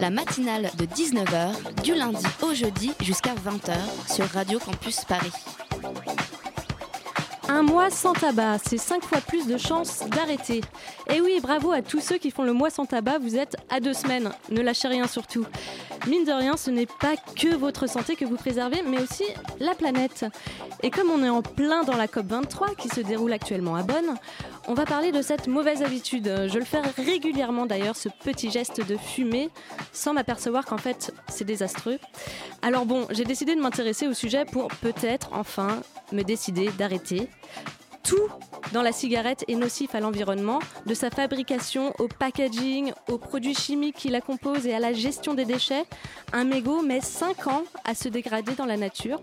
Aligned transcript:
La 0.00 0.10
matinale 0.10 0.70
de 0.78 0.84
19h, 0.86 1.82
du 1.82 1.94
lundi 1.94 2.24
au 2.42 2.54
jeudi 2.54 2.92
jusqu'à 3.00 3.34
20h 3.34 3.74
sur 4.12 4.26
Radio 4.26 4.58
Campus 4.58 5.04
Paris. 5.04 5.32
Un 7.48 7.62
mois 7.62 7.90
sans 7.90 8.12
tabac, 8.12 8.58
c'est 8.64 8.78
5 8.78 9.02
fois 9.02 9.20
plus 9.20 9.46
de 9.46 9.56
chances 9.56 10.04
d'arrêter. 10.08 10.60
Et 11.08 11.20
oui, 11.20 11.40
bravo 11.42 11.72
à 11.72 11.82
tous 11.82 12.00
ceux 12.00 12.18
qui 12.18 12.30
font 12.30 12.44
le 12.44 12.52
mois 12.52 12.70
sans 12.70 12.86
tabac, 12.86 13.18
vous 13.18 13.36
êtes 13.36 13.56
à 13.70 13.80
deux 13.80 13.94
semaines. 13.94 14.30
Ne 14.50 14.60
lâchez 14.60 14.88
rien 14.88 15.06
surtout. 15.06 15.44
Mine 16.08 16.24
de 16.24 16.32
rien, 16.32 16.56
ce 16.56 16.70
n'est 16.70 16.86
pas 16.86 17.16
que 17.16 17.54
votre 17.54 17.86
santé 17.86 18.16
que 18.16 18.24
vous 18.24 18.36
préservez, 18.36 18.82
mais 18.82 18.98
aussi 19.02 19.24
la 19.60 19.74
planète. 19.74 20.24
Et 20.82 20.88
comme 20.88 21.10
on 21.10 21.22
est 21.22 21.28
en 21.28 21.42
plein 21.42 21.84
dans 21.84 21.96
la 21.96 22.06
COP23 22.06 22.76
qui 22.76 22.88
se 22.88 23.02
déroule 23.02 23.30
actuellement 23.30 23.76
à 23.76 23.82
Bonn, 23.82 24.14
on 24.68 24.72
va 24.72 24.86
parler 24.86 25.12
de 25.12 25.20
cette 25.20 25.48
mauvaise 25.48 25.82
habitude. 25.82 26.24
Je 26.48 26.58
le 26.58 26.64
fais 26.64 26.80
régulièrement 26.80 27.66
d'ailleurs, 27.66 27.94
ce 27.94 28.08
petit 28.24 28.50
geste 28.50 28.86
de 28.86 28.96
fumer, 28.96 29.50
sans 29.92 30.14
m'apercevoir 30.14 30.64
qu'en 30.64 30.78
fait 30.78 31.12
c'est 31.28 31.44
désastreux. 31.44 31.98
Alors 32.62 32.86
bon, 32.86 33.06
j'ai 33.10 33.24
décidé 33.24 33.54
de 33.54 33.60
m'intéresser 33.60 34.06
au 34.06 34.14
sujet 34.14 34.46
pour 34.46 34.68
peut-être 34.68 35.28
enfin 35.32 35.82
me 36.12 36.22
décider 36.22 36.70
d'arrêter. 36.78 37.28
Tout 38.02 38.28
dans 38.72 38.82
la 38.82 38.92
cigarette 38.92 39.44
est 39.48 39.54
nocif 39.54 39.94
à 39.94 40.00
l'environnement, 40.00 40.58
de 40.86 40.94
sa 40.94 41.10
fabrication 41.10 41.94
au 41.98 42.08
packaging, 42.08 42.92
aux 43.08 43.18
produits 43.18 43.54
chimiques 43.54 43.96
qui 43.96 44.08
la 44.08 44.20
composent 44.20 44.66
et 44.66 44.74
à 44.74 44.78
la 44.78 44.92
gestion 44.92 45.34
des 45.34 45.44
déchets. 45.44 45.84
Un 46.32 46.44
mégot 46.44 46.82
met 46.82 47.00
5 47.00 47.46
ans 47.46 47.64
à 47.84 47.94
se 47.94 48.08
dégrader 48.08 48.54
dans 48.54 48.66
la 48.66 48.76
nature. 48.76 49.20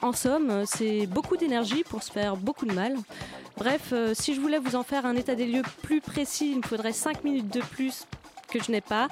En 0.00 0.12
somme, 0.12 0.64
c'est 0.66 1.06
beaucoup 1.06 1.36
d'énergie 1.36 1.84
pour 1.84 2.02
se 2.02 2.10
faire 2.10 2.36
beaucoup 2.36 2.66
de 2.66 2.72
mal. 2.72 2.96
Bref, 3.56 3.90
euh, 3.92 4.12
si 4.14 4.34
je 4.34 4.40
voulais 4.40 4.58
vous 4.58 4.76
en 4.76 4.82
faire 4.82 5.06
un 5.06 5.16
état 5.16 5.34
des 5.34 5.46
lieux 5.46 5.62
plus 5.82 6.00
précis, 6.00 6.50
il 6.52 6.58
me 6.58 6.62
faudrait 6.62 6.92
5 6.92 7.24
minutes 7.24 7.52
de 7.52 7.60
plus 7.60 8.06
que 8.58 8.64
je 8.64 8.70
n'ai 8.70 8.80
pas. 8.80 9.08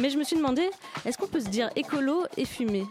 Mais 0.00 0.10
je 0.10 0.18
me 0.18 0.24
suis 0.24 0.36
demandé, 0.36 0.68
est-ce 1.04 1.18
qu'on 1.18 1.26
peut 1.26 1.40
se 1.40 1.48
dire 1.48 1.70
écolo 1.76 2.24
et 2.36 2.44
fumer? 2.44 2.86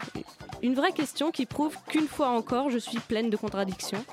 Une 0.62 0.74
vraie 0.74 0.92
question 0.92 1.30
qui 1.30 1.46
prouve 1.46 1.76
qu'une 1.88 2.08
fois 2.08 2.28
encore, 2.28 2.70
je 2.70 2.78
suis 2.78 2.98
pleine 2.98 3.30
de 3.30 3.36
contradictions. 3.36 4.04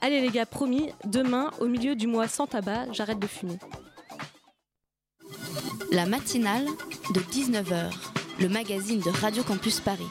Allez 0.00 0.20
les 0.20 0.30
gars, 0.30 0.46
promis, 0.46 0.90
demain, 1.04 1.50
au 1.60 1.66
milieu 1.66 1.96
du 1.96 2.06
mois 2.06 2.28
sans 2.28 2.46
tabac, 2.46 2.92
j'arrête 2.92 3.18
de 3.18 3.26
fumer. 3.26 3.58
La 5.90 6.06
matinale 6.06 6.66
de 7.14 7.20
19h, 7.20 7.90
le 8.40 8.48
magazine 8.48 9.00
de 9.00 9.10
Radio 9.10 9.42
Campus 9.42 9.80
Paris. 9.80 10.06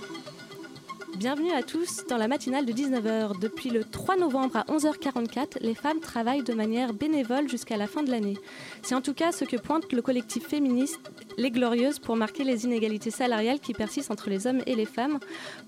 Bienvenue 1.17 1.51
à 1.51 1.63
tous 1.63 2.05
dans 2.07 2.17
la 2.17 2.27
matinale 2.27 2.67
de 2.67 2.71
19h. 2.71 3.39
Depuis 3.39 3.71
le 3.71 3.83
3 3.83 4.17
novembre 4.17 4.57
à 4.57 4.63
11h44, 4.65 5.57
les 5.61 5.73
femmes 5.73 5.99
travaillent 5.99 6.43
de 6.43 6.53
manière 6.53 6.93
bénévole 6.93 7.49
jusqu'à 7.49 7.75
la 7.75 7.87
fin 7.87 8.03
de 8.03 8.11
l'année. 8.11 8.37
C'est 8.83 8.93
en 8.93 9.01
tout 9.01 9.15
cas 9.15 9.31
ce 9.31 9.43
que 9.43 9.57
pointe 9.57 9.91
le 9.91 10.03
collectif 10.03 10.47
féministe 10.47 10.99
Les 11.39 11.49
Glorieuses 11.49 11.97
pour 11.97 12.15
marquer 12.17 12.43
les 12.43 12.65
inégalités 12.65 13.09
salariales 13.09 13.59
qui 13.59 13.73
persistent 13.73 14.11
entre 14.11 14.29
les 14.29 14.45
hommes 14.45 14.61
et 14.67 14.75
les 14.75 14.85
femmes. 14.85 15.17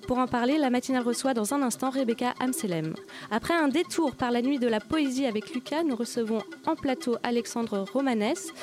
Pour 0.05 0.19
en 0.19 0.27
parler, 0.27 0.59
la 0.59 0.69
matinale 0.69 1.01
reçoit 1.01 1.33
dans 1.33 1.51
un 1.51 1.63
instant 1.63 1.89
Rebecca 1.89 2.35
Amselem. 2.39 2.93
Après 3.31 3.55
un 3.55 3.69
détour 3.69 4.15
par 4.15 4.29
la 4.29 4.43
nuit 4.43 4.59
de 4.59 4.67
la 4.67 4.79
poésie 4.79 5.25
avec 5.25 5.55
Lucas, 5.55 5.81
nous 5.81 5.95
recevons 5.95 6.43
en 6.67 6.75
plateau 6.75 7.17
Alexandre 7.23 7.87
Romanès 7.91 8.53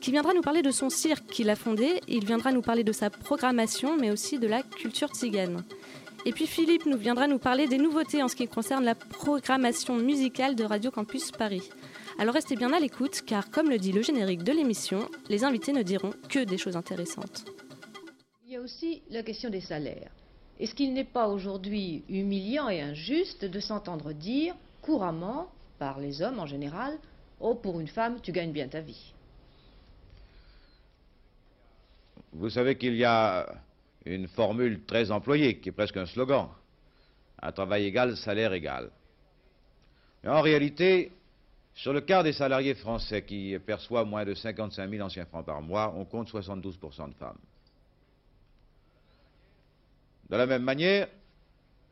qui 0.00 0.12
viendra 0.12 0.32
nous 0.32 0.42
parler 0.42 0.62
de 0.62 0.70
son 0.70 0.90
cirque 0.90 1.26
qu'il 1.26 1.50
a 1.50 1.56
fondé. 1.56 2.00
Il 2.06 2.24
viendra 2.24 2.52
nous 2.52 2.62
parler 2.62 2.84
de 2.84 2.92
sa 2.92 3.10
programmation 3.10 3.96
mais 3.98 4.12
aussi 4.12 4.38
de 4.38 4.46
la 4.46 4.62
culture 4.62 5.08
tzigane. 5.08 5.64
Et 6.26 6.32
puis 6.32 6.48
Philippe 6.48 6.86
nous 6.86 6.98
viendra 6.98 7.28
nous 7.28 7.38
parler 7.38 7.68
des 7.68 7.78
nouveautés 7.78 8.20
en 8.20 8.26
ce 8.26 8.34
qui 8.34 8.48
concerne 8.48 8.84
la 8.84 8.96
programmation 8.96 9.94
musicale 9.94 10.56
de 10.56 10.64
Radio 10.64 10.90
Campus 10.90 11.30
Paris. 11.30 11.62
Alors 12.18 12.34
restez 12.34 12.56
bien 12.56 12.72
à 12.72 12.80
l'écoute 12.80 13.22
car 13.24 13.48
comme 13.48 13.70
le 13.70 13.78
dit 13.78 13.92
le 13.92 14.02
générique 14.02 14.42
de 14.42 14.50
l'émission, 14.50 15.08
les 15.28 15.44
invités 15.44 15.72
ne 15.72 15.84
diront 15.84 16.12
que 16.28 16.40
des 16.40 16.58
choses 16.58 16.74
intéressantes. 16.74 17.44
Il 18.44 18.54
y 18.54 18.56
a 18.56 18.60
aussi 18.60 19.02
la 19.08 19.22
question 19.22 19.50
des 19.50 19.60
salaires. 19.60 20.10
Est-ce 20.58 20.74
qu'il 20.74 20.94
n'est 20.94 21.04
pas 21.04 21.28
aujourd'hui 21.28 22.02
humiliant 22.08 22.68
et 22.68 22.80
injuste 22.80 23.44
de 23.44 23.60
s'entendre 23.60 24.12
dire 24.12 24.56
couramment, 24.82 25.48
par 25.78 26.00
les 26.00 26.22
hommes 26.22 26.40
en 26.40 26.46
général, 26.46 26.98
Oh, 27.38 27.54
pour 27.54 27.78
une 27.78 27.86
femme, 27.86 28.18
tu 28.20 28.32
gagnes 28.32 28.52
bien 28.52 28.66
ta 28.66 28.80
vie 28.80 29.12
Vous 32.32 32.50
savez 32.50 32.76
qu'il 32.76 32.96
y 32.96 33.04
a 33.04 33.46
une 34.06 34.28
formule 34.28 34.84
très 34.84 35.10
employée, 35.10 35.58
qui 35.58 35.70
est 35.70 35.72
presque 35.72 35.96
un 35.96 36.06
slogan. 36.06 36.48
Un 37.42 37.52
travail 37.52 37.84
égal, 37.84 38.16
salaire 38.16 38.52
égal. 38.52 38.90
Mais 40.22 40.30
en 40.30 40.40
réalité, 40.40 41.12
sur 41.74 41.92
le 41.92 42.00
quart 42.00 42.24
des 42.24 42.32
salariés 42.32 42.74
français 42.74 43.22
qui 43.22 43.56
perçoivent 43.58 44.06
moins 44.06 44.24
de 44.24 44.34
55 44.34 44.88
000 44.88 45.04
anciens 45.04 45.26
francs 45.26 45.44
par 45.44 45.60
mois, 45.60 45.92
on 45.96 46.04
compte 46.04 46.30
72% 46.30 47.10
de 47.10 47.14
femmes. 47.14 47.38
De 50.30 50.36
la 50.36 50.46
même 50.46 50.62
manière, 50.62 51.08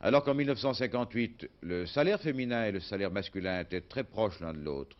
alors 0.01 0.23
qu'en 0.23 0.33
1958, 0.33 1.49
le 1.61 1.85
salaire 1.85 2.19
féminin 2.19 2.65
et 2.65 2.71
le 2.71 2.79
salaire 2.79 3.11
masculin 3.11 3.61
étaient 3.61 3.81
très 3.81 4.03
proches 4.03 4.39
l'un 4.39 4.53
de 4.53 4.59
l'autre, 4.59 4.97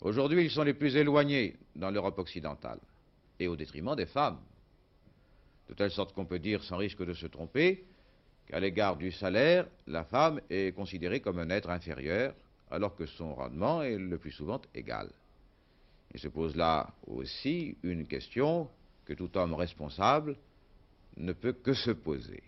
aujourd'hui 0.00 0.44
ils 0.44 0.50
sont 0.50 0.62
les 0.62 0.72
plus 0.74 0.96
éloignés 0.96 1.56
dans 1.76 1.90
l'Europe 1.90 2.18
occidentale, 2.18 2.78
et 3.38 3.48
au 3.48 3.56
détriment 3.56 3.94
des 3.94 4.06
femmes 4.06 4.38
de 5.68 5.74
telle 5.74 5.90
sorte 5.90 6.14
qu'on 6.14 6.26
peut 6.26 6.38
dire, 6.38 6.62
sans 6.62 6.76
risque 6.76 7.04
de 7.04 7.14
se 7.14 7.26
tromper, 7.26 7.84
qu'à 8.46 8.60
l'égard 8.60 8.96
du 8.96 9.10
salaire, 9.10 9.66
la 9.86 10.04
femme 10.04 10.40
est 10.50 10.74
considérée 10.74 11.20
comme 11.20 11.38
un 11.38 11.50
être 11.50 11.70
inférieur, 11.70 12.34
alors 12.70 12.94
que 12.94 13.06
son 13.06 13.34
rendement 13.34 13.82
est 13.82 13.96
le 13.96 14.18
plus 14.18 14.32
souvent 14.32 14.60
égal. 14.74 15.10
Il 16.12 16.20
se 16.20 16.28
pose 16.28 16.54
là 16.54 16.94
aussi 17.06 17.76
une 17.82 18.06
question 18.06 18.68
que 19.04 19.14
tout 19.14 19.36
homme 19.36 19.54
responsable 19.54 20.36
ne 21.16 21.32
peut 21.32 21.52
que 21.52 21.74
se 21.74 21.90
poser. 21.90 22.42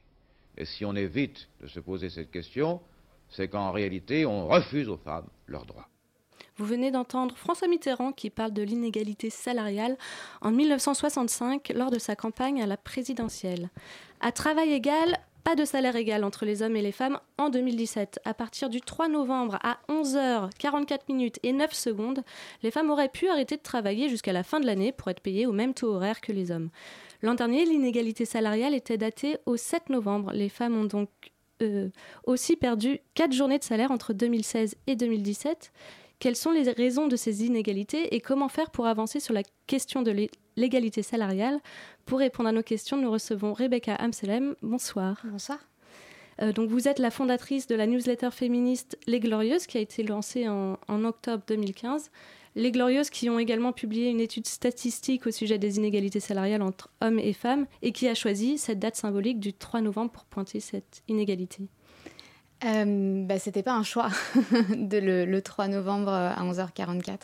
Et 0.57 0.65
si 0.65 0.85
on 0.85 0.95
évite 0.95 1.49
de 1.61 1.67
se 1.67 1.81
poser 1.81 2.11
cette 2.11 2.31
question, 2.31 2.81
c'est 3.31 3.49
qu'en 3.49 3.73
réalité, 3.73 4.25
on 4.25 4.47
refuse 4.47 4.89
aux 4.89 4.97
femmes 4.99 5.29
leurs 5.47 5.67
droits. 5.67 5.89
Vous 6.59 6.65
venez 6.65 6.91
d'entendre 6.91 7.37
François 7.37 7.69
Mitterrand 7.69 8.13
qui 8.13 8.31
parle 8.31 8.53
de 8.53 8.63
l'inégalité 8.63 9.29
salariale 9.29 9.99
en 10.41 10.51
1965 10.51 11.73
lors 11.75 11.91
de 11.91 11.99
sa 11.99 12.17
campagne 12.17 12.63
à 12.63 12.67
la 12.67 12.79
présidentielle. 12.79 13.69
À 14.21 14.33
travail 14.33 14.73
égal, 14.73 15.19
pas 15.45 15.55
de 15.55 15.67
salaire 15.67 15.97
égal 15.97 16.25
entre 16.25 16.47
les 16.47 16.63
hommes 16.63 16.75
et 16.75 16.83
les 16.83 16.93
femmes 16.93 17.21
en 17.37 17.51
2017. 17.51 18.21
À 18.25 18.33
partir 18.33 18.71
du 18.71 18.81
3 18.81 19.09
novembre 19.09 19.59
à 19.63 19.79
11h44 19.91 21.01
minutes 21.11 21.39
et 21.43 21.53
9 21.53 21.75
secondes, 21.75 22.25
les 22.63 22.71
femmes 22.71 22.91
auraient 22.91 23.11
pu 23.11 23.29
arrêter 23.29 23.57
de 23.57 23.63
travailler 23.63 24.09
jusqu'à 24.09 24.33
la 24.33 24.43
fin 24.43 24.59
de 24.59 24.67
l'année 24.67 24.93
pour 24.93 25.09
être 25.09 25.21
payées 25.21 25.47
au 25.47 25.53
même 25.53 25.75
taux 25.75 25.93
horaire 25.93 26.23
que 26.23 26.33
les 26.33 26.51
hommes. 26.51 26.71
L'an 27.21 27.35
dernier, 27.35 27.67
l'inégalité 27.67 28.25
salariale 28.25 28.75
était 28.75 28.97
datée 28.97 29.37
au 29.45 29.59
7 29.59 29.91
novembre. 29.91 30.33
Les 30.33 30.49
femmes 30.49 30.77
ont 30.77 30.85
donc 30.85 31.11
euh, 31.63 31.91
aussi 32.25 32.57
perdu 32.57 32.99
4 33.15 33.33
journées 33.33 33.59
de 33.59 33.65
salaire 33.65 33.91
entre 33.91 34.15
2016 34.15 34.75
et 34.87 34.97
2017. 34.97 35.71
Quelles 36.19 36.37
sont 36.37 36.51
les 36.51 36.71
raisons 36.71 37.09
de 37.09 37.17
ces 37.17 37.45
inégalités 37.45 38.15
et 38.15 38.21
comment 38.21 38.49
faire 38.49 38.71
pour 38.71 38.87
avancer 38.87 39.21
sur 39.21 39.35
la 39.35 39.43
question 39.67 40.01
de 40.01 40.29
l'égalité 40.57 41.03
salariale 41.03 41.61
Pour 42.07 42.21
répondre 42.21 42.49
à 42.49 42.53
nos 42.53 42.63
questions, 42.63 42.97
nous 42.97 43.11
recevons 43.11 43.53
Rebecca 43.53 43.95
Amselem. 43.95 44.55
Bonsoir. 44.63 45.21
Bonsoir. 45.25 45.59
Euh, 46.41 46.53
donc 46.53 46.71
vous 46.71 46.89
êtes 46.89 46.99
la 46.99 47.11
fondatrice 47.11 47.67
de 47.67 47.75
la 47.75 47.87
newsletter 47.87 48.31
féministe 48.31 48.99
Les 49.07 49.21
Glorieuses 49.21 49.67
qui 49.67 49.77
a 49.77 49.81
été 49.81 50.03
lancée 50.03 50.49
en, 50.49 50.79
en, 50.89 51.05
octobre 51.05 51.45
2015. 51.47 52.11
Les 52.55 52.73
Glorieuses 52.73 53.11
qui 53.11 53.29
ont 53.29 53.39
également 53.39 53.73
publié 53.73 54.09
une 54.09 54.21
étude 54.21 54.47
statistique 54.47 55.27
au 55.27 55.31
sujet 55.31 55.59
des 55.59 55.77
inégalités 55.77 56.21
salariales 56.21 56.63
entre 56.63 56.89
hommes 57.03 57.19
et 57.19 57.35
femmes 57.35 57.67
et 57.83 57.93
qui 57.93 58.09
a 58.09 58.15
choisi 58.15 58.57
cette 58.57 58.79
date 58.79 58.97
symbolique 58.97 59.39
du 59.39 59.53
3 59.53 59.83
novembre 59.83 60.13
pour 60.13 60.25
pointer 60.25 60.61
cette 60.61 61.03
inégalité. 61.09 61.69
Euh, 62.67 63.25
bah, 63.25 63.39
C'était 63.39 63.63
pas 63.63 63.75
un 63.75 63.83
choix 63.83 64.11
de 64.71 64.99
le, 64.99 65.25
le, 65.25 65.43
3 65.43 65.69
novembre 65.69 66.13
à 66.13 66.43
11h44. 66.43 67.19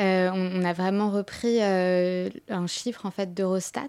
Euh, 0.00 0.30
on, 0.32 0.64
a 0.64 0.72
vraiment 0.72 1.10
repris 1.10 1.58
euh, 1.60 2.28
un 2.48 2.66
chiffre 2.66 3.06
en 3.06 3.12
fait 3.12 3.32
d'Eurostat 3.32 3.82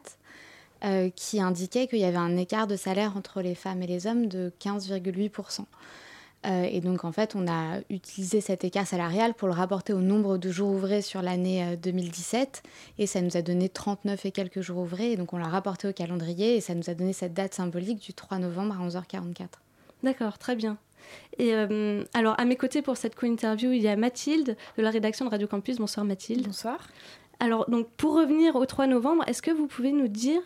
euh, 0.83 1.09
qui 1.09 1.41
indiquait 1.41 1.87
qu'il 1.87 1.99
y 1.99 2.05
avait 2.05 2.17
un 2.17 2.37
écart 2.37 2.67
de 2.67 2.75
salaire 2.75 3.17
entre 3.17 3.41
les 3.41 3.55
femmes 3.55 3.81
et 3.81 3.87
les 3.87 4.05
hommes 4.05 4.27
de 4.27 4.53
15,8%. 4.61 5.61
Euh, 6.45 6.63
et 6.69 6.79
donc, 6.79 7.05
en 7.05 7.11
fait, 7.11 7.35
on 7.35 7.47
a 7.47 7.79
utilisé 7.89 8.39
cet 8.39 8.63
écart 8.63 8.85
salarial 8.85 9.33
pour 9.33 9.47
le 9.47 9.55
rapporter 9.55 9.93
au 9.93 10.01
nombre 10.01 10.37
de 10.37 10.51
jours 10.51 10.69
ouvrés 10.69 11.01
sur 11.01 11.23
l'année 11.23 11.75
2017. 11.77 12.61
Et 12.99 13.07
ça 13.07 13.21
nous 13.21 13.35
a 13.35 13.41
donné 13.41 13.67
39 13.67 14.27
et 14.27 14.31
quelques 14.31 14.61
jours 14.61 14.77
ouvrés. 14.77 15.13
Et 15.13 15.17
donc, 15.17 15.33
on 15.33 15.39
l'a 15.39 15.47
rapporté 15.47 15.87
au 15.87 15.93
calendrier 15.93 16.55
et 16.55 16.61
ça 16.61 16.75
nous 16.75 16.87
a 16.87 16.93
donné 16.93 17.13
cette 17.13 17.33
date 17.33 17.55
symbolique 17.55 17.99
du 17.99 18.13
3 18.13 18.37
novembre 18.37 18.79
à 18.79 18.87
11h44. 18.87 19.64
D'accord, 20.05 20.37
très 20.37 20.55
bien. 20.55 20.77
Et 21.39 21.53
alors, 22.13 22.39
à 22.39 22.45
mes 22.45 22.55
côtés 22.55 22.83
pour 22.83 22.95
cette 22.95 23.15
co-interview, 23.15 23.71
il 23.71 23.81
y 23.81 23.87
a 23.87 23.95
Mathilde 23.95 24.55
de 24.77 24.83
la 24.83 24.91
rédaction 24.91 25.25
de 25.25 25.31
Radio 25.31 25.47
Campus. 25.47 25.77
Bonsoir 25.77 26.05
Mathilde. 26.05 26.45
Bonsoir. 26.45 26.77
Alors, 27.39 27.67
donc, 27.69 27.87
pour 27.97 28.13
revenir 28.15 28.55
au 28.55 28.67
3 28.67 28.85
novembre, 28.85 29.23
est-ce 29.27 29.41
que 29.41 29.49
vous 29.49 29.65
pouvez 29.65 29.91
nous 29.91 30.07
dire 30.07 30.39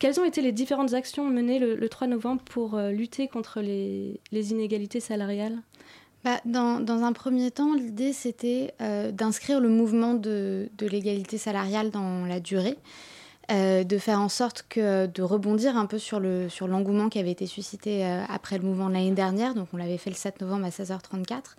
quelles 0.00 0.18
ont 0.18 0.24
été 0.24 0.42
les 0.42 0.50
différentes 0.50 0.92
actions 0.92 1.24
menées 1.24 1.60
le, 1.60 1.88
3 1.88 2.08
novembre 2.08 2.42
pour 2.42 2.74
euh, 2.74 2.90
lutter 2.90 3.28
contre 3.28 3.60
les, 3.60 4.20
inégalités 4.32 5.00
salariales? 5.00 5.62
Bah, 6.24 6.40
dans, 6.44 7.04
un 7.04 7.12
premier 7.12 7.52
temps, 7.52 7.74
l'idée, 7.74 8.12
c'était 8.12 8.74
euh, 8.80 9.12
d'inscrire 9.12 9.60
le 9.60 9.68
mouvement 9.68 10.14
de, 10.14 10.68
l'égalité 10.80 11.38
salariale 11.38 11.92
dans 11.92 12.26
la 12.26 12.40
durée. 12.40 12.76
Euh, 13.52 13.84
de 13.84 13.98
faire 13.98 14.20
en 14.20 14.28
sorte 14.28 14.64
que 14.68 15.06
de 15.06 15.22
rebondir 15.22 15.76
un 15.76 15.86
peu 15.86 15.98
sur 15.98 16.18
le 16.18 16.48
sur 16.48 16.66
l'engouement 16.66 17.08
qui 17.08 17.20
avait 17.20 17.30
été 17.30 17.46
suscité 17.46 18.04
après 18.28 18.58
le 18.58 18.64
mouvement 18.64 18.88
de 18.88 18.94
l'année 18.94 19.12
dernière 19.12 19.54
donc 19.54 19.68
on 19.72 19.76
l'avait 19.76 19.98
fait 19.98 20.10
le 20.10 20.16
7 20.16 20.40
novembre 20.40 20.66
à 20.66 20.70
16h34 20.70 21.54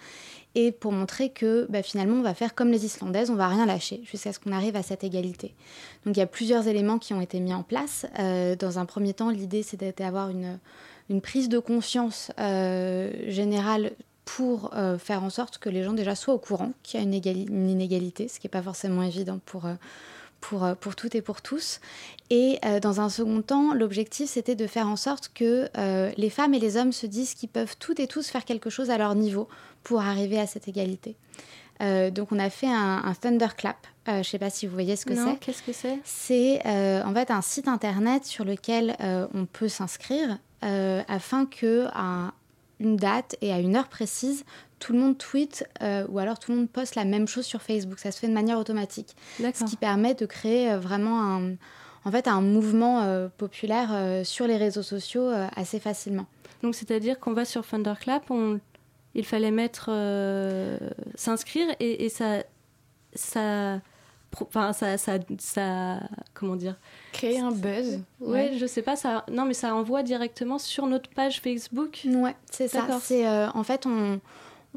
et 0.56 0.72
pour 0.72 0.92
montrer 0.92 1.30
que 1.30 1.66
bah, 1.69 1.84
finalement 1.84 2.18
on 2.18 2.24
va 2.24 2.34
faire 2.34 2.56
comme 2.56 2.72
les 2.72 2.84
Islandaises, 2.84 3.30
on 3.30 3.36
va 3.36 3.48
rien 3.48 3.66
lâcher 3.66 4.01
jusqu'à 4.04 4.34
ce 4.34 4.39
qu'on 4.39 4.51
arrive 4.51 4.75
à 4.75 4.84
cette 4.84 5.04
égalité. 5.04 5.54
Donc 6.06 6.18
il 6.18 6.19
y 6.19 6.24
a 6.24 6.28
plusieurs 6.28 6.68
éléments 6.68 6.98
qui 6.98 7.13
ont 7.13 7.22
été 7.22 7.39
mis 7.39 7.54
en 7.54 7.63
place. 7.63 8.06
Euh, 8.19 8.56
dans 8.56 8.80
un 8.80 8.86
premier 8.86 9.13
temps, 9.13 9.30
l'idée 9.30 9.63
c'est 9.63 9.98
d'avoir 9.98 10.30
une, 10.30 10.60
une 11.10 11.22
prise 11.22 11.50
de 11.50 11.60
conscience 11.60 12.31
euh, 12.39 13.12
générale 13.28 13.92
pour 14.25 14.72
euh, 14.74 14.98
faire 14.98 15.24
en 15.24 15.30
sorte 15.30 15.57
que 15.57 15.69
les 15.69 15.84
gens 15.84 15.94
déjà 15.94 16.16
soient 16.16 16.34
au 16.34 16.39
courant 16.39 16.74
qu'il 16.84 17.00
y 17.00 17.04
a 17.04 17.06
une, 17.06 17.13
inégalité, 17.69 18.28
ce 18.28 18.39
qui 18.39 18.48
n'est 18.48 18.51
pas 18.51 18.62
forcément 18.62 19.01
évident 19.01 19.39
pour 19.45 19.66
euh, 19.66 19.75
pour 20.39 20.95
toutes 20.95 21.16
et 21.16 21.22
pour 21.22 21.42
tous. 21.42 21.80
Et 22.30 22.60
euh, 22.66 22.80
dans 22.80 23.00
un 23.00 23.10
second 23.10 23.42
temps, 23.42 23.74
l'objectif, 23.74 24.30
c'était 24.30 24.56
de 24.56 24.68
faire 24.68 24.88
en 24.88 24.95
sorte 24.95 25.31
que 25.34 25.69
euh, 25.78 26.12
les 26.18 26.30
femmes 26.30 26.54
et 26.54 26.60
les 26.60 26.75
hommes 26.78 26.92
se 26.92 27.06
disent 27.06 27.34
qu'ils 27.34 27.50
peuvent 27.50 27.78
toutes 27.80 28.00
et 28.00 28.07
tous 28.07 28.28
faire 28.28 28.45
quelque 28.45 28.69
chose 28.69 28.89
à 28.89 28.98
leur 28.98 29.16
niveau 29.16 29.48
pour 29.84 30.01
arriver 30.01 30.39
à 30.39 30.48
cette 30.48 30.68
égalité. 30.68 31.16
donc 31.80 32.31
on 32.31 32.39
a 32.39 32.50
fait 32.50 32.68
un, 32.68 33.13
thunderclap. 33.22 33.78
je 34.07 34.12
ne 34.18 34.24
sais 34.24 34.39
pas 34.39 34.50
si 34.50 34.68
vous 34.68 34.74
voyez 34.74 34.95
ce 34.98 35.06
que 35.06 35.16
c'est. 35.16 35.38
Qu'est-ce 35.39 35.63
que 35.63 35.72
c'est? 35.72 36.00
C'est 36.04 36.60
en 36.66 37.13
fait 37.13 37.31
un 37.31 37.42
site 37.42 37.69
internet 37.69 38.25
sur 38.25 38.44
lequel 38.44 38.98
on 39.34 39.45
peut 39.45 39.69
s'inscrire 39.69 40.39
afin 40.62 41.45
que 41.45 41.88
à 41.94 42.34
une 42.79 42.95
date 42.95 43.35
et 43.41 43.51
à 43.51 43.59
une 43.59 43.75
heure 43.75 43.88
précise, 43.88 44.45
tout 44.79 44.94
le 44.94 45.00
monde 45.00 45.18
tweet 45.18 45.68
euh, 45.81 46.06
ou 46.09 46.19
alors 46.19 46.39
tout 46.39 46.51
le 46.51 46.59
monde 46.59 46.69
poste 46.69 46.95
la 46.95 47.06
même 47.06 47.27
chose 47.27 47.45
sur 47.45 47.62
Facebook. 47.62 48.00
Ça 48.00 48.12
se 48.12 48.19
fait 48.19 48.27
de 48.27 48.33
manière 48.33 48.59
automatique. 48.59 49.15
Ce 49.39 49.63
qui 49.65 49.75
permet 49.75 50.13
de 50.13 50.25
créer 50.25 50.71
euh, 50.71 50.79
vraiment 50.79 51.21
un, 51.21 51.53
en 52.06 52.12
fait, 52.12 52.27
un 52.27 52.41
mouvement 52.41 53.01
euh, 53.01 53.27
populaire 53.38 54.25
sur 54.25 54.47
les 54.47 54.57
réseaux 54.57 54.83
sociaux 54.83 55.29
assez 55.56 55.79
facilement. 55.79 56.27
Donc 56.63 56.75
c'est-à-dire 56.75 57.19
qu'on 57.19 57.33
va 57.33 57.45
sur 57.45 57.65
Thunderclap, 57.65 58.29
on... 58.31 58.59
il 59.15 59.25
fallait 59.25 59.51
mettre 59.51 59.91
s'inscrire 61.15 61.68
et, 61.79 62.09
ça, 62.09 62.44
ça, 63.13 63.79
enfin 64.39 64.74
ça, 64.74 64.97
ça, 64.97 65.19
ça, 65.39 66.00
comment 66.33 66.56
dire? 66.56 66.75
Créer 67.13 67.39
un 67.39 67.51
buzz. 67.51 68.00
Ouais, 68.19 68.53
je 68.57 68.65
sais 68.65 68.81
pas 68.81 68.95
ça. 68.95 69.25
Non, 69.31 69.45
mais 69.45 69.53
ça 69.53 69.75
envoie 69.75 70.03
directement 70.03 70.59
sur 70.59 70.88
notre 70.88 71.09
page 71.09 71.41
Facebook. 71.41 72.06
Ouais, 72.06 72.35
c'est 72.51 72.68
ça. 72.68 72.88
C'est 73.01 73.27
en 73.27 73.63
fait 73.63 73.85
on 73.85 74.19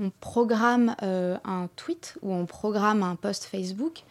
on 0.01 0.11
programme 0.21 0.97
euh, 1.03 1.37
un 1.45 1.69
tweet 1.77 2.17
ou 2.23 2.33
on 2.33 2.47
programme 2.47 3.03
un 3.03 3.17
post 3.17 3.45
Facebook. 3.45 4.03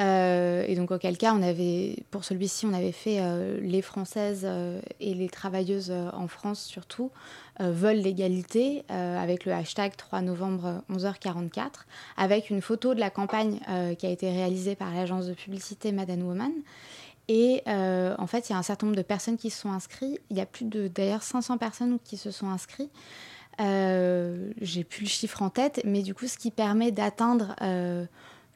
Euh, 0.00 0.64
et 0.66 0.74
donc, 0.74 0.90
auquel 0.90 1.18
cas, 1.18 1.34
on 1.34 1.42
avait, 1.42 1.96
pour 2.10 2.24
celui-ci, 2.24 2.64
on 2.64 2.72
avait 2.72 2.92
fait 2.92 3.18
euh, 3.20 3.60
les 3.60 3.82
Françaises 3.82 4.48
et 5.00 5.14
les 5.14 5.28
travailleuses 5.28 5.92
en 6.12 6.28
France 6.28 6.64
surtout 6.64 7.10
veulent 7.62 7.98
l'égalité 7.98 8.84
avec 8.88 9.44
le 9.44 9.52
hashtag 9.52 9.96
3 9.96 10.22
novembre 10.22 10.82
11h44, 10.90 11.86
avec 12.16 12.50
une 12.50 12.60
photo 12.60 12.94
de 12.94 13.00
la 13.00 13.10
campagne 13.10 13.60
qui 13.98 14.06
a 14.06 14.10
été 14.10 14.30
réalisée 14.30 14.74
par 14.74 14.92
l'agence 14.92 15.26
de 15.26 15.34
publicité 15.34 15.92
Madame 15.92 16.22
Woman. 16.22 16.52
Et 17.28 17.62
en 17.66 18.26
fait, 18.26 18.48
il 18.48 18.52
y 18.52 18.54
a 18.54 18.58
un 18.58 18.62
certain 18.62 18.86
nombre 18.86 18.96
de 18.96 19.02
personnes 19.02 19.36
qui 19.36 19.50
se 19.50 19.60
sont 19.60 19.72
inscrites. 19.72 20.20
Il 20.30 20.36
y 20.36 20.40
a 20.40 20.46
plus 20.46 20.64
de, 20.64 20.88
d'ailleurs, 20.88 21.22
500 21.22 21.58
personnes 21.58 21.98
qui 22.04 22.16
se 22.16 22.30
sont 22.30 22.48
inscrites. 22.48 22.90
Euh, 23.60 24.52
j'ai 24.60 24.84
plus 24.84 25.02
le 25.02 25.08
chiffre 25.08 25.42
en 25.42 25.50
tête, 25.50 25.82
mais 25.84 26.02
du 26.02 26.14
coup, 26.14 26.26
ce 26.26 26.38
qui 26.38 26.50
permet 26.50 26.90
d'atteindre 26.90 27.54
euh, 27.60 28.04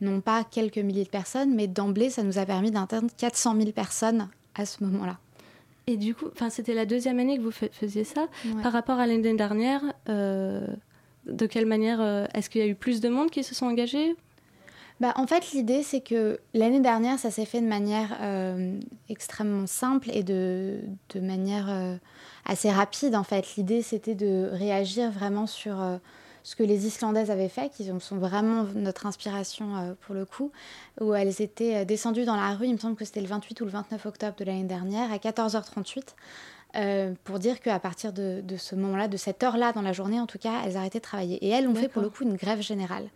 non 0.01 0.21
pas 0.21 0.45
quelques 0.45 0.79
milliers 0.79 1.05
de 1.05 1.11
personnes, 1.11 1.55
mais 1.55 1.67
d'emblée, 1.67 2.11
ça 2.11 2.23
nous 2.23 2.39
a 2.39 2.47
permis 2.47 2.71
d'atteindre 2.71 3.09
400 3.17 3.57
000 3.57 3.73
personnes 3.73 4.29
à 4.55 4.65
ce 4.65 4.83
moment-là. 4.85 5.19
Et 5.87 5.97
du 5.97 6.15
coup, 6.15 6.27
c'était 6.51 6.75
la 6.75 6.87
deuxième 6.87 7.19
année 7.21 7.37
que 7.37 7.43
vous 7.43 7.53
faisiez 7.53 8.05
ça. 8.05 8.29
Par 8.63 8.73
rapport 8.73 8.99
à 8.99 9.07
l'année 9.07 9.35
dernière, 9.35 9.83
euh, 10.09 10.67
de 11.27 11.47
quelle 11.47 11.67
manière 11.67 12.01
Est-ce 12.35 12.51
qu'il 12.51 12.61
y 12.61 12.65
a 12.65 12.69
eu 12.69 12.75
plus 12.75 13.01
de 13.01 13.09
monde 13.09 13.31
qui 13.31 13.45
se 13.45 13.55
sont 13.55 13.67
engagés? 13.67 14.17
Bah, 14.99 15.13
en 15.17 15.27
fait, 15.27 15.53
l'idée, 15.53 15.83
c'est 15.83 16.01
que 16.01 16.41
l'année 16.55 16.81
dernière, 16.81 17.19
ça 17.19 17.31
s'est 17.31 17.45
fait 17.45 17.61
de 17.61 17.67
manière 17.67 18.19
extrêmement 19.09 19.67
simple 19.67 20.11
et 20.13 20.23
de, 20.23 20.81
de 21.15 21.21
manière 21.21 21.99
assez 22.47 22.71
rapide 22.71 23.15
en 23.15 23.25
fait. 23.25 23.57
L'idée 23.57 23.83
c'était 23.83 24.15
de 24.15 24.49
réagir 24.53 25.11
vraiment 25.11 25.47
sur 25.47 25.83
euh, 25.83 25.99
ce 26.47 26.55
que 26.55 26.63
les 26.63 26.87
Islandaises 26.87 27.33
avaient 27.33 27.49
fait, 27.49 27.71
qui 27.71 27.91
sont 27.99 28.19
vraiment 28.19 28.63
notre 28.77 29.07
inspiration 29.07 29.77
euh, 29.77 29.95
pour 30.03 30.15
le 30.15 30.25
coup, 30.25 30.53
où 31.01 31.13
elles 31.13 31.43
étaient 31.43 31.79
euh, 31.79 31.85
descendues 31.85 32.25
dans 32.25 32.37
la 32.37 32.55
rue, 32.55 32.67
il 32.67 32.73
me 32.73 32.79
semble 32.79 32.95
que 32.95 33.05
c'était 33.05 33.21
le 33.21 33.27
28 33.27 33.61
ou 33.63 33.65
le 33.65 33.73
29 33.73 34.07
octobre 34.07 34.37
de 34.39 34.45
l'année 34.45 34.63
dernière, 34.63 35.11
à 35.13 35.17
14h38. 35.17 37.15
pour 37.25 37.41
dire 37.41 37.59
qu'à 37.61 37.81
partir 37.81 38.13
de, 38.13 38.45
ce 38.57 38.77
moment-là, 38.77 39.09
de 39.09 39.17
cette 39.17 39.43
heure-là 39.43 39.73
dans 39.73 39.83
la 39.83 39.93
journée, 39.93 40.21
en 40.21 40.27
tout 40.27 40.39
cas, 40.39 40.63
elles 40.65 40.77
arrêtaient 40.77 41.01
de 41.01 41.05
travailler. 41.05 41.45
Et 41.45 41.49
elles 41.49 41.67
ont 41.67 41.75
fait 41.75 41.89
pour 41.89 42.03
le 42.03 42.11
coup 42.11 42.23
une 42.23 42.37
grève 42.37 42.61
générale. 42.61 43.09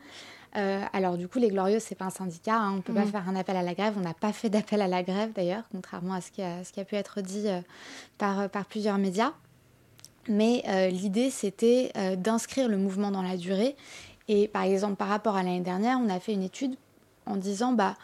alors 0.55 1.17
du 1.17 1.29
coup, 1.29 1.39
les 1.39 1.51
Glorieuses, 1.51 1.85
c'est 1.85 1.95
pas 1.95 2.07
un 2.07 2.11
syndicat, 2.11 2.57
hein, 2.57 2.73
on 2.73 2.77
ne 2.77 2.81
peut 2.81 2.95
pas 2.95 3.05
mm. 3.05 3.13
faire 3.13 3.29
un 3.29 3.37
appel 3.37 3.57
à 3.57 3.63
la 3.63 3.75
grève. 3.75 3.95
On 3.97 4.01
n'a 4.01 4.15
pas 4.15 4.33
fait 4.33 4.51
d'appel 4.51 4.83
à 4.83 4.89
la 4.89 5.05
grève 5.05 5.33
d'ailleurs, 5.35 5.63
contrairement 5.71 6.15
à 6.15 6.21
ce 6.21 6.33
qui 6.33 6.43
a, 6.43 6.65
ce 6.65 6.73
qui 6.73 6.81
a 6.81 6.85
pu 6.85 6.97
être 6.97 7.21
dit 7.21 7.47
par, 8.19 8.51
par 8.51 8.65
plusieurs 8.65 8.99
médias. 8.99 9.35
Mais 10.31 10.63
euh, 10.69 10.89
l'idée, 10.91 11.29
c'était 11.29 11.91
euh, 11.97 12.15
d'inscrire 12.15 12.69
le 12.69 12.77
mouvement 12.77 13.11
dans 13.11 13.21
la 13.21 13.37
durée. 13.37 13.75
Et 14.29 14.47
par 14.47 14.63
exemple, 14.63 14.95
par 14.95 15.09
rapport 15.09 15.35
à 15.35 15.43
l'année 15.43 15.61
dernière, 15.61 15.99
on 16.01 16.09
a 16.09 16.21
fait 16.21 16.33
une 16.33 16.45
étude 16.45 16.77
en 17.27 17.35
disant, 17.35 17.73
bah, 17.73 17.97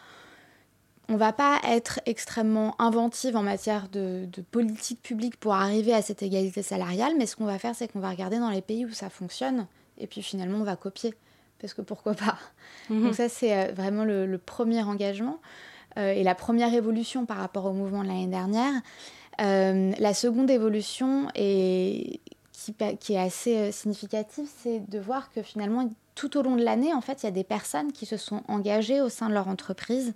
on 1.08 1.16
va 1.16 1.32
pas 1.32 1.60
être 1.68 2.00
extrêmement 2.04 2.74
inventive 2.80 3.36
en 3.36 3.44
matière 3.44 3.88
de, 3.88 4.28
politique 4.50 5.00
publique 5.02 5.36
pour 5.36 5.54
arriver 5.54 5.94
à 5.94 6.02
cette 6.02 6.20
égalité 6.20 6.64
salariale, 6.64 7.12
mais 7.16 7.26
ce 7.26 7.36
qu'on 7.36 7.44
va 7.44 7.60
faire, 7.60 7.76
c'est 7.76 7.86
qu'on 7.86 8.00
va 8.00 8.10
regarder 8.10 8.40
dans 8.40 8.50
les 8.50 8.60
pays 8.60 8.84
où 8.84 8.90
ça 8.90 9.08
fonctionne, 9.08 9.68
et 9.96 10.08
puis 10.08 10.20
finalement, 10.20 10.58
on 10.58 10.64
va 10.64 10.74
copier, 10.74 11.14
parce 11.60 11.74
que 11.74 11.80
pourquoi 11.80 12.14
pas? 12.14 12.36
Mhm. 12.90 13.04
Donc 13.04 13.14
ça, 13.14 13.28
c'est 13.28 13.56
euh, 13.56 13.72
vraiment 13.72 14.04
le, 14.04 14.36
premier 14.38 14.82
engagement 14.82 15.38
et 15.98 16.24
la 16.24 16.34
première 16.34 16.74
évolution 16.74 17.24
par 17.24 17.38
rapport 17.38 17.64
au 17.64 17.72
mouvement 17.72 18.02
de 18.02 18.08
l'année 18.08 18.26
dernière. 18.26 18.74
Euh, 19.40 19.92
la 19.98 20.14
seconde 20.14 20.50
évolution, 20.50 21.28
qui, 22.56 22.74
qui 23.00 23.12
est 23.12 23.18
assez 23.18 23.56
euh, 23.56 23.72
significative, 23.72 24.48
c'est 24.62 24.80
de 24.88 24.98
voir 24.98 25.30
que 25.30 25.42
finalement, 25.42 25.90
tout 26.14 26.36
au 26.38 26.42
long 26.42 26.56
de 26.56 26.64
l'année, 26.64 26.94
en 26.94 27.00
fait, 27.00 27.22
il 27.22 27.26
y 27.26 27.28
a 27.28 27.32
des 27.32 27.44
personnes 27.44 27.92
qui 27.92 28.06
se 28.06 28.16
sont 28.16 28.42
engagées 28.48 29.00
au 29.00 29.08
sein 29.08 29.28
de 29.28 29.34
leur 29.34 29.48
entreprise 29.48 30.14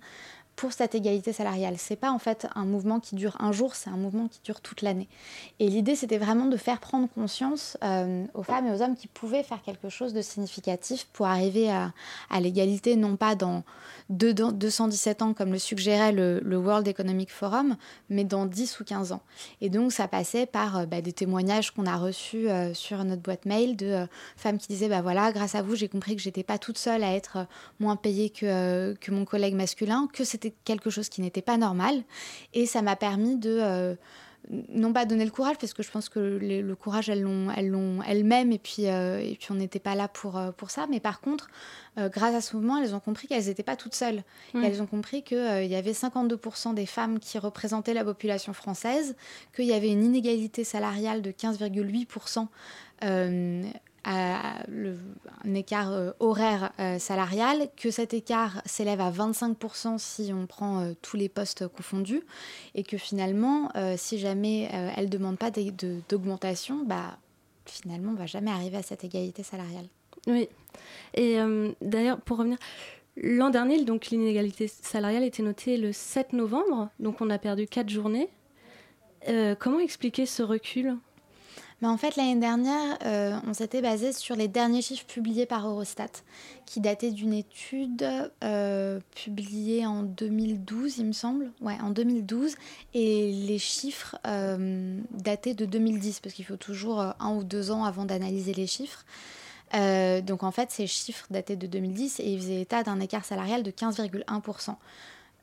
pour 0.61 0.73
cette 0.73 0.93
égalité 0.93 1.33
salariale. 1.33 1.73
C'est 1.79 1.95
pas 1.95 2.11
en 2.11 2.19
fait 2.19 2.45
un 2.53 2.65
mouvement 2.65 2.99
qui 2.99 3.15
dure 3.15 3.35
un 3.39 3.51
jour, 3.51 3.73
c'est 3.73 3.89
un 3.89 3.97
mouvement 3.97 4.27
qui 4.27 4.41
dure 4.43 4.61
toute 4.61 4.83
l'année. 4.83 5.07
Et 5.57 5.67
l'idée, 5.67 5.95
c'était 5.95 6.19
vraiment 6.19 6.45
de 6.45 6.55
faire 6.55 6.79
prendre 6.79 7.09
conscience 7.09 7.79
euh, 7.83 8.25
aux 8.35 8.43
femmes 8.43 8.67
et 8.67 8.71
aux 8.71 8.83
hommes 8.83 8.95
qui 8.95 9.07
pouvaient 9.07 9.41
faire 9.41 9.63
quelque 9.63 9.89
chose 9.89 10.13
de 10.13 10.21
significatif 10.21 11.07
pour 11.13 11.25
arriver 11.25 11.71
à, 11.71 11.91
l'égalité, 12.39 12.95
non 12.95 13.15
pas 13.15 13.33
dans, 13.33 13.63
217 14.09 15.23
ans, 15.23 15.33
comme 15.33 15.51
le 15.51 15.57
suggérait 15.57 16.11
le, 16.11 16.57
World 16.57 16.87
Economic 16.87 17.31
Forum, 17.31 17.75
mais 18.09 18.23
dans 18.23 18.45
10 18.45 18.81
ou 18.81 18.83
15 18.83 19.13
ans. 19.13 19.21
Et 19.61 19.69
donc, 19.69 19.91
ça 19.91 20.07
passait 20.07 20.45
par 20.45 20.77
euh, 20.77 20.85
bah, 20.85 21.01
des 21.01 21.13
témoignages 21.13 21.71
qu'on 21.71 21.87
a 21.87 21.97
reçus 21.97 22.47
euh, 22.49 22.75
sur 22.75 23.03
notre 23.03 23.23
boîte 23.23 23.45
mail 23.45 23.75
de 23.77 24.05
femmes 24.37 24.59
qui 24.59 24.67
disaient 24.67 24.89
bah 24.89 25.01
voilà, 25.01 25.31
grâce 25.31 25.55
à 25.55 25.63
vous, 25.63 25.75
j'ai 25.75 25.87
compris 25.87 26.15
que 26.15 26.21
j'étais 26.21 26.43
pas 26.43 26.59
toute 26.59 26.77
seule 26.77 27.03
à 27.03 27.15
être 27.15 27.47
moins 27.79 27.95
payée 27.95 28.29
que, 28.29 28.93
que 29.01 29.09
mon 29.09 29.25
collègue 29.25 29.55
masculin, 29.55 30.07
que 30.13 30.23
c'était 30.23 30.50
quelque 30.63 30.89
chose 30.89 31.09
qui 31.09 31.21
n'était 31.21 31.41
pas 31.41 31.57
normal. 31.57 32.03
Et 32.53 32.65
ça 32.65 32.81
m'a 32.81 32.95
permis 32.95 33.37
de 33.37 33.97
non 34.49 34.91
pas 34.91 35.05
donner 35.05 35.23
le 35.23 35.29
courage 35.29 35.57
parce 35.59 35.71
que 35.71 35.83
je 35.83 35.91
pense 35.91 36.09
que 36.09 36.19
le 36.19 36.75
courage 36.75 37.09
elles 37.09 37.21
l'ont 37.21 37.51
elles 37.51 37.69
l'ont 37.69 38.01
elles-mêmes 38.01 38.51
et 38.51 38.57
puis 38.57 38.85
et 38.85 39.37
puis 39.39 39.51
on 39.51 39.53
n'était 39.53 39.79
pas 39.79 39.93
là 39.93 40.07
pour 40.07 40.41
pour 40.57 40.71
ça 40.71 40.87
mais 40.89 40.99
par 40.99 41.21
contre 41.21 41.47
euh, 41.97 42.07
grâce 42.07 42.33
à 42.33 42.41
ce 42.41 42.55
mouvement, 42.55 42.77
elles 42.77 42.95
ont 42.95 43.01
compris 43.01 43.27
qu'elles 43.27 43.45
n'étaient 43.45 43.63
pas 43.63 43.75
toutes 43.75 43.95
seules. 43.95 44.23
elles 44.55 44.81
ont 44.81 44.85
compris 44.85 45.23
qu'il 45.23 45.37
euh, 45.37 45.63
y 45.63 45.75
avait 45.75 45.91
52% 45.91 46.73
des 46.73 46.85
femmes 46.85 47.19
qui 47.19 47.37
représentaient 47.37 47.93
la 47.93 48.05
population 48.05 48.53
française, 48.53 49.15
qu'il 49.53 49.65
y 49.65 49.73
avait 49.73 49.89
une 49.89 50.03
inégalité 50.03 50.63
salariale 50.63 51.21
de 51.21 51.31
15,8% 51.31 52.47
euh, 54.07 54.95
un 55.45 55.53
écart 55.53 55.91
horaire 56.19 56.71
salarial, 56.99 57.69
que 57.77 57.91
cet 57.91 58.13
écart 58.13 58.61
s'élève 58.65 59.01
à 59.01 59.11
25% 59.11 59.97
si 59.97 60.31
on 60.33 60.45
prend 60.47 60.93
tous 61.01 61.17
les 61.17 61.29
postes 61.29 61.67
confondus, 61.67 62.23
et 62.75 62.83
que 62.83 62.97
finalement, 62.97 63.71
si 63.97 64.19
jamais 64.19 64.69
elle 64.95 65.05
ne 65.05 65.09
demande 65.09 65.37
pas 65.37 65.51
d'augmentation, 66.09 66.83
bah, 66.85 67.17
finalement, 67.65 68.11
on 68.11 68.15
va 68.15 68.25
jamais 68.25 68.51
arriver 68.51 68.77
à 68.77 68.83
cette 68.83 69.03
égalité 69.03 69.43
salariale. 69.43 69.85
Oui. 70.27 70.49
Et 71.13 71.37
d'ailleurs, 71.81 72.19
pour 72.21 72.37
revenir, 72.37 72.57
L'an 73.17 73.49
dernier, 73.49 73.77
l'inégalité 73.77 74.67
salariale 74.67 75.23
était 75.23 75.43
notée 75.43 75.77
le 75.77 75.91
7 75.91 76.33
novembre, 76.33 76.89
donc 76.99 77.19
on 77.19 77.29
a 77.29 77.37
perdu 77.37 77.67
quatre 77.67 77.89
journées. 77.89 78.29
Euh, 79.27 79.53
comment 79.57 79.79
expliquer 79.79 80.25
ce 80.25 80.43
recul? 80.43 80.97
Mais 81.81 81.87
en 81.87 81.97
fait, 81.97 82.15
l'année 82.15 82.39
dernière, 82.39 82.97
euh, 83.05 83.37
on 83.47 83.53
s'était 83.53 83.81
basé 83.81 84.13
sur 84.13 84.35
les 84.35 84.47
derniers 84.47 84.81
chiffres 84.81 85.05
publiés 85.05 85.45
par 85.45 85.67
Eurostat, 85.67 86.11
qui 86.65 86.79
dataient 86.79 87.11
d'une 87.11 87.33
étude 87.33 88.07
euh, 88.43 88.99
publiée 89.15 89.85
en 89.85 90.03
2012, 90.03 90.99
il 90.99 91.07
me 91.07 91.11
semble. 91.11 91.51
Ouais, 91.59 91.77
en 91.81 91.89
2012. 91.89 92.55
Et 92.93 93.31
les 93.31 93.59
chiffres 93.59 94.17
dataient 95.11 95.53
de 95.53 95.65
2010, 95.65 96.19
parce 96.19 96.35
qu'il 96.35 96.45
faut 96.45 96.57
toujours 96.57 97.01
un 97.01 97.35
ou 97.35 97.43
deux 97.43 97.71
ans 97.71 97.83
avant 97.83 98.05
d'analyser 98.05 98.53
les 98.53 98.67
chiffres. 98.67 99.03
Euh, 99.73 100.21
donc 100.21 100.43
en 100.43 100.51
fait, 100.51 100.71
ces 100.71 100.87
chiffres 100.87 101.25
dataient 101.29 101.55
de 101.55 101.67
2010 101.67 102.19
et 102.19 102.33
ils 102.33 102.39
faisaient 102.39 102.61
état 102.61 102.83
d'un 102.83 102.99
écart 102.99 103.25
salarial 103.25 103.63
de 103.63 103.71
15,1%. 103.71 104.75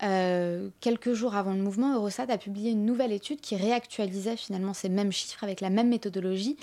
Euh, 0.02 0.68
quelques 0.80 1.12
jours 1.12 1.34
avant 1.34 1.52
le 1.52 1.60
mouvement, 1.60 1.94
Eurostat 1.94 2.26
a 2.28 2.38
publié 2.38 2.70
une 2.70 2.84
nouvelle 2.84 3.12
étude 3.12 3.40
qui 3.40 3.56
réactualisait 3.56 4.36
finalement 4.36 4.72
ces 4.72 4.88
mêmes 4.88 5.10
chiffres 5.10 5.42
avec 5.42 5.60
la 5.60 5.70
même 5.70 5.88
méthodologie 5.88 6.56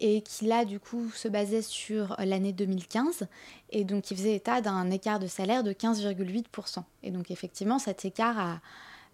et 0.00 0.22
qui 0.22 0.46
là 0.46 0.64
du 0.64 0.80
coup 0.80 1.10
se 1.12 1.28
basait 1.28 1.62
sur 1.62 2.16
l'année 2.18 2.52
2015 2.52 3.28
et 3.70 3.84
donc 3.84 4.02
qui 4.04 4.16
faisait 4.16 4.34
état 4.34 4.60
d'un 4.60 4.90
écart 4.90 5.20
de 5.20 5.28
salaire 5.28 5.62
de 5.62 5.72
15,8%. 5.72 6.82
Et 7.02 7.10
donc 7.12 7.30
effectivement 7.30 7.78
cet 7.78 8.04
écart 8.04 8.60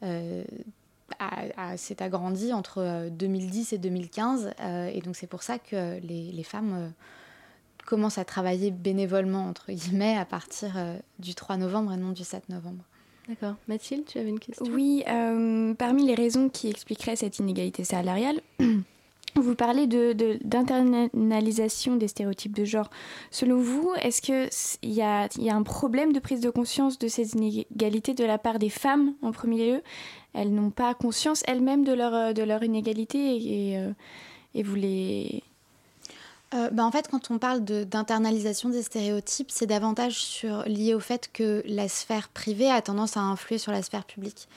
euh, 0.02 0.44
s'est 1.76 2.02
agrandi 2.02 2.52
entre 2.52 3.08
2010 3.10 3.74
et 3.74 3.78
2015 3.78 4.52
et 4.92 5.00
donc 5.00 5.16
c'est 5.16 5.26
pour 5.26 5.42
ça 5.42 5.58
que 5.58 6.00
les, 6.00 6.42
femmes 6.44 6.92
commence 7.86 8.18
à 8.18 8.24
travailler 8.26 8.70
bénévolement, 8.70 9.46
entre 9.46 9.72
guillemets, 9.72 10.16
à 10.18 10.26
partir 10.26 10.76
euh, 10.76 10.98
du 11.18 11.34
3 11.34 11.56
novembre 11.56 11.92
et 11.92 11.96
non 11.96 12.12
du 12.12 12.24
7 12.24 12.50
novembre. 12.50 12.84
D'accord. 13.28 13.54
Mathilde, 13.66 14.04
tu 14.06 14.18
avais 14.18 14.28
une 14.28 14.38
question? 14.38 14.66
Oui, 14.70 15.02
euh, 15.08 15.74
parmi 15.74 16.06
les 16.06 16.14
raisons 16.14 16.48
qui 16.48 16.68
expliqueraient 16.68 17.16
cette 17.16 17.38
inégalité 17.38 17.82
salariale, 17.82 18.40
vous 19.34 19.54
parlez 19.56 19.86
d'internalisation 19.86 21.94
de, 21.94 21.98
des 21.98 22.08
stéréotypes 22.08 22.54
de 22.54 22.64
genre. 22.64 22.88
Selon 23.30 23.60
vous, 23.60 23.92
est-ce 24.00 24.22
qu'il 24.22 24.92
y 24.92 25.02
a, 25.02 25.28
un 25.50 25.62
problème 25.62 26.12
de 26.12 26.20
prise 26.20 26.40
de 26.40 26.50
conscience 26.50 26.98
de 26.98 27.08
ces 27.08 27.34
inégalités 27.34 28.14
de 28.14 28.24
la 28.24 28.38
part 28.38 28.58
des 28.58 28.70
femmes 28.70 29.14
en 29.22 29.32
premier 29.32 29.72
lieu? 29.72 29.82
Elles 30.32 30.54
n'ont 30.54 30.70
pas 30.70 30.94
conscience 30.94 31.42
elles-mêmes 31.48 31.84
de 31.84 31.94
leur, 31.94 32.32
de 32.32 32.42
leur 32.42 32.62
inégalité 32.62 33.18
et, 33.18 33.72
et, 33.72 33.78
euh, 33.78 33.90
et 34.54 34.62
vous 34.62 34.76
les 34.76 35.42
euh, 36.54 36.70
bah, 36.70 36.84
en 36.84 36.92
fait, 36.92 37.08
quand 37.08 37.30
on 37.32 37.38
parle 37.38 37.64
d'internalisation 37.64 38.68
des 38.68 38.82
stéréotypes, 38.82 39.50
c'est 39.50 39.66
davantage 39.66 40.14
sur, 40.14 40.62
lié 40.62 40.94
au 40.94 41.00
fait 41.00 41.28
que 41.32 41.62
la 41.66 41.88
sphère 41.88 42.28
privée 42.28 42.70
a 42.70 42.80
tendance 42.82 43.16
à 43.16 43.20
influer 43.20 43.58
sur 43.58 43.72
la 43.72 43.82
sphère 43.82 44.04
publique. 44.04 44.48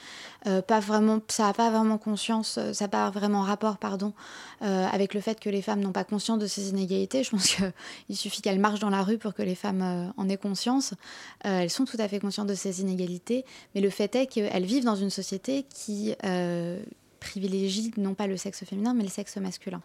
Euh, 0.45 0.61
pas 0.61 0.79
vraiment, 0.79 1.19
ça 1.27 1.47
n'a 1.47 1.53
pas 1.53 1.71
vraiment 1.71 1.97
conscience, 1.97 2.57
euh, 2.59 2.73
ça 2.73 2.85
n'a 2.85 2.89
pas 2.89 3.09
vraiment 3.09 3.41
rapport, 3.41 3.77
pardon, 3.77 4.13
avec 4.61 5.13
le 5.13 5.21
fait 5.21 5.39
que 5.39 5.49
les 5.49 5.61
femmes 5.61 5.79
n'ont 5.79 5.93
pas 5.93 6.03
conscience 6.03 6.37
de 6.37 6.45
ces 6.45 6.69
inégalités. 6.69 7.23
Je 7.23 7.31
pense 7.31 7.55
qu'il 7.55 8.15
suffit 8.15 8.41
qu'elles 8.41 8.59
marchent 8.59 8.81
dans 8.81 8.89
la 8.89 9.03
rue 9.03 9.17
pour 9.17 9.33
que 9.33 9.41
les 9.41 9.55
femmes 9.55 10.13
en 10.17 10.29
aient 10.29 10.37
conscience. 10.37 10.93
elles 11.43 11.69
sont 11.69 11.85
tout 11.85 11.95
à 11.97 12.09
fait 12.09 12.19
conscientes 12.19 12.47
de 12.47 12.55
ces 12.55 12.81
inégalités, 12.81 13.45
mais 13.73 13.79
le 13.79 13.89
fait 13.89 14.13
est 14.15 14.27
qu'elles 14.27 14.65
vivent 14.65 14.83
dans 14.83 14.97
une 14.97 15.09
société 15.09 15.65
qui 15.73 16.13
privilégie 17.19 17.91
non 17.97 18.13
pas 18.13 18.27
le 18.27 18.37
sexe 18.37 18.63
féminin, 18.63 18.93
mais 18.93 19.03
le 19.03 19.09
sexe 19.09 19.37
masculin. 19.37 19.81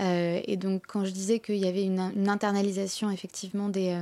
Euh, 0.00 0.40
et 0.44 0.56
donc, 0.56 0.82
quand 0.86 1.04
je 1.04 1.10
disais 1.10 1.38
qu'il 1.38 1.56
y 1.56 1.66
avait 1.66 1.84
une, 1.84 2.12
une, 2.16 2.28
internalisation 2.28 3.10
effectivement 3.10 3.68
des, 3.68 4.00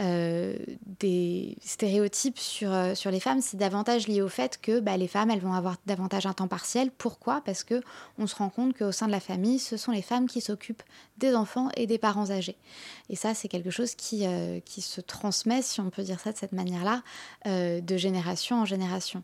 euh, 0.00 0.56
des 0.98 1.56
stéréotypes 1.60 2.38
sur, 2.38 2.72
euh, 2.72 2.96
sur 2.96 3.12
les 3.12 3.20
femmes, 3.20 3.40
c'est 3.40 3.56
davantage 3.56 4.08
lié 4.08 4.22
au 4.22 4.28
fait 4.28 4.60
que 4.60 4.80
bah, 4.80 4.96
les 4.96 5.06
femmes, 5.06 5.30
elles 5.30 5.40
vont 5.40 5.52
avoir 5.52 5.76
davantage 5.86 6.26
un 6.26 6.32
temps 6.32 6.48
partiel. 6.48 6.90
Pourquoi? 6.90 7.42
Parce 7.44 7.62
que 7.62 7.80
on 8.18 8.26
se 8.26 8.34
rend 8.34 8.48
compte 8.48 8.76
qu'au 8.76 8.90
sein 8.90 9.06
de 9.06 9.12
la 9.12 9.20
famille, 9.20 9.60
ce 9.60 9.76
sont 9.76 9.92
les 9.92 10.02
femmes 10.02 10.26
qui 10.26 10.40
s'occupent 10.40 10.82
des 11.18 11.36
enfants 11.36 11.68
et 11.76 11.86
des 11.86 11.98
parents 11.98 12.30
âgés. 12.30 12.56
Et 13.08 13.14
ça, 13.14 13.34
c'est 13.34 13.46
quelque 13.46 13.70
chose 13.70 13.94
qui, 13.94 14.26
euh, 14.26 14.58
qui 14.64 14.82
se 14.82 15.00
transmet, 15.00 15.62
si 15.62 15.80
on 15.80 15.90
peut 15.90 16.02
dire 16.02 16.18
ça 16.18 16.32
de 16.32 16.38
cette 16.38 16.52
manière-là, 16.52 17.02
de 17.46 17.96
génération 17.96 18.62
en 18.62 18.64
génération. 18.64 19.22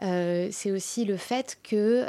c'est 0.00 0.70
aussi 0.72 1.04
le 1.04 1.16
fait 1.16 1.58
que 1.62 2.06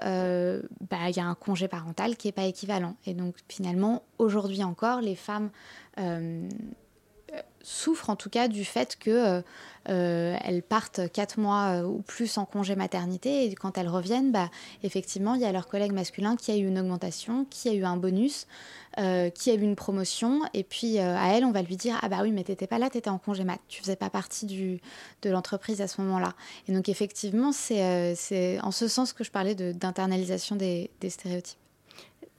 bah, 0.90 1.10
y 1.10 1.20
a 1.20 1.26
un 1.26 1.36
congé 1.36 1.68
parental 1.68 2.16
qui 2.18 2.28
n'est 2.28 2.34
pas 2.34 2.46
équivalent. 2.46 2.96
Et 3.06 3.14
donc, 3.14 3.36
finalement, 3.48 4.04
aujourd'hui 4.18 4.64
encore, 4.64 5.02
les 5.02 5.16
femmes 5.16 5.52
souffrent 7.62 8.10
en 8.10 8.16
tout 8.16 8.30
cas 8.30 8.48
du 8.48 8.66
fait 8.66 8.98
que 8.98 9.10
euh, 9.10 9.42
euh, 9.90 10.38
elles 10.44 10.64
partent 10.64 11.12
quatre 11.12 11.40
mois 11.40 11.82
euh, 11.82 11.84
ou 11.84 12.02
plus 12.02 12.38
en 12.38 12.46
congé 12.46 12.76
maternité 12.76 13.46
et 13.46 13.56
quand 13.56 13.78
elles 13.78 13.88
reviennent, 13.88 14.32
bah, 14.32 14.50
effectivement, 14.84 15.36
il 15.36 15.42
y 15.42 15.46
a 15.46 15.52
leur 15.52 15.68
collègue 15.68 15.92
masculin 15.92 16.36
qui 16.36 16.52
a 16.52 16.56
eu 16.58 16.68
une 16.68 16.80
augmentation, 16.80 17.46
qui 17.50 17.70
a 17.70 17.74
eu 17.74 17.84
un 17.84 17.98
bonus, 17.98 18.48
qui 18.98 19.50
a 19.50 19.54
eu 19.54 19.62
une 19.62 19.78
promotion 19.78 20.42
et 20.54 20.64
puis 20.66 21.00
à 21.00 21.34
elle, 21.34 21.46
on 21.46 21.52
va 21.52 21.62
lui 21.62 21.78
dire 21.78 21.98
ah 22.02 22.10
bah 22.10 22.18
oui 22.22 22.32
mais 22.32 22.44
t'étais 22.44 22.68
pas 22.68 22.80
là, 22.80 22.90
t'étais 22.90 23.10
en 23.10 23.18
congé 23.18 23.46
mat, 23.46 23.58
tu 23.70 23.82
faisais 23.82 23.96
pas 23.96 24.10
partie 24.10 24.46
du, 24.46 24.82
de 25.22 25.30
l'entreprise 25.30 25.80
à 25.80 25.88
ce 25.88 26.02
moment-là. 26.02 26.34
Et 26.68 26.74
donc 26.74 26.90
effectivement, 26.90 27.54
c'est 27.54 28.60
en 28.62 28.72
ce 28.72 28.90
sens 28.90 29.14
que 29.14 29.24
je 29.24 29.32
parlais 29.32 29.56
d'internalisation 29.56 30.58
des, 30.58 30.90
des 31.00 31.10
stéréotypes. 31.10 31.60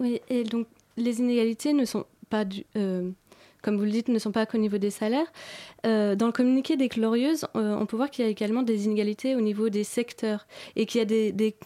Oui, 0.00 0.20
et 0.28 0.44
donc 0.44 0.66
les 0.98 1.20
inégalités 1.20 1.72
ne 1.72 1.86
sont 1.86 2.04
pas 2.28 2.44
du, 2.44 2.66
comme 3.62 3.76
vous 3.76 3.84
le 3.84 3.90
dites, 3.90 4.08
ne 4.08 4.18
sont 4.18 4.32
pas 4.32 4.46
qu'au 4.46 4.58
niveau 4.58 4.78
des 4.78 4.90
salaires. 4.90 5.30
Euh, 5.86 6.14
dans 6.14 6.26
le 6.26 6.32
communiqué 6.32 6.76
des 6.76 6.88
Glorieuses, 6.88 7.46
euh, 7.56 7.76
on 7.78 7.86
peut 7.86 7.96
voir 7.96 8.10
qu'il 8.10 8.24
y 8.24 8.28
a 8.28 8.30
également 8.30 8.62
des 8.62 8.86
inégalités 8.86 9.34
au 9.36 9.40
niveau 9.40 9.68
des 9.68 9.84
secteurs 9.84 10.46
et 10.76 10.86
qu'il 10.86 10.98
y 10.98 11.02
a 11.02 11.04
des, 11.04 11.56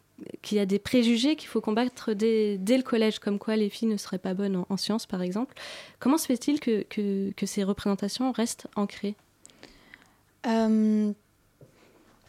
qu'il 0.42 0.58
y 0.58 0.60
a 0.60 0.66
des 0.66 0.78
préjugés 0.78 1.36
qu'il 1.36 1.48
faut 1.48 1.60
combattre 1.60 2.12
dès, 2.12 2.58
dès, 2.58 2.76
le 2.76 2.82
collège, 2.82 3.18
comme 3.18 3.38
quoi 3.38 3.56
les 3.56 3.68
filles 3.68 3.88
ne 3.88 3.96
seraient 3.96 4.18
pas 4.18 4.34
bonnes 4.34 4.64
en, 4.68 4.76
sciences, 4.76 5.06
par 5.06 5.22
exemple. 5.22 5.54
Comment 5.98 6.18
se 6.18 6.26
fait-il 6.26 6.60
que, 6.60 6.82
que, 6.82 7.46
ces 7.46 7.64
représentations 7.64 8.32
restent 8.32 8.66
ancrées? 8.76 9.14
Euh, 10.46 11.12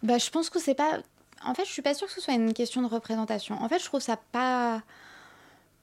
bah, 0.04 0.18
Je 0.18 0.30
pense 0.30 0.50
que 0.50 0.60
c'est 0.60 0.76
pas... 0.76 1.00
En 1.44 1.54
fait, 1.54 1.66
je 1.66 1.72
suis 1.72 1.82
pas 1.82 1.94
sûre 1.94 2.08
que 2.08 2.14
ce 2.14 2.22
soit 2.22 2.34
une 2.34 2.54
question 2.54 2.82
de 2.82 2.88
représentation. 2.88 3.56
En 3.62 3.70
fait, 3.70 3.80
je 3.80 3.86
trouve 3.86 4.02
ça 4.02 4.18
pas 4.32 4.82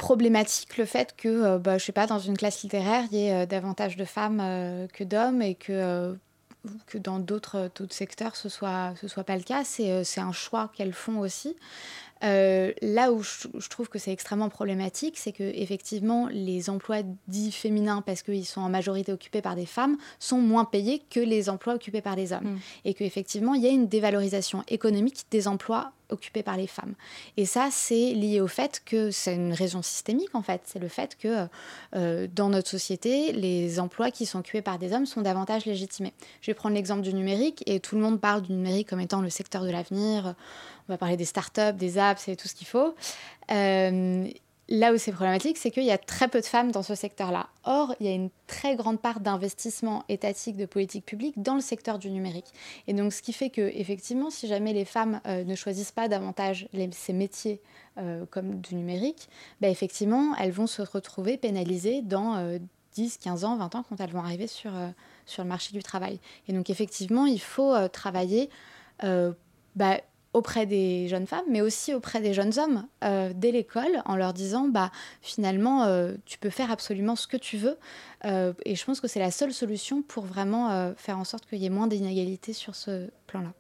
problématique 0.03 0.79
le 0.79 0.85
fait 0.85 1.15
que, 1.17 1.29
euh, 1.29 1.59
bah, 1.59 1.79
je 1.79 1.85
sais 1.85 1.93
pas, 1.93 2.09
dans 2.09 2.19
une 2.19 2.37
classe 2.37 2.63
littéraire, 2.65 3.05
il 3.13 3.19
y 3.19 3.27
ait 3.27 3.43
euh, 3.43 3.47
davantage 3.47 3.97
de 3.97 4.05
femmes 4.05 4.41
euh, 4.43 4.89
que 4.89 5.05
d'hommes 5.05 5.41
et 5.43 5.55
que, 5.55 6.17
que 6.89 6.99
dans 6.99 7.21
d'autres 7.21 7.71
secteurs, 7.89 8.35
ce 8.35 8.49
soit, 8.49 8.95
ce 9.01 9.07
soit 9.07 9.23
pas 9.23 9.37
le 9.37 9.45
cas. 9.45 9.63
C'est 9.63 10.21
un 10.21 10.33
choix 10.33 10.73
qu'elles 10.75 10.93
font 10.93 11.21
aussi. 11.21 11.57
Euh, 12.25 12.73
là 12.83 13.13
où 13.13 13.23
je, 13.23 13.69
trouve 13.69 13.89
que 13.89 13.99
c'est 13.99 14.13
extrêmement 14.13 14.49
problématique, 14.49 15.19
c'est 15.19 15.33
que 15.33 15.43
effectivement 15.43 16.29
les 16.31 16.71
emplois 16.71 17.03
dits 17.27 17.53
féminins, 17.53 18.03
parce 18.03 18.23
qu'ils 18.23 18.47
sont 18.47 18.61
en 18.61 18.69
majorité 18.69 19.13
occupés 19.13 19.43
par 19.43 19.57
des 19.57 19.67
femmes, 19.67 19.97
sont 20.19 20.39
moins 20.39 20.65
payés 20.65 21.03
que 21.11 21.21
les 21.21 21.49
emplois 21.49 21.75
occupés 21.75 22.01
par 22.01 22.17
des 22.17 22.33
hommes, 22.33 22.55
mm. 22.55 22.59
et 22.85 22.95
qu'effectivement 22.95 23.55
il 23.55 23.63
y 23.63 23.67
a 23.67 23.71
une 23.71 23.89
dévalorisation 23.89 24.63
économique 24.69 25.25
des 25.31 25.49
emplois 25.49 25.93
occupés 26.13 26.43
par 26.43 26.57
les 26.57 26.67
femmes. 26.67 26.95
Et 27.37 27.47
ça, 27.47 27.69
c'est 27.71 28.13
lié 28.13 28.41
au 28.41 28.47
fait 28.47 28.83
que 28.85 29.11
c'est 29.11 29.35
une 29.35 29.53
raison 29.55 29.83
systémique 29.83 30.35
en 30.35 30.43
fait. 30.43 30.61
C'est 30.67 30.79
le 30.79 30.89
fait 30.89 31.17
que 31.17 31.47
euh, 31.97 32.29
dans 32.33 32.51
notre 32.51 32.69
société, 32.69 33.33
les 33.33 33.81
emplois 33.81 34.11
qui 34.11 34.27
sont 34.27 34.39
occupés 34.39 34.63
par 34.63 34.79
des 34.79 34.93
hommes 34.93 35.07
sont 35.07 35.23
davantage 35.23 35.65
légitimés. 35.65 36.13
Je 36.43 36.51
vais 36.51 36.55
prendre 36.55 36.75
l'exemple 36.75 37.01
du 37.01 37.15
numérique 37.15 37.63
et 37.67 37.81
tout 37.81 37.97
le 37.97 38.03
monde 38.03 38.21
parle 38.21 38.43
du 38.43 38.53
numérique 38.53 38.91
comme 38.91 39.01
étant 39.01 39.23
le 39.23 39.31
secteur 39.31 39.65
de 39.65 39.71
l'avenir 39.71 40.35
on 40.89 40.93
va 40.93 40.99
parler 40.99 41.17
des 41.17 41.25
startups, 41.25 41.75
des 41.75 41.99
apps 41.99 42.29
et 42.29 42.37
tout 42.37 42.49
ce 42.49 42.55
qu'il 42.55 42.67
faut. 42.67 42.95
Euh, 43.51 44.29
là 44.69 44.93
où 44.93 44.99
c'est 44.99 45.13
problématique, 45.13 45.59
c'est 45.59 45.71
qu'il 45.71 45.85
y 45.85 45.91
a 45.91 45.99
très 45.99 46.29
peu 46.29 46.41
de 46.41 46.47
femmes 46.47 46.73
dans 46.73 46.83
ce 46.83 46.95
secteur-là. 46.95 47.49
Or, 47.65 47.95
il 48.01 48.07
y 48.07 48.09
a 48.09 48.13
une 48.13 48.31
très 48.47 48.75
grande 48.75 49.01
part 49.01 49.21
d'investissement 49.21 50.05
étatique 50.09 50.57
de 50.57 50.67
politique 50.67 51.05
publique 51.05 51.41
dans 51.41 51.55
le 51.55 51.61
secteur 51.61 51.99
du 51.99 52.11
numérique. 52.11 52.53
Et 52.87 52.95
donc, 52.95 53.13
ce 53.13 53.23
qui 53.23 53.33
fait 53.33 53.51
que, 53.51 53.61
effectivement, 53.75 54.31
si 54.31 54.49
jamais 54.49 54.73
les 54.73 54.85
femmes 54.85 55.21
euh, 55.27 55.45
ne 55.45 55.55
choisissent 55.55 55.93
pas 55.93 56.09
davantage 56.09 56.69
ces 56.93 57.13
métiers 57.13 57.61
euh, 57.99 58.25
comme 58.31 58.61
du 58.61 58.75
numérique, 58.75 59.29
bah, 59.61 59.69
effectivement, 59.69 60.35
elles 60.37 60.53
vont 60.53 60.67
se 60.67 60.83
retrouver 60.83 61.37
pénalisées 61.37 62.03
dans 62.03 62.59
10, 62.95 63.19
15 63.19 63.45
ans, 63.45 63.57
20 63.57 63.75
ans 63.75 63.85
quand 63.89 64.01
elles 64.01 64.11
vont 64.11 64.21
arriver 64.21 64.47
sur, 64.47 64.73
sur 65.27 65.43
le 65.43 65.49
marché 65.49 65.73
du 65.73 65.83
travail. 65.83 66.19
Et 66.49 66.53
donc, 66.53 66.71
effectivement, 66.71 67.27
il 67.27 67.41
faut 67.41 67.75
travailler 67.89 68.49
bah, 69.77 70.01
auprès 70.33 70.67
des 70.67 71.09
jeunes 71.09 71.27
femmes, 71.27 71.45
mais 71.49 71.61
aussi 71.61 71.95
auprès 71.95 72.21
des 72.21 72.35
jeunes 72.35 72.59
hommes 72.59 72.87
euh, 73.05 73.33
dès 73.35 73.53
l'école, 73.53 74.03
en 74.07 74.17
leur 74.17 74.33
disant 74.33 74.69
bah 74.69 74.91
finalement 75.21 75.85
euh, 75.85 76.15
tu 76.25 76.39
peux 76.39 76.51
faire 76.51 76.71
absolument 76.71 77.17
ce 77.17 77.27
que 77.27 77.37
tu 77.37 77.57
veux. 77.57 77.77
Euh, 78.25 78.53
et 78.65 78.75
je 78.75 78.85
pense 78.85 79.01
que 79.01 79.09
c'est 79.09 79.21
la 79.21 79.31
seule 79.31 79.53
solution 79.53 80.03
pour 80.03 80.25
vraiment 80.25 80.93
faire 80.97 81.19
en 81.19 81.25
sorte 81.25 81.47
qu'il 81.47 81.59
y 81.59 81.67
ait 81.67 81.71
moins 81.71 81.87
d'inégalités 81.87 82.53
sur 82.53 82.75
ce 82.75 83.11
plan-là. 83.27 83.53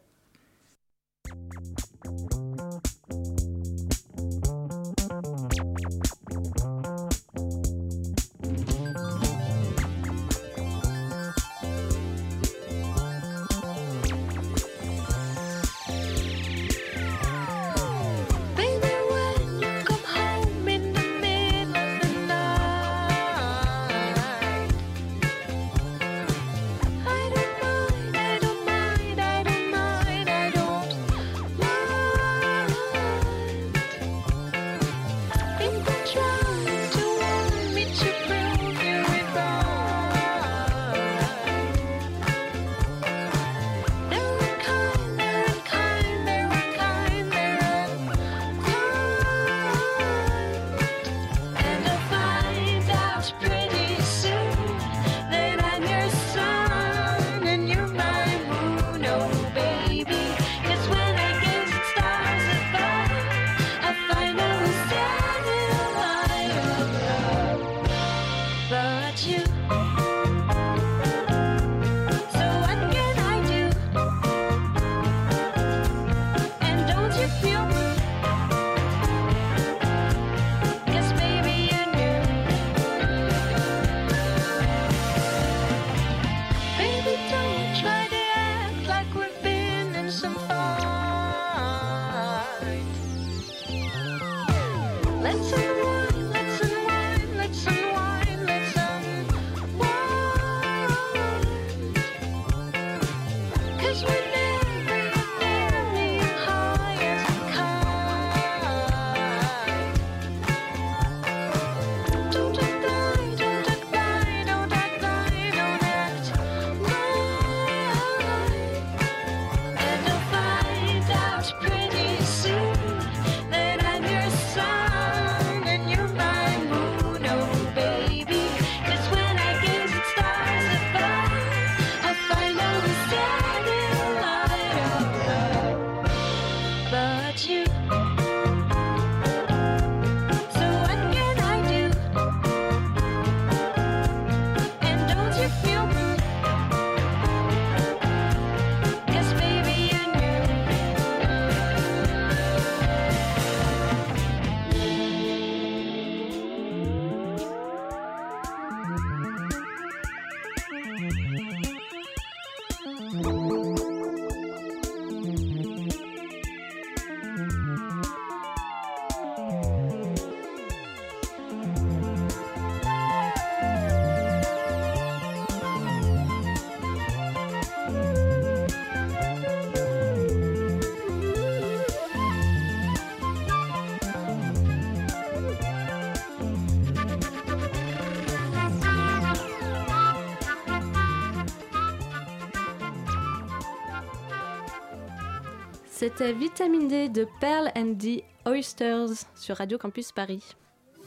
C'était 196.02 196.32
Vitamine 196.32 196.88
D 196.88 197.08
de 197.08 197.28
Pearl 197.40 197.70
and 197.76 197.94
the 197.94 198.24
Oysters 198.44 199.24
sur 199.36 199.58
Radio 199.58 199.78
Campus 199.78 200.10
Paris. 200.10 200.42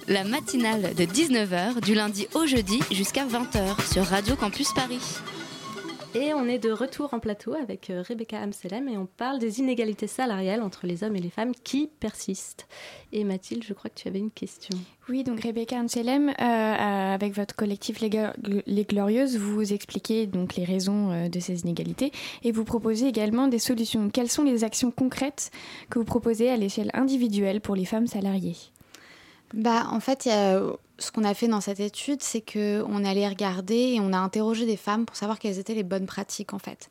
La 0.08 0.24
matinale 0.24 0.96
de 0.96 1.04
19h 1.04 1.82
du 1.82 1.96
lundi 1.96 2.30
au 2.34 2.46
jeudi 2.46 2.80
jusqu'à 2.92 3.26
20h 3.26 3.92
sur 3.92 4.06
Radio 4.06 4.38
Campus 4.38 4.72
Paris. 4.74 5.02
Et 6.18 6.34
on 6.34 6.48
est 6.48 6.60
de 6.60 6.72
retour 6.72 7.14
en 7.14 7.20
plateau 7.20 7.56
avec 7.56 7.90
euh, 7.90 8.02
Rebecca 8.02 8.40
Amselem 8.40 8.88
et 8.88 8.98
on 8.98 9.06
parle 9.06 9.38
des 9.38 9.60
inégalités 9.60 10.08
salariales 10.08 10.62
entre 10.62 10.88
les 10.88 11.04
hommes 11.04 11.18
et 11.18 11.20
les 11.20 11.30
femmes 11.30 11.52
qui 11.66 11.90
persistent. 12.00 12.68
Et 13.12 13.26
Mathilde, 13.26 13.66
je 13.66 13.74
crois 13.74 13.90
que 13.90 14.00
tu 14.00 14.08
avais 14.08 14.20
une 14.20 14.32
question. 14.32 14.78
Oui, 15.10 15.26
donc 15.26 15.42
Rebecca 15.42 15.78
Amselem, 15.78 16.30
euh, 16.30 16.34
euh, 16.40 17.14
avec 17.14 17.34
votre 17.34 17.54
collectif 17.54 18.00
les, 18.00 18.86
Glorieuses, 18.86 19.38
vous 19.38 19.74
expliquez 19.74 20.26
donc 20.26 20.56
les 20.56 20.64
raisons 20.64 21.28
de 21.28 21.40
ces 21.42 21.62
inégalités 21.62 22.14
et 22.44 22.54
vous 22.54 22.64
proposez 22.64 23.08
également 23.08 23.50
des 23.50 23.60
solutions. 23.60 24.10
Quelles 24.10 24.32
sont 24.32 24.44
les 24.44 24.64
actions 24.64 24.92
concrètes 24.92 25.52
que 25.90 26.00
vous 26.00 26.06
proposez 26.06 26.50
à 26.50 26.56
l'échelle 26.56 26.92
individuelle 26.94 27.60
pour 27.60 27.76
les 27.76 27.86
femmes 27.86 28.08
salariées? 28.08 28.56
Bah, 29.54 29.88
en 29.92 30.00
fait, 30.00 30.24
ce 30.24 31.12
qu'on 31.12 31.24
a 31.24 31.34
fait 31.34 31.48
dans 31.48 31.62
cette 31.62 31.80
étude, 31.80 32.22
c'est 32.22 32.42
qu'on 32.42 33.06
allait 33.06 33.28
regarder 33.28 33.94
et 33.94 34.00
on 34.00 34.14
a 34.14 34.18
interrogé 34.18 34.66
des 34.66 34.78
femmes 34.78 35.06
pour 35.06 35.16
savoir 35.16 35.40
quelles 35.40 35.60
étaient 35.60 35.76
les 35.76 35.84
bonnes 35.84 36.06
pratiques, 36.06 36.54
en 36.54 36.60
fait. 36.60 36.90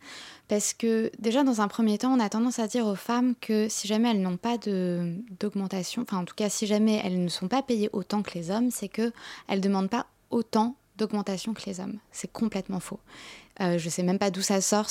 Parce 0.48 0.74
que 0.74 1.10
déjà, 1.18 1.42
dans 1.42 1.60
un 1.60 1.68
premier 1.68 1.96
temps, 1.98 2.12
on 2.12 2.20
a 2.20 2.28
tendance 2.28 2.58
à 2.58 2.66
dire 2.66 2.86
aux 2.86 2.94
femmes 2.94 3.34
que 3.40 3.68
si 3.68 3.88
jamais 3.88 4.10
elles 4.10 4.20
n'ont 4.20 4.36
pas 4.36 4.58
d'augmentation, 4.58 6.02
enfin 6.02 6.18
en 6.18 6.24
tout 6.24 6.34
cas, 6.34 6.50
si 6.50 6.66
jamais 6.66 7.00
elles 7.02 7.22
ne 7.22 7.28
sont 7.28 7.48
pas 7.48 7.62
payées 7.62 7.88
autant 7.92 8.22
que 8.22 8.32
les 8.34 8.50
hommes, 8.50 8.70
c'est 8.70 8.88
qu'elles 8.88 9.12
ne 9.50 9.56
demandent 9.58 9.90
pas 9.90 10.06
autant 10.30 10.76
d'augmentation 10.96 11.54
que 11.54 11.62
les 11.66 11.80
hommes. 11.80 11.98
C'est 12.12 12.30
complètement 12.30 12.80
faux. 12.80 13.00
Euh, 13.60 13.78
je 13.78 13.84
ne 13.84 13.90
sais 13.90 14.02
même 14.02 14.18
pas 14.18 14.30
d'où 14.30 14.42
ça 14.42 14.60
sort, 14.60 14.88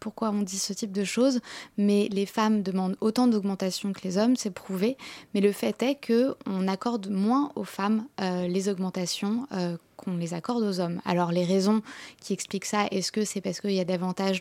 pourquoi 0.00 0.30
on 0.30 0.42
dit 0.42 0.58
ce 0.58 0.72
type 0.72 0.92
de 0.92 1.04
choses, 1.04 1.40
mais 1.76 2.08
les 2.10 2.26
femmes 2.26 2.62
demandent 2.62 2.96
autant 3.00 3.26
d'augmentation 3.26 3.92
que 3.92 4.00
les 4.04 4.18
hommes, 4.18 4.36
c'est 4.36 4.50
prouvé. 4.50 4.96
Mais 5.34 5.40
le 5.40 5.52
fait 5.52 5.82
est 5.82 5.98
qu'on 6.06 6.68
accorde 6.68 7.08
moins 7.08 7.50
aux 7.56 7.64
femmes 7.64 8.06
euh, 8.20 8.46
les 8.46 8.68
augmentations 8.68 9.46
euh, 9.52 9.76
qu'on 9.96 10.16
les 10.16 10.32
accorde 10.32 10.62
aux 10.62 10.78
hommes. 10.78 11.00
Alors 11.04 11.32
les 11.32 11.44
raisons 11.44 11.82
qui 12.20 12.32
expliquent 12.32 12.66
ça, 12.66 12.86
est-ce 12.92 13.10
que 13.10 13.24
c'est 13.24 13.40
parce 13.40 13.60
qu'il 13.60 13.72
y 13.72 13.80
a 13.80 13.84
davantage 13.84 14.40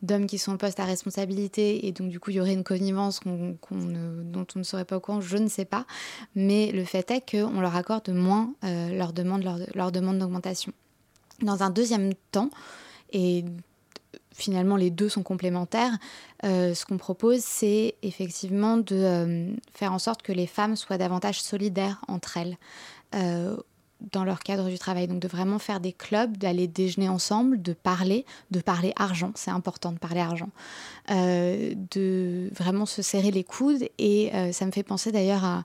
d'hommes 0.00 0.26
qui 0.26 0.38
sont 0.38 0.54
au 0.54 0.56
poste 0.56 0.80
à 0.80 0.84
responsabilité 0.84 1.86
et 1.86 1.92
donc 1.92 2.08
du 2.08 2.18
coup 2.18 2.30
il 2.30 2.36
y 2.36 2.40
aurait 2.40 2.54
une 2.54 2.64
connivence 2.64 3.20
dont 3.24 3.58
on 3.70 4.58
ne 4.58 4.62
serait 4.62 4.86
pas 4.86 4.96
au 4.96 5.00
courant 5.00 5.20
Je 5.20 5.36
ne 5.36 5.48
sais 5.48 5.66
pas. 5.66 5.84
Mais 6.34 6.72
le 6.72 6.84
fait 6.84 7.10
est 7.10 7.30
qu'on 7.30 7.60
leur 7.60 7.76
accorde 7.76 8.08
moins 8.08 8.54
leur 8.62 9.12
demande, 9.12 9.44
leur 9.74 9.92
demande 9.92 10.18
d'augmentation. 10.18 10.72
Dans 11.42 11.62
un 11.62 11.70
deuxième 11.70 12.14
temps, 12.32 12.50
et 13.12 13.44
finalement 14.34 14.76
les 14.76 14.90
deux 14.90 15.08
sont 15.08 15.22
complémentaires. 15.22 15.96
ce 16.42 16.84
qu'on 16.84 16.98
propose, 16.98 17.40
c'est 17.40 17.94
effectivement 18.02 18.76
de 18.76 19.54
faire 19.72 19.92
en 19.92 19.98
sorte 19.98 20.22
que 20.22 20.32
les 20.32 20.46
femmes 20.46 20.76
soient 20.76 20.98
davantage 20.98 21.42
solidaires 21.42 22.00
entre 22.08 22.36
elles 22.36 22.56
dans 24.12 24.24
leur 24.24 24.40
cadre 24.40 24.68
du 24.68 24.78
travail. 24.78 25.06
Donc 25.06 25.20
de 25.20 25.28
vraiment 25.28 25.58
faire 25.58 25.80
des 25.80 25.92
clubs, 25.92 26.36
d'aller 26.36 26.66
déjeuner 26.66 27.08
ensemble, 27.08 27.62
de 27.62 27.72
parler, 27.72 28.24
de 28.50 28.60
parler 28.60 28.92
argent, 28.96 29.32
c'est 29.34 29.50
important 29.50 29.92
de 29.92 29.98
parler 29.98 30.20
argent, 30.20 30.50
euh, 31.10 31.74
de 31.90 32.50
vraiment 32.52 32.86
se 32.86 33.02
serrer 33.02 33.30
les 33.30 33.44
coudes. 33.44 33.88
Et 33.98 34.34
euh, 34.34 34.52
ça 34.52 34.66
me 34.66 34.70
fait 34.70 34.82
penser 34.82 35.12
d'ailleurs 35.12 35.44
à 35.44 35.64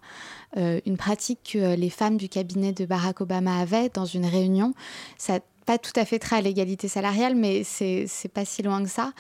euh, 0.58 0.80
une 0.86 0.98
pratique 0.98 1.52
que 1.54 1.76
les 1.76 1.90
femmes 1.90 2.18
du 2.18 2.30
cabinet 2.30 2.72
de 2.74 2.86
Barack 2.86 3.22
Obama 3.22 3.60
avaient 3.60 3.90
dans 3.90 4.06
une 4.06 4.26
réunion. 4.26 4.74
Ça 5.18 5.40
pas 5.66 5.78
tout 5.78 5.92
à 5.96 6.06
fait 6.06 6.20
très 6.20 6.38
à 6.38 6.42
l'égalité 6.42 6.88
salariale, 6.88 7.36
mais 7.36 7.64
c'est 7.64 8.08
pas 8.34 8.46
si 8.46 8.62
loin 8.64 8.84
que 8.84 8.90
ça. 8.90 9.14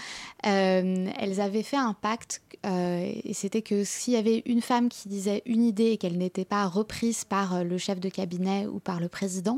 elles 0.43 1.41
avaient 1.41 1.63
fait 1.63 1.77
un 1.77 1.93
pacte 1.93 2.41
euh, 2.65 3.11
et 3.23 3.33
c'était 3.33 3.61
que 3.61 3.83
s'il 3.83 4.13
y 4.13 4.17
avait 4.17 4.43
une 4.45 4.61
femme 4.61 4.89
qui 4.89 5.09
disait 5.09 5.41
une 5.45 5.63
idée 5.63 5.91
et 5.91 5.97
qu'elle 5.97 6.17
n'était 6.17 6.45
pas 6.45 6.67
reprise 6.67 7.23
par 7.23 7.55
euh, 7.55 7.63
le 7.63 7.77
chef 7.77 7.99
de 7.99 8.09
cabinet 8.09 8.67
ou 8.67 8.79
par 8.79 8.99
le 8.99 9.07
président, 9.07 9.57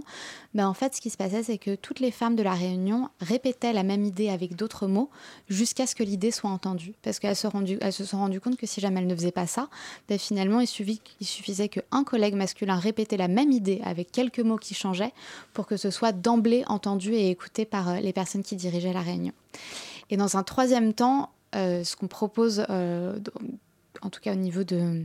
ben 0.54 0.68
en 0.68 0.74
fait, 0.74 0.96
ce 0.96 1.02
qui 1.02 1.10
se 1.10 1.18
passait, 1.18 1.44
c'est 1.44 1.58
que 1.58 1.76
toutes 1.76 2.00
les 2.00 2.12
femmes 2.12 2.36
de 2.36 2.44
la 2.44 2.54
réunion 2.54 3.10
répétaient 3.20 3.74
la 3.74 3.84
même 3.84 4.06
idée 4.06 4.30
avec 4.30 4.56
d'autres 4.56 4.88
mots 4.88 5.10
jusqu'à 5.50 5.88
ce 5.88 5.96
que 5.96 6.04
l'idée 6.04 6.32
soit 6.32 6.50
entendue. 6.50 6.94
Parce 7.02 7.20
qu'elles 7.20 7.36
se, 7.36 7.50
sont 8.06 8.18
rendues 8.18 8.39
compte 8.39 8.58
que 8.58 8.68
si 8.68 8.80
jamais 8.80 9.02
elles 9.02 9.08
ne 9.08 9.16
faisaient 9.16 9.32
pas 9.32 9.48
ça, 9.48 9.70
ben 10.08 10.20
finalement, 10.20 10.60
il, 10.60 10.68
suffisait, 10.68 11.02
il 11.20 11.28
suffisait 11.28 11.70
qu'un 11.70 12.04
collègue 12.04 12.36
masculin 12.36 12.76
répétait 12.76 13.18
la 13.18 13.28
même 13.28 13.52
idée 13.52 13.82
avec 13.84 14.12
quelques 14.12 14.39
mots 14.39 14.58
qui 14.58 14.74
changeaient 14.74 15.13
pour 15.54 15.66
que 15.66 15.78
ce 15.78 15.89
soit 15.89 16.12
d'emblée 16.12 16.63
entendu 16.68 17.13
et 17.13 17.30
écouté 17.30 17.66
par 17.66 17.89
euh, 17.89 18.00
les 18.00 18.13
personnes 18.13 18.44
qui 18.44 18.56
dirigeaient 18.56 18.94
la 18.94 19.02
réunion. 19.02 19.34
Et 20.10 20.18
dans 20.18 20.38
un 20.38 20.44
troisième 20.44 20.94
temps, 20.94 21.32
euh, 21.56 21.84
ce 21.84 21.96
qu'on 21.96 22.08
propose, 22.08 22.66
euh, 22.70 23.18
en 24.02 24.10
tout 24.10 24.20
cas 24.22 24.34
au 24.34 24.38
niveau 24.38 24.63
de 24.63 25.04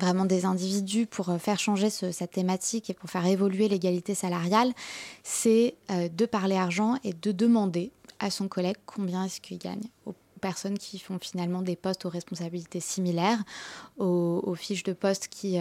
vraiment 0.00 0.24
des 0.24 0.44
individus 0.44 1.06
pour 1.06 1.30
euh, 1.30 1.38
faire 1.38 1.58
changer 1.58 1.90
cette 1.90 2.32
thématique 2.32 2.90
et 2.90 2.94
pour 2.94 3.10
faire 3.10 3.26
évoluer 3.26 3.68
l'égalité 3.68 4.14
salariale, 4.14 4.72
c'est 5.22 5.74
de 5.88 6.26
parler 6.26 6.56
argent 6.56 6.96
et 7.04 7.12
de 7.12 7.32
demander 7.32 7.92
à 8.18 8.30
son 8.30 8.48
collègue 8.48 8.76
combien 8.86 9.24
est-ce 9.24 9.40
qu'il 9.40 9.58
gagne 9.58 9.82
aux 10.06 10.14
personnes 10.40 10.78
qui 10.78 10.98
font 10.98 11.18
finalement 11.20 11.62
des 11.62 11.76
postes 11.76 12.04
aux 12.04 12.08
responsabilités 12.08 12.80
similaires, 12.80 13.42
aux, 13.98 14.54
fiches 14.54 14.84
de 14.84 14.92
poste 14.92 15.28
qui, 15.28 15.58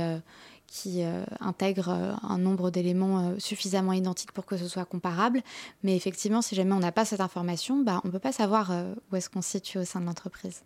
qui 0.67 1.03
euh, 1.03 1.23
intègre 1.39 1.89
euh, 1.89 2.13
un 2.21 2.37
nombre 2.37 2.69
d'éléments 2.69 3.19
euh, 3.19 3.39
suffisamment 3.39 3.93
identiques 3.93 4.33
pour 4.33 4.45
que 4.45 4.57
ce 4.57 4.67
soit 4.67 4.85
comparable. 4.85 5.41
Mais 5.83 5.95
effectivement, 5.95 6.41
si 6.41 6.55
jamais 6.55 6.73
on 6.73 6.79
n'a 6.79 6.91
pas 6.91 7.05
cette 7.05 7.21
information, 7.21 7.81
bah, 7.81 8.01
on 8.03 8.07
ne 8.07 8.11
peut 8.11 8.19
pas 8.19 8.33
savoir 8.33 8.71
où 9.11 9.15
est-ce 9.15 9.29
qu'on 9.29 9.41
se 9.41 9.51
situe 9.51 9.79
au 9.79 9.85
sein 9.85 10.01
de 10.01 10.05
l'entreprise. 10.05 10.63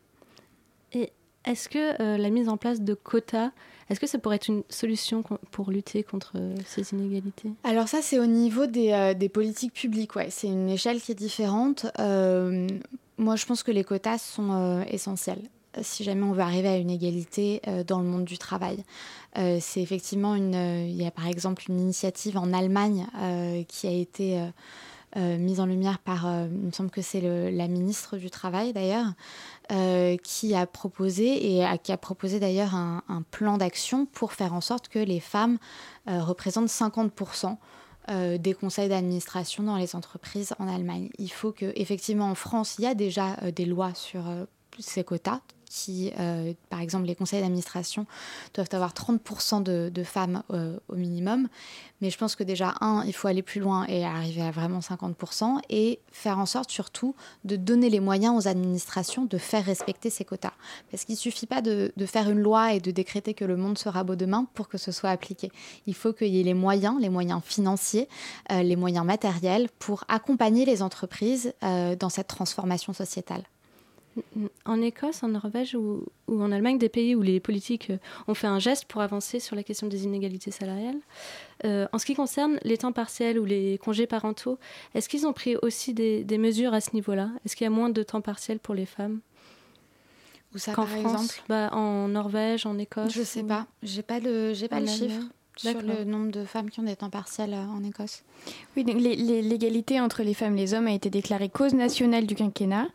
Et 0.91 1.13
est-ce 1.45 1.69
que 1.69 2.17
la 2.17 2.29
mise 2.29 2.49
en 2.49 2.57
place 2.57 2.81
de 2.81 2.93
quotas, 2.93 3.51
est-ce 3.89 3.99
que 3.99 4.07
ça 4.07 4.19
pourrait 4.19 4.37
être 4.37 4.47
une 4.47 4.63
solution 4.69 5.23
pour 5.51 5.71
lutter 5.71 6.03
contre 6.03 6.33
ces 6.65 6.93
inégalités? 6.93 7.51
Alors 7.63 7.87
ça, 7.87 8.01
c'est 8.01 8.19
au 8.19 8.25
niveau 8.25 8.67
des, 8.67 9.13
des, 9.17 9.29
politiques 9.29 9.73
publiques. 9.73 10.15
Ouais. 10.15 10.29
C'est 10.29 10.47
une 10.47 10.69
échelle 10.69 11.01
qui 11.01 11.11
est 11.11 11.15
différente. 11.15 11.85
moi, 11.97 13.35
je 13.35 13.45
pense 13.45 13.63
que 13.63 13.71
les 13.71 13.83
quotas 13.83 14.19
sont 14.19 14.83
essentiels 14.87 15.41
si 15.81 16.03
jamais 16.03 16.23
on 16.23 16.33
veut 16.33 16.41
arriver 16.41 16.67
à 16.67 16.75
une 16.75 16.89
égalité 16.89 17.61
dans 17.87 18.01
le 18.01 18.05
monde 18.05 18.25
du 18.25 18.37
travail. 18.37 18.83
Euh, 19.37 19.57
c'est 19.61 19.81
effectivement 19.81 20.35
une. 20.35 20.55
Euh, 20.55 20.85
il 20.85 20.95
y 20.95 21.05
a 21.05 21.11
par 21.11 21.27
exemple 21.27 21.63
une 21.69 21.79
initiative 21.79 22.37
en 22.37 22.51
Allemagne 22.51 23.07
euh, 23.19 23.63
qui 23.67 23.87
a 23.87 23.91
été 23.91 24.41
mise 25.17 25.59
en 25.59 25.65
lumière 25.65 25.99
par, 25.99 26.25
il 26.25 26.67
me 26.67 26.71
semble 26.71 26.89
que 26.89 27.01
c'est 27.01 27.19
la 27.19 27.67
ministre 27.67 28.15
du 28.15 28.29
Travail 28.29 28.71
d'ailleurs, 28.71 29.07
qui 30.23 30.53
a 30.53 30.65
proposé 30.65 31.57
et 31.57 31.65
qui 31.81 31.91
a 31.91 31.97
proposé 31.97 32.39
d'ailleurs 32.39 32.75
un, 32.75 33.23
plan 33.31 33.57
d'action 33.57 34.05
pour 34.05 34.33
faire 34.33 34.53
en 34.53 34.59
sorte 34.59 34.89
que 34.89 34.99
les 34.99 35.19
femmes 35.21 35.57
représentent 36.07 36.67
50% 36.67 37.57
des 38.37 38.53
conseils 38.53 38.89
d'administration 38.89 39.63
dans 39.63 39.77
les 39.77 39.95
entreprises 39.95 40.53
en 40.59 40.67
Allemagne. 40.67 41.09
Il 41.19 41.31
faut 41.31 41.53
que, 41.53 41.71
effectivement, 41.75 42.29
en 42.29 42.35
France, 42.35 42.75
il 42.79 42.83
y 42.83 42.87
a 42.87 42.95
déjà 42.95 43.37
des 43.55 43.65
lois 43.65 43.93
sur 43.93 44.23
ces 44.79 45.05
quotas 45.05 45.39
qui, 45.71 46.11
euh, 46.19 46.53
par 46.69 46.81
exemple, 46.81 47.05
les 47.05 47.15
conseils 47.15 47.39
d'administration 47.39 48.05
doivent 48.53 48.67
avoir 48.73 48.93
30% 48.93 49.63
de, 49.63 50.03
femmes 50.03 50.43
euh, 50.51 50.77
au 50.89 50.95
minimum. 50.95 51.47
Mais 52.01 52.09
je 52.09 52.17
pense 52.17 52.35
que 52.35 52.43
déjà, 52.43 52.73
un, 52.81 53.05
il 53.05 53.13
faut 53.13 53.29
aller 53.29 53.41
plus 53.41 53.61
loin 53.61 53.85
et 53.87 54.03
arriver 54.03 54.41
à 54.41 54.51
vraiment 54.51 54.79
50%, 54.79 55.59
et 55.69 55.99
faire 56.11 56.39
en 56.39 56.45
sorte 56.45 56.71
surtout 56.71 57.15
de 57.45 57.55
donner 57.55 57.89
les 57.89 58.01
moyens 58.01 58.35
aux 58.35 58.47
administrations 58.49 59.23
de 59.23 59.37
faire 59.37 59.63
respecter 59.63 60.09
ces 60.09 60.25
quotas. 60.25 60.53
Parce 60.89 61.05
qu'il 61.05 61.15
ne 61.15 61.19
suffit 61.19 61.45
pas 61.45 61.61
de, 61.61 61.93
faire 62.05 62.29
une 62.29 62.39
loi 62.39 62.73
et 62.73 62.81
de 62.81 62.91
décréter 62.91 63.33
que 63.33 63.45
le 63.45 63.55
monde 63.55 63.77
sera 63.77 64.03
beau 64.03 64.15
demain 64.15 64.47
pour 64.53 64.67
que 64.67 64.77
ce 64.77 64.91
soit 64.91 65.11
appliqué. 65.11 65.51
Il 65.87 65.95
faut 65.95 66.11
qu'il 66.11 66.29
y 66.29 66.41
ait 66.41 66.43
les 66.43 66.53
moyens, 66.53 66.99
les 66.99 67.09
moyens 67.09 67.41
financiers, 67.45 68.09
euh, 68.51 68.61
les 68.61 68.75
moyens 68.75 69.05
matériels 69.05 69.69
pour 69.79 70.03
accompagner 70.09 70.65
les 70.65 70.81
entreprises 70.81 71.53
dans 71.61 72.09
cette 72.09 72.27
transformation 72.27 72.91
sociétale. 72.91 73.43
En 74.65 74.81
Écosse, 74.81 75.23
en 75.23 75.29
Norvège 75.29 75.75
ou, 75.75 76.05
en 76.27 76.51
Allemagne, 76.51 76.77
des 76.77 76.89
pays 76.89 77.15
où 77.15 77.21
les 77.21 77.39
politiques 77.39 77.91
euh, 77.91 77.97
ont 78.27 78.33
fait 78.33 78.47
un 78.47 78.59
geste 78.59 78.85
pour 78.85 79.01
avancer 79.01 79.39
sur 79.39 79.55
la 79.55 79.63
question 79.63 79.87
des 79.87 80.03
inégalités 80.03 80.51
salariales. 80.51 80.99
Euh, 81.63 81.87
en 81.93 81.97
ce 81.97 82.05
qui 82.05 82.13
concerne 82.13 82.59
les 82.63 82.77
temps 82.77 82.91
partiels 82.91 83.39
ou 83.39 83.45
les 83.45 83.77
congés 83.77 84.07
parentaux, 84.07 84.59
est-ce 84.93 85.07
qu'ils 85.07 85.25
ont 85.27 85.33
pris 85.33 85.55
aussi 85.61 85.93
des, 85.93 86.25
mesures 86.37 86.73
à 86.73 86.81
ce 86.81 86.93
niveau-là? 86.93 87.29
Est-ce 87.45 87.55
qu'il 87.55 87.63
y 87.65 87.67
a 87.67 87.71
moins 87.71 87.89
de 87.89 88.03
temps 88.03 88.21
partiel 88.21 88.59
pour 88.59 88.75
les 88.75 88.85
femmes? 88.85 89.21
Où 90.53 90.57
ça, 90.57 90.73
par 90.73 90.91
exemple? 90.93 91.41
bah, 91.47 91.69
En 91.71 92.09
Norvège, 92.09 92.65
en 92.65 92.77
Écosse 92.77 93.13
Je 93.13 93.23
sais 93.23 93.43
pas. 93.43 93.67
J'ai 93.81 94.03
pas 94.03 94.19
le, 94.19 94.53
j'ai 94.53 94.67
pas 94.67 94.81
le 94.81 94.87
chiffre 94.87 95.23
sur 95.55 95.81
le 95.81 96.03
nombre 96.05 96.31
de 96.31 96.45
femmes 96.45 96.69
qui 96.69 96.79
ont 96.79 96.83
des 96.83 96.95
temps 96.95 97.09
partiels 97.09 97.53
euh, 97.53 97.65
en 97.65 97.83
Écosse. 97.83 98.23
Oui, 98.75 98.83
l'égalité 98.83 99.99
entre 99.99 100.23
les 100.23 100.33
femmes 100.33 100.57
et 100.57 100.61
les 100.61 100.73
hommes 100.73 100.87
a 100.87 100.93
été 100.93 101.09
déclarée 101.09 101.49
cause 101.49 101.73
nationale 101.73 102.25
du 102.25 102.35
quinquennat. 102.35 102.87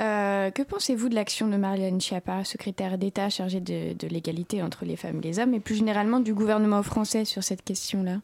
Euh, 0.00 0.50
que 0.50 0.62
pensez-vous 0.62 1.08
de 1.08 1.14
l'action 1.14 1.48
de 1.48 1.56
Marianne 1.56 2.00
Schiappa, 2.00 2.44
secrétaire 2.44 2.98
d'État 2.98 3.30
chargée 3.30 3.60
de, 3.60 3.94
l'égalité 4.08 4.62
entre 4.62 4.84
les 4.84 4.96
femmes 4.96 5.18
et 5.18 5.28
les 5.28 5.38
hommes, 5.38 5.54
et 5.54 5.60
plus 5.60 5.76
généralement 5.76 6.20
du 6.20 6.34
gouvernement 6.34 6.82
français 6.82 7.24
sur 7.24 7.42
cette 7.42 7.62
question-là? 7.62 8.20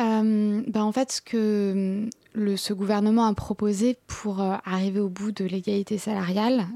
Euh, 0.00 0.62
ben 0.66 0.82
en 0.82 0.90
fait, 0.90 1.12
ce 1.12 1.20
que 1.20 2.08
le, 2.32 2.56
ce 2.56 2.72
gouvernement 2.72 3.26
a 3.26 3.34
proposé 3.34 3.96
pour 4.06 4.40
arriver 4.40 4.98
au 4.98 5.08
bout 5.08 5.30
de 5.30 5.44
l'égalité 5.44 5.98
salariale, 5.98 6.66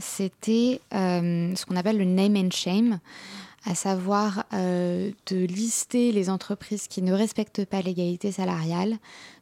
c'était 0.00 0.80
ce 0.92 1.66
qu'on 1.66 1.76
appelle 1.76 1.98
le 1.98 2.04
name 2.04 2.36
and 2.36 2.50
shame 2.52 3.00
à 3.64 3.74
savoir 3.74 4.44
euh, 4.52 5.12
de 5.26 5.36
lister 5.36 6.12
les 6.12 6.30
entreprises 6.30 6.88
qui 6.88 7.02
ne 7.02 7.12
respectent 7.12 7.64
pas 7.64 7.80
l'égalité 7.80 8.32
salariale, 8.32 8.98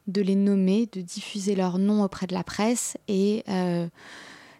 de 0.07 0.21
les 0.21 0.35
nommer, 0.35 0.87
de 0.91 1.01
diffuser 1.01 1.55
leurs 1.55 1.79
noms 1.79 2.03
auprès 2.03 2.27
de 2.27 2.33
la 2.33 2.43
presse 2.43 2.97
et 3.07 3.43
euh, 3.49 3.87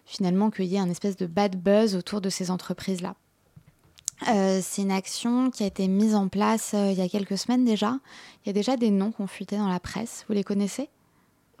finalement 0.04 0.50
qu'il 0.50 0.64
y 0.66 0.76
ait 0.76 0.80
un 0.80 0.90
espèce 0.90 1.16
de 1.16 1.26
bad 1.26 1.56
buzz 1.56 1.94
autour 1.94 2.20
de 2.20 2.28
ces 2.28 2.50
entreprises-là. 2.50 3.14
Euh, 4.28 4.60
c'est 4.62 4.82
une 4.82 4.92
action 4.92 5.50
qui 5.50 5.64
a 5.64 5.66
été 5.66 5.88
mise 5.88 6.14
en 6.14 6.28
place 6.28 6.74
il 6.74 6.94
y 6.94 7.00
a 7.00 7.08
quelques 7.08 7.38
semaines 7.38 7.64
déjà. 7.64 7.98
Il 8.44 8.48
y 8.48 8.50
a 8.50 8.52
déjà 8.52 8.76
des 8.76 8.90
noms 8.90 9.10
qui 9.10 9.20
ont 9.20 9.26
fuité 9.26 9.56
dans 9.56 9.68
la 9.68 9.80
presse. 9.80 10.24
Vous 10.28 10.34
les 10.34 10.44
connaissez? 10.44 10.88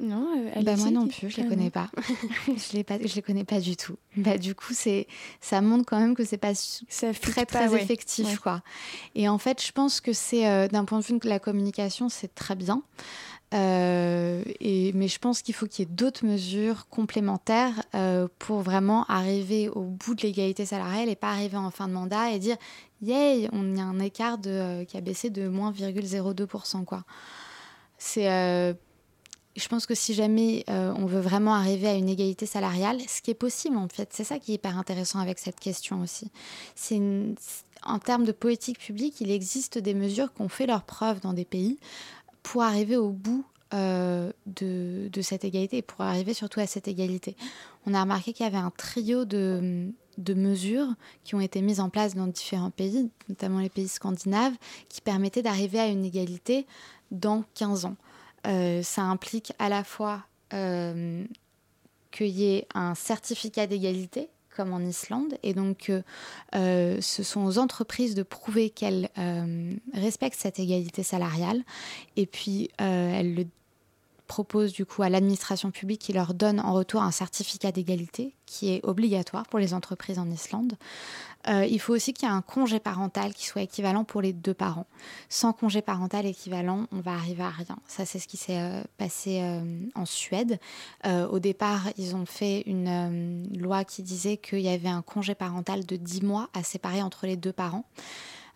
Non, 0.00 0.28
euh, 0.56 0.62
bah 0.62 0.76
moi 0.76 0.90
non 0.90 1.06
plus, 1.06 1.30
je 1.30 1.40
les 1.40 1.48
connais 1.48 1.70
pas. 1.70 1.88
je 2.48 2.76
les 2.76 2.82
pas, 2.82 2.98
je 2.98 3.14
les 3.14 3.22
connais 3.22 3.44
pas 3.44 3.60
du 3.60 3.76
tout. 3.76 3.96
Bah 4.16 4.36
du 4.36 4.54
coup, 4.54 4.72
c'est 4.72 5.06
ça 5.40 5.60
montre 5.60 5.84
quand 5.86 5.98
même 5.98 6.14
que 6.14 6.24
c'est 6.24 6.38
pas 6.38 6.52
très 7.20 7.46
très 7.46 7.74
effectif 7.74 8.38
quoi. 8.40 8.62
Et 9.14 9.28
en 9.28 9.38
fait, 9.38 9.64
je 9.64 9.72
pense 9.72 10.00
que 10.00 10.12
c'est 10.12 10.46
euh, 10.48 10.66
d'un 10.66 10.84
point 10.84 10.98
de 10.98 11.04
vue 11.04 11.18
de 11.18 11.28
la 11.28 11.38
communication, 11.38 12.08
c'est 12.08 12.34
très 12.34 12.56
bien. 12.56 12.82
Euh, 13.54 14.42
et, 14.60 14.92
mais 14.94 15.08
je 15.08 15.18
pense 15.18 15.42
qu'il 15.42 15.54
faut 15.54 15.66
qu'il 15.66 15.86
y 15.86 15.88
ait 15.88 15.94
d'autres 15.94 16.24
mesures 16.24 16.88
complémentaires 16.88 17.82
pour 18.38 18.60
vraiment 18.60 19.04
arriver 19.04 19.68
au 19.68 19.82
bout 19.82 20.14
de 20.14 20.22
l'égalité 20.22 20.64
salariale 20.64 21.10
et 21.10 21.16
pas 21.16 21.30
arriver 21.30 21.58
en 21.58 21.70
fin 21.70 21.86
de 21.86 21.92
mandat 21.92 22.30
et 22.30 22.38
dire 22.38 22.56
yay, 23.02 23.48
on 23.52 23.76
y 23.76 23.80
a 23.80 23.84
un 23.84 24.00
écart 24.00 24.38
de, 24.38 24.84
qui 24.84 24.96
a 24.96 25.02
baissé 25.02 25.28
de 25.28 25.48
moins 25.48 25.70
0,02%. 25.70 26.84
Quoi. 26.84 27.04
C'est 27.98 28.26
je 29.56 29.68
pense 29.68 29.86
que 29.86 29.94
si 29.94 30.14
jamais 30.14 30.64
euh, 30.70 30.94
on 30.96 31.06
veut 31.06 31.20
vraiment 31.20 31.54
arriver 31.54 31.88
à 31.88 31.94
une 31.94 32.08
égalité 32.08 32.46
salariale, 32.46 33.00
ce 33.06 33.20
qui 33.20 33.30
est 33.30 33.34
possible 33.34 33.76
en 33.76 33.88
fait, 33.88 34.08
c'est 34.12 34.24
ça 34.24 34.38
qui 34.38 34.52
est 34.52 34.54
hyper 34.56 34.78
intéressant 34.78 35.18
avec 35.18 35.38
cette 35.38 35.60
question 35.60 36.00
aussi. 36.00 36.30
En 37.84 37.98
termes 37.98 38.24
de 38.24 38.32
politique 38.32 38.78
publique, 38.78 39.20
il 39.20 39.30
existe 39.30 39.78
des 39.78 39.94
mesures 39.94 40.32
qui 40.32 40.42
ont 40.42 40.48
fait 40.48 40.66
leur 40.66 40.84
preuve 40.84 41.20
dans 41.20 41.32
des 41.32 41.44
pays 41.44 41.78
pour 42.42 42.62
arriver 42.62 42.96
au 42.96 43.10
bout 43.10 43.44
euh, 43.74 44.30
de, 44.46 45.22
cette 45.22 45.44
égalité 45.44 45.82
pour 45.82 46.02
arriver 46.02 46.34
surtout 46.34 46.60
à 46.60 46.66
cette 46.66 46.88
égalité. 46.88 47.36
On 47.86 47.94
a 47.94 48.02
remarqué 48.02 48.32
qu'il 48.32 48.44
y 48.44 48.46
avait 48.46 48.58
un 48.58 48.72
trio 48.76 49.24
de, 49.24 49.90
de 50.18 50.34
mesures 50.34 50.88
qui 51.24 51.34
ont 51.34 51.40
été 51.40 51.62
mises 51.62 51.80
en 51.80 51.88
place 51.88 52.14
dans 52.14 52.26
différents 52.26 52.70
pays, 52.70 53.10
notamment 53.28 53.60
les 53.60 53.70
pays 53.70 53.88
scandinaves, 53.88 54.54
qui 54.88 55.00
permettaient 55.00 55.42
d'arriver 55.42 55.80
à 55.80 55.86
une 55.86 56.04
égalité 56.04 56.66
dans 57.10 57.44
15 57.54 57.86
ans. 57.86 57.96
Euh, 58.46 58.82
ça 58.82 59.02
implique 59.02 59.52
à 59.58 59.68
la 59.68 59.84
fois 59.84 60.24
euh, 60.52 61.24
qu'il 62.10 62.28
y 62.28 62.54
ait 62.54 62.66
un 62.74 62.94
certificat 62.94 63.66
d'égalité 63.66 64.28
comme 64.54 64.72
en 64.72 64.80
Islande. 64.80 65.38
Et 65.42 65.54
donc, 65.54 65.90
euh, 66.54 67.00
ce 67.00 67.22
sont 67.22 67.44
aux 67.44 67.58
entreprises 67.58 68.14
de 68.14 68.22
prouver 68.22 68.68
qu'elles 68.68 69.08
euh, 69.16 69.72
respectent 69.94 70.38
cette 70.38 70.58
égalité 70.58 71.02
salariale. 71.02 71.62
Et 72.16 72.26
puis, 72.26 72.70
elles 72.76 73.34
le 73.34 73.46
proposent 74.26 74.72
du 74.72 74.86
coup 74.86 75.02
à 75.02 75.08
l'administration 75.08 75.70
publique 75.70 76.00
qui 76.00 76.12
leur 76.12 76.34
donne 76.34 76.60
en 76.60 76.72
retour 76.72 77.02
un 77.02 77.10
certificat 77.10 77.72
d'égalité 77.72 78.34
qui 78.46 78.72
est 78.72 78.84
obligatoire 78.84 79.46
pour 79.46 79.58
les 79.58 79.74
entreprises 79.74 80.18
en 80.18 80.30
Islande. 80.30 80.74
Euh, 81.48 81.64
il 81.64 81.80
faut 81.80 81.94
aussi 81.94 82.12
qu'il 82.12 82.28
y 82.28 82.30
ait 82.30 82.34
un 82.34 82.42
congé 82.42 82.78
parental 82.78 83.34
qui 83.34 83.46
soit 83.46 83.62
équivalent 83.62 84.04
pour 84.04 84.20
les 84.20 84.32
deux 84.32 84.54
parents. 84.54 84.86
Sans 85.28 85.52
congé 85.52 85.82
parental 85.82 86.26
équivalent, 86.26 86.86
on 86.92 87.00
va 87.00 87.12
arriver 87.12 87.42
à 87.42 87.50
rien. 87.50 87.78
Ça, 87.86 88.04
c'est 88.04 88.18
ce 88.18 88.28
qui 88.28 88.36
s'est 88.36 88.60
euh, 88.60 88.82
passé 88.98 89.40
euh, 89.42 89.62
en 89.94 90.06
Suède. 90.06 90.60
au 91.04 91.38
départ, 91.38 91.88
ils 91.96 92.14
ont 92.14 92.26
fait 92.26 92.62
une 92.66 93.48
loi 93.58 93.84
qui 93.84 94.02
disait 94.02 94.36
qu'il 94.36 94.60
y 94.60 94.68
avait 94.68 94.88
un 94.88 95.02
congé 95.02 95.34
parental 95.34 95.84
de 95.84 95.96
10 95.96 96.22
mois 96.22 96.48
à 96.54 96.62
séparer 96.62 97.02
entre 97.02 97.26
les 97.26 97.36
deux 97.36 97.52
parents. 97.52 97.84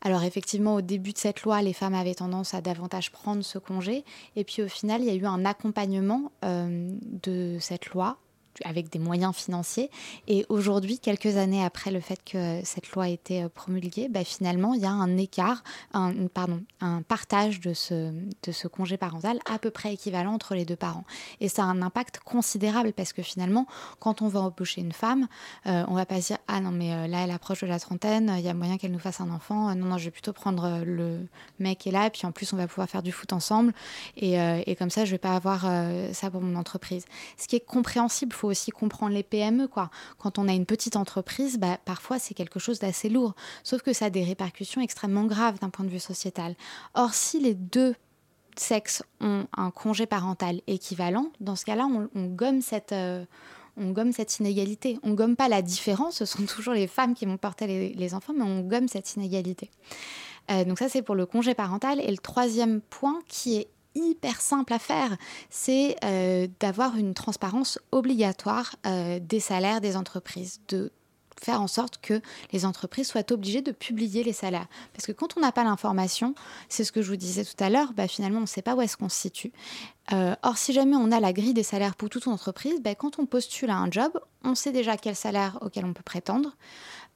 Alors 0.02 0.22
effectivement, 0.22 0.74
au 0.74 0.80
début 0.82 1.12
de 1.12 1.18
cette 1.18 1.42
loi, 1.42 1.62
les 1.62 1.72
femmes 1.72 1.94
avaient 1.94 2.14
tendance 2.14 2.54
à 2.54 2.60
davantage 2.60 3.10
prendre 3.10 3.42
ce 3.42 3.58
congé. 3.58 4.04
Et 4.36 4.44
puis 4.44 4.62
au 4.62 4.68
final, 4.68 5.00
il 5.00 5.06
y 5.06 5.10
a 5.10 5.14
eu 5.14 5.26
un 5.26 5.44
accompagnement 5.44 6.30
de 6.42 7.56
cette 7.60 7.86
loi 7.86 8.18
avec 8.64 8.90
des 8.90 8.98
moyens 8.98 9.34
financiers. 9.34 9.90
Et 10.28 10.46
aujourd'hui, 10.48 10.98
quelques 10.98 11.36
années 11.36 11.64
après 11.64 11.90
le 11.90 12.00
fait 12.00 12.22
que 12.24 12.60
cette 12.64 12.90
loi 12.92 13.08
ait 13.08 13.14
été 13.14 13.42
euh, 13.42 13.48
promulguée, 13.48 14.08
bah, 14.08 14.24
finalement, 14.24 14.74
il 14.74 14.80
y 14.80 14.86
a 14.86 14.90
un 14.90 15.16
écart, 15.16 15.62
un, 15.92 16.26
pardon, 16.28 16.62
un 16.80 17.02
partage 17.02 17.60
de 17.60 17.74
ce, 17.74 18.12
congé 18.68 18.96
parental 18.96 19.38
à 19.50 19.58
peu 19.58 19.70
près 19.70 19.94
équivalent 19.94 20.32
entre 20.32 20.54
les 20.54 20.64
deux 20.64 20.76
parents. 20.76 21.04
Et 21.40 21.48
ça 21.48 21.62
a 21.62 21.66
un 21.66 21.82
impact 21.82 22.18
considérable 22.20 22.92
parce 22.92 23.12
que 23.12 23.22
finalement, 23.22 23.66
quand 24.00 24.22
on 24.22 24.28
va 24.28 24.40
embaucher 24.40 24.80
une 24.80 24.92
femme, 24.92 25.28
euh, 25.66 25.84
on 25.88 25.94
va 25.94 26.06
pas 26.06 26.18
dire 26.18 26.38
Ah 26.48 26.60
non, 26.60 26.70
mais 26.70 26.92
euh, 26.92 27.06
là, 27.06 27.24
elle 27.24 27.30
approche 27.30 27.62
de 27.62 27.66
la 27.66 27.78
trentaine, 27.78 28.34
il 28.38 28.44
y 28.44 28.48
a 28.48 28.54
moyen 28.54 28.76
qu'elle 28.76 28.92
nous 28.92 28.98
fasse 28.98 29.20
un 29.20 29.30
enfant. 29.30 29.74
non, 29.74 29.86
non, 29.86 29.98
je 29.98 30.06
vais 30.06 30.10
plutôt 30.10 30.32
prendre 30.32 30.82
le 30.84 31.26
mec 31.58 31.86
est 31.86 31.90
là, 31.90 32.06
et 32.06 32.10
puis 32.10 32.26
en 32.26 32.32
plus, 32.32 32.52
on 32.52 32.56
va 32.56 32.66
pouvoir 32.66 32.88
faire 32.88 33.02
du 33.02 33.12
foot 33.12 33.32
ensemble. 33.32 33.72
Et, 34.16 34.34
et 34.34 34.76
comme 34.76 34.90
ça, 34.90 35.04
je 35.04 35.12
vais 35.12 35.18
pas 35.18 35.34
avoir 35.34 35.66
ça 36.12 36.30
pour 36.30 36.40
mon 36.40 36.56
entreprise. 36.56 37.04
Ce 37.36 37.48
qui 37.48 37.56
est 37.56 37.60
compréhensible, 37.60 38.32
faut 38.32 38.45
aussi 38.46 38.70
comprendre 38.70 39.14
les 39.14 39.22
PME. 39.22 39.68
Quoi. 39.68 39.90
Quand 40.18 40.38
on 40.38 40.48
a 40.48 40.52
une 40.52 40.66
petite 40.66 40.96
entreprise, 40.96 41.58
bah, 41.58 41.78
parfois 41.84 42.18
c'est 42.18 42.34
quelque 42.34 42.58
chose 42.58 42.78
d'assez 42.78 43.08
lourd. 43.08 43.34
Sauf 43.62 43.82
que 43.82 43.92
ça 43.92 44.06
a 44.06 44.10
des 44.10 44.24
répercussions 44.24 44.80
extrêmement 44.80 45.24
graves 45.24 45.58
d'un 45.60 45.70
point 45.70 45.84
de 45.84 45.90
vue 45.90 46.00
sociétal. 46.00 46.54
Or, 46.94 47.14
si 47.14 47.40
les 47.40 47.54
deux 47.54 47.94
sexes 48.56 49.02
ont 49.20 49.46
un 49.56 49.70
congé 49.70 50.06
parental 50.06 50.60
équivalent, 50.66 51.26
dans 51.40 51.56
ce 51.56 51.64
cas-là, 51.64 51.86
on, 51.86 52.26
gomme 52.26 52.60
cette... 52.60 52.92
Euh, 52.92 53.24
on 53.78 53.90
gomme 53.90 54.12
cette 54.12 54.38
inégalité. 54.38 54.98
On 55.02 55.12
gomme 55.12 55.36
pas 55.36 55.48
la 55.48 55.60
différence, 55.60 56.16
ce 56.16 56.24
sont 56.24 56.42
toujours 56.46 56.74
les 56.74 56.86
femmes 56.86 57.14
qui 57.14 57.26
vont 57.26 57.36
porter 57.36 57.94
les, 57.94 58.14
enfants, 58.14 58.32
mais 58.34 58.44
on 58.44 58.60
gomme 58.60 58.88
cette 58.88 59.14
inégalité. 59.16 59.70
Euh, 60.50 60.64
donc 60.64 60.78
ça, 60.78 60.88
c'est 60.88 61.02
pour 61.02 61.14
le 61.14 61.26
congé 61.26 61.54
parental. 61.54 62.00
Et 62.00 62.10
le 62.10 62.18
troisième 62.18 62.80
point 62.80 63.20
qui 63.28 63.56
est 63.56 63.68
hyper 63.96 64.40
simple 64.40 64.72
à 64.72 64.78
faire, 64.78 65.16
c'est 65.50 65.96
euh, 66.04 66.46
d'avoir 66.60 66.96
une 66.96 67.14
transparence 67.14 67.78
obligatoire 67.92 68.76
euh, 68.86 69.18
des 69.20 69.40
salaires 69.40 69.80
des 69.80 69.96
entreprises, 69.96 70.60
de 70.68 70.92
faire 71.40 71.60
en 71.60 71.66
sorte 71.66 71.98
que 71.98 72.20
les 72.52 72.64
entreprises 72.64 73.08
soient 73.08 73.30
obligées 73.32 73.62
de 73.62 73.72
publier 73.72 74.24
les 74.24 74.32
salaires. 74.32 74.66
Parce 74.92 75.06
que 75.06 75.12
quand 75.12 75.36
on 75.36 75.40
n'a 75.40 75.52
pas 75.52 75.64
l'information, 75.64 76.34
c'est 76.68 76.84
ce 76.84 76.92
que 76.92 77.02
je 77.02 77.08
vous 77.08 77.16
disais 77.16 77.44
tout 77.44 77.62
à 77.62 77.68
l'heure, 77.70 77.92
bah, 77.92 78.08
finalement 78.08 78.38
on 78.38 78.42
ne 78.42 78.46
sait 78.46 78.62
pas 78.62 78.74
où 78.74 78.82
est-ce 78.82 78.96
qu'on 78.96 79.08
se 79.08 79.20
situe. 79.20 79.52
Euh, 80.12 80.34
or, 80.42 80.56
si 80.56 80.72
jamais 80.72 80.96
on 80.96 81.10
a 81.12 81.20
la 81.20 81.32
grille 81.32 81.54
des 81.54 81.62
salaires 81.62 81.96
pour 81.96 82.08
toute 82.08 82.28
entreprise, 82.28 82.80
bah, 82.80 82.94
quand 82.94 83.18
on 83.18 83.26
postule 83.26 83.70
à 83.70 83.76
un 83.76 83.90
job, 83.90 84.12
on 84.44 84.54
sait 84.54 84.72
déjà 84.72 84.96
quel 84.96 85.16
salaire 85.16 85.58
auquel 85.60 85.84
on 85.84 85.92
peut 85.92 86.02
prétendre. 86.02 86.56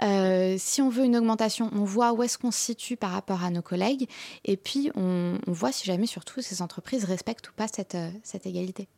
Euh, 0.03 0.57
si 0.59 0.81
on 0.81 0.89
veut 0.89 1.05
une 1.05 1.17
augmentation, 1.17 1.71
on 1.73 1.85
voit 1.85 2.13
où 2.13 2.23
est-ce 2.23 2.39
qu'on 2.39 2.51
se 2.51 2.61
situe 2.61 2.97
par 2.97 3.11
rapport 3.11 3.45
à 3.45 3.51
nos 3.51 3.63
collègues. 3.63 4.09
Et 4.45 4.57
puis, 4.57 4.91
on, 4.95 5.39
voit 5.47 5.73
si 5.73 5.85
jamais, 5.85 6.07
surtout, 6.07 6.41
ces 6.41 6.63
entreprises 6.63 7.05
respectent 7.05 7.49
ou 7.51 7.53
pas 7.55 7.69
cette, 7.69 7.95
euh, 7.95 8.11
cette 8.23 8.47
égalité. 8.47 8.89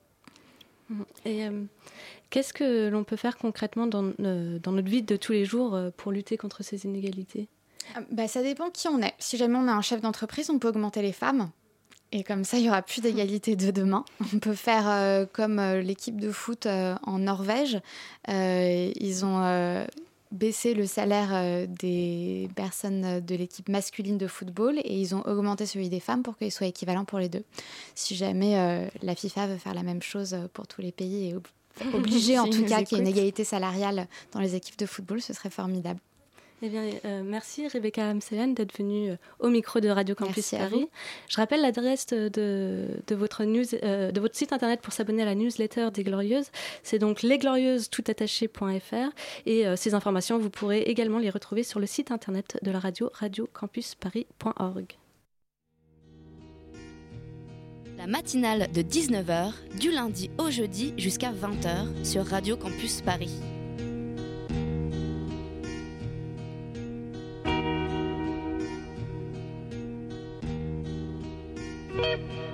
Et 1.25 1.47
euh, 1.47 1.65
qu'est-ce 2.31 2.53
que 2.53 2.89
l'on 2.89 3.03
peut 3.05 3.17
faire 3.17 3.39
concrètement 3.39 3.87
dans, 3.87 4.13
dans, 4.19 4.73
notre 4.73 4.89
vie 4.89 5.03
de 5.03 5.17
tous 5.17 5.33
les 5.33 5.45
jours 5.45 5.79
pour 5.97 6.13
lutter 6.13 6.37
contre 6.37 6.63
ces 6.63 6.85
inégalités? 6.85 7.49
Ah, 7.95 8.01
bah, 8.11 8.29
Ça 8.29 8.43
dépend 8.43 8.71
qui 8.71 8.89
on 8.89 9.01
est. 9.01 9.15
Si 9.19 9.37
jamais 9.37 9.57
on 9.57 9.67
est 9.67 9.73
un 9.73 9.81
chef 9.81 10.01
d'entreprise, 10.01 10.51
on 10.51 10.59
peut 10.59 10.69
augmenter 10.69 11.03
les 11.03 11.13
femmes. 11.13 11.51
Et 12.15 12.25
comme 12.25 12.45
ça, 12.45 12.59
il 12.59 12.65
n'y 12.65 12.69
aura 12.69 12.83
plus 12.83 13.01
d'égalité 13.01 13.57
de 13.57 13.71
demain. 13.71 14.05
On 14.35 14.39
peut 14.39 14.55
faire 14.55 15.27
comme 15.33 15.59
l'équipe 15.77 16.21
de 16.21 16.31
foot 16.31 16.67
en 16.67 17.19
Norvège. 17.19 17.81
ils 18.29 19.25
ont 19.25 19.87
baissé 20.33 20.75
le 20.75 20.87
salaire 20.87 21.31
euh, 21.33 21.67
des 21.69 22.49
personnes 22.57 23.21
de 23.21 23.35
l'équipe 23.35 23.69
masculine 23.69 24.19
de 24.19 24.27
football 24.27 24.79
et 24.79 24.99
ils 24.99 25.15
ont 25.15 25.23
augmenté 25.27 25.67
celui 25.67 25.89
des 25.89 26.01
femmes 26.01 26.23
pour 26.23 26.37
qu'il 26.37 26.51
soit 26.51 26.67
équivalent 26.67 27.05
pour 27.05 27.19
les 27.19 27.29
deux. 27.29 27.45
Si 27.95 28.17
jamais 28.17 28.59
euh, 28.59 28.89
la 29.03 29.15
FIFA 29.15 29.47
veut 29.47 29.59
faire 29.59 29.75
la 29.75 29.83
même 29.83 30.03
chose 30.03 30.37
pour 30.53 30.67
tous 30.67 30.81
les 30.81 30.93
pays 30.93 31.29
et 31.29 31.35
obliger 31.95 32.39
en 32.39 32.49
tout 32.49 32.65
cas 32.65 32.83
qu'il 32.83 32.99
y 32.99 33.01
ait 33.01 33.05
une 33.05 33.11
égalité 33.11 33.45
salariale 33.45 34.07
dans 34.33 34.41
les 34.41 34.55
équipes 34.55 34.79
de 34.79 34.87
football, 34.87 35.21
ce 35.21 35.33
serait 35.33 35.51
formidable. 35.51 36.01
Eh 36.65 36.69
bien, 36.69 36.85
euh, 37.05 37.23
merci 37.25 37.67
Rebecca 37.67 38.09
Amselen 38.09 38.55
d'être 38.55 38.79
venue 38.79 39.11
euh, 39.11 39.17
au 39.41 39.49
micro 39.49 39.81
de 39.81 39.89
Radio 39.89 40.15
Campus 40.15 40.53
Paris. 40.53 40.87
Je 41.29 41.37
rappelle 41.37 41.61
l'adresse 41.61 42.07
de, 42.07 42.87
votre 43.11 43.43
news, 43.43 43.65
euh, 43.83 44.13
de 44.13 44.21
votre 44.21 44.37
site 44.37 44.53
internet 44.53 44.81
pour 44.81 44.93
s'abonner 44.93 45.23
à 45.23 45.25
la 45.25 45.35
newsletter 45.35 45.89
des 45.93 46.05
Glorieuses. 46.05 46.53
C'est 46.85 47.01
donc 47.01 47.23
lesglorieusestoutattaché.fr 47.23 49.11
et 49.47 49.65
ces 49.77 49.95
informations, 49.95 50.39
vous 50.39 50.51
pourrez 50.51 50.83
également 50.83 51.19
les 51.19 51.31
retrouver 51.31 51.65
sur 51.65 51.81
le 51.81 51.87
site 51.87 52.13
internet 52.13 52.59
de 52.63 52.71
la 52.71 52.79
radio 52.79 53.11
radiocampusparis.org. 53.13 54.97
La 57.99 58.07
matinale 58.07 58.71
de 58.73 58.83
19h, 58.83 59.53
du 59.81 59.91
lundi 59.91 60.31
au 60.39 60.49
jeudi 60.51 60.95
jusqu'à 60.97 61.33
20h 61.33 62.05
sur 62.05 62.25
Radio 62.25 62.57
Campus 62.57 63.01
Paris. 63.01 63.33
Beep. 72.03 72.52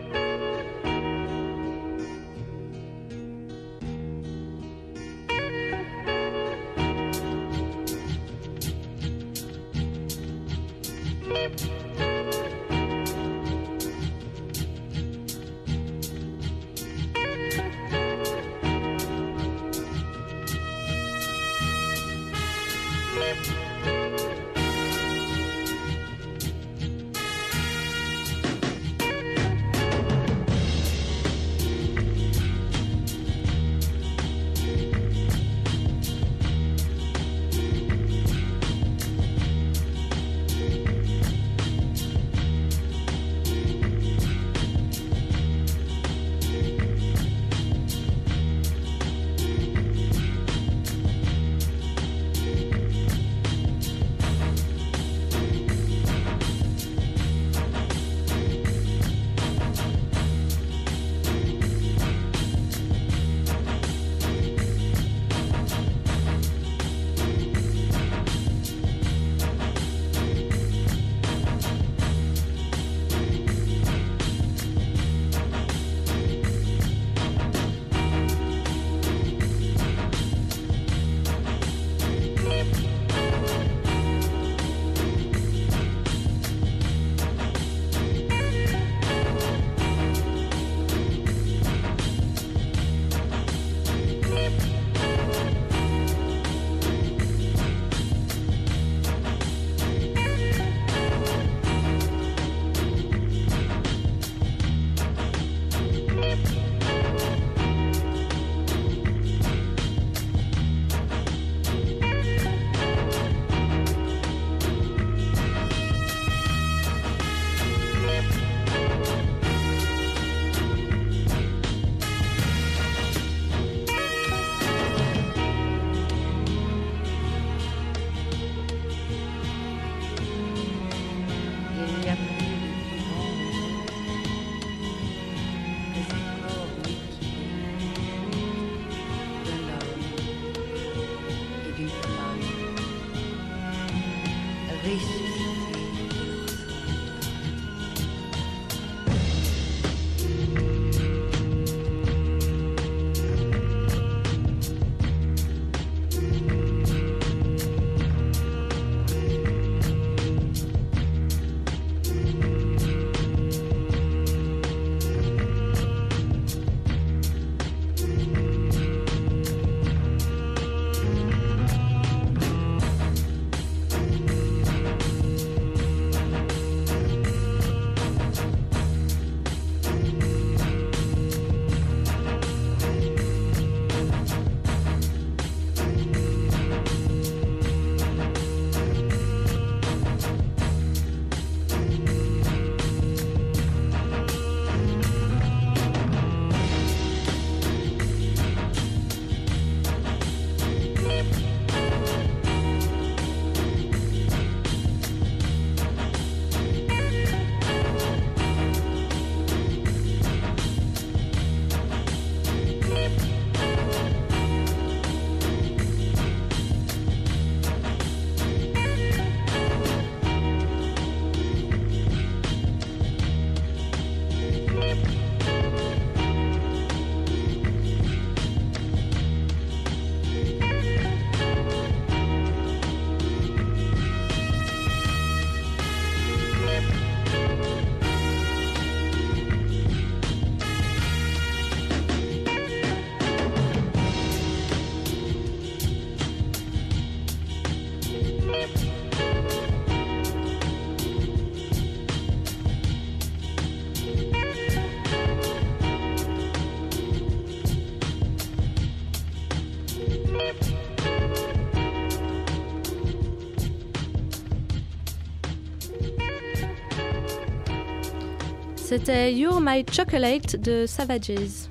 C'était 268.98 269.32
You're 269.32 269.60
My 269.60 269.84
Chocolate 269.88 270.56
de 270.56 270.84
Savages. 270.84 271.68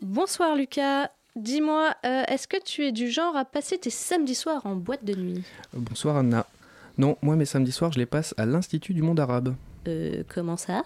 Bonsoir 0.00 0.56
Lucas. 0.56 1.10
Dis-moi, 1.36 1.94
euh, 2.06 2.22
est-ce 2.26 2.48
que 2.48 2.56
tu 2.56 2.86
es 2.86 2.92
du 2.92 3.10
genre 3.10 3.36
à 3.36 3.44
passer 3.44 3.76
tes 3.76 3.90
samedis 3.90 4.34
soirs 4.34 4.64
en 4.64 4.76
boîte 4.76 5.04
de 5.04 5.14
nuit? 5.14 5.44
Bonsoir 5.74 6.16
Anna. 6.16 6.46
Non, 6.96 7.18
moi 7.20 7.36
mes 7.36 7.44
samedis 7.44 7.72
soirs, 7.72 7.92
je 7.92 7.98
les 7.98 8.06
passe 8.06 8.34
à 8.38 8.46
l'Institut 8.46 8.94
du 8.94 9.02
monde 9.02 9.20
arabe. 9.20 9.54
Euh, 9.88 10.22
comment 10.26 10.56
ça? 10.56 10.84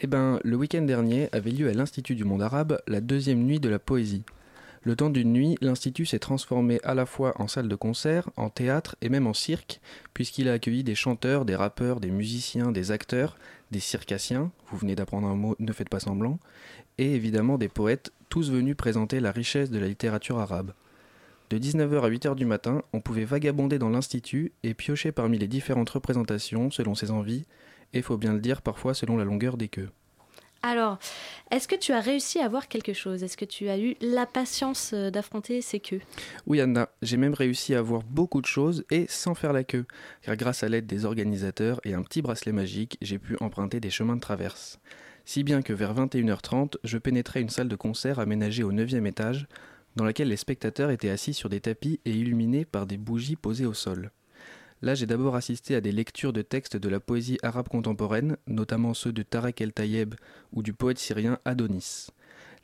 Eh 0.00 0.08
ben, 0.08 0.40
le 0.42 0.56
week-end 0.56 0.82
dernier 0.82 1.28
avait 1.30 1.52
lieu 1.52 1.68
à 1.68 1.72
l'Institut 1.72 2.16
du 2.16 2.24
monde 2.24 2.42
arabe 2.42 2.80
la 2.88 3.00
deuxième 3.00 3.44
nuit 3.44 3.60
de 3.60 3.68
la 3.68 3.78
poésie. 3.78 4.24
Le 4.82 4.96
temps 4.96 5.10
d'une 5.10 5.32
nuit, 5.34 5.58
l'Institut 5.60 6.06
s'est 6.06 6.18
transformé 6.18 6.80
à 6.84 6.94
la 6.94 7.04
fois 7.04 7.34
en 7.38 7.48
salle 7.48 7.68
de 7.68 7.74
concert, 7.74 8.30
en 8.36 8.48
théâtre 8.48 8.96
et 9.02 9.10
même 9.10 9.26
en 9.26 9.34
cirque, 9.34 9.78
puisqu'il 10.14 10.48
a 10.48 10.54
accueilli 10.54 10.82
des 10.82 10.94
chanteurs, 10.94 11.44
des 11.44 11.54
rappeurs, 11.54 12.00
des 12.00 12.10
musiciens, 12.10 12.72
des 12.72 12.90
acteurs, 12.90 13.36
des 13.70 13.80
circassiens, 13.80 14.50
vous 14.70 14.78
venez 14.78 14.94
d'apprendre 14.94 15.28
un 15.28 15.34
mot, 15.34 15.54
ne 15.58 15.72
faites 15.72 15.90
pas 15.90 16.00
semblant, 16.00 16.38
et 16.96 17.14
évidemment 17.14 17.58
des 17.58 17.68
poètes, 17.68 18.10
tous 18.30 18.50
venus 18.50 18.74
présenter 18.74 19.20
la 19.20 19.32
richesse 19.32 19.70
de 19.70 19.78
la 19.78 19.86
littérature 19.86 20.38
arabe. 20.38 20.72
De 21.50 21.58
19h 21.58 22.00
à 22.00 22.08
8h 22.08 22.34
du 22.34 22.46
matin, 22.46 22.82
on 22.94 23.02
pouvait 23.02 23.24
vagabonder 23.26 23.78
dans 23.78 23.90
l'Institut 23.90 24.52
et 24.62 24.72
piocher 24.72 25.12
parmi 25.12 25.36
les 25.36 25.48
différentes 25.48 25.90
représentations 25.90 26.70
selon 26.70 26.94
ses 26.94 27.10
envies, 27.10 27.44
et 27.92 28.00
faut 28.00 28.16
bien 28.16 28.32
le 28.32 28.40
dire 28.40 28.62
parfois 28.62 28.94
selon 28.94 29.18
la 29.18 29.24
longueur 29.24 29.58
des 29.58 29.68
queues. 29.68 29.90
Alors, 30.62 30.98
est-ce 31.50 31.66
que 31.66 31.74
tu 31.74 31.92
as 31.92 32.00
réussi 32.00 32.38
à 32.38 32.48
voir 32.48 32.68
quelque 32.68 32.92
chose? 32.92 33.22
Est-ce 33.22 33.38
que 33.38 33.46
tu 33.46 33.70
as 33.70 33.78
eu 33.78 33.96
la 34.02 34.26
patience 34.26 34.92
euh, 34.92 35.10
d'affronter 35.10 35.62
ces 35.62 35.80
queues? 35.80 36.02
Oui 36.46 36.60
Anna, 36.60 36.90
j'ai 37.00 37.16
même 37.16 37.32
réussi 37.32 37.74
à 37.74 37.80
voir 37.80 38.02
beaucoup 38.02 38.42
de 38.42 38.46
choses 38.46 38.84
et 38.90 39.06
sans 39.08 39.34
faire 39.34 39.54
la 39.54 39.64
queue, 39.64 39.86
car 40.20 40.36
grâce 40.36 40.62
à 40.62 40.68
l'aide 40.68 40.86
des 40.86 41.06
organisateurs 41.06 41.80
et 41.84 41.94
un 41.94 42.02
petit 42.02 42.20
bracelet 42.20 42.52
magique, 42.52 42.98
j'ai 43.00 43.18
pu 43.18 43.36
emprunter 43.40 43.80
des 43.80 43.90
chemins 43.90 44.16
de 44.16 44.20
traverse. 44.20 44.80
Si 45.24 45.44
bien 45.44 45.62
que 45.62 45.72
vers 45.72 45.94
21h30, 45.94 46.76
je 46.84 46.98
pénétrais 46.98 47.40
une 47.40 47.48
salle 47.48 47.68
de 47.68 47.76
concert 47.76 48.18
aménagée 48.18 48.62
au 48.62 48.72
9e 48.72 49.06
étage, 49.06 49.46
dans 49.96 50.04
laquelle 50.04 50.28
les 50.28 50.36
spectateurs 50.36 50.90
étaient 50.90 51.10
assis 51.10 51.34
sur 51.34 51.48
des 51.48 51.60
tapis 51.60 52.00
et 52.04 52.12
illuminés 52.12 52.66
par 52.66 52.86
des 52.86 52.98
bougies 52.98 53.36
posées 53.36 53.66
au 53.66 53.74
sol. 53.74 54.10
Là, 54.82 54.94
j'ai 54.94 55.06
d'abord 55.06 55.36
assisté 55.36 55.74
à 55.74 55.82
des 55.82 55.92
lectures 55.92 56.32
de 56.32 56.40
textes 56.40 56.76
de 56.76 56.88
la 56.88 57.00
poésie 57.00 57.38
arabe 57.42 57.68
contemporaine, 57.68 58.38
notamment 58.46 58.94
ceux 58.94 59.12
de 59.12 59.22
Tarek 59.22 59.60
El 59.60 59.72
Tayeb 59.72 60.14
ou 60.52 60.62
du 60.62 60.72
poète 60.72 60.98
syrien 60.98 61.38
Adonis. 61.44 62.08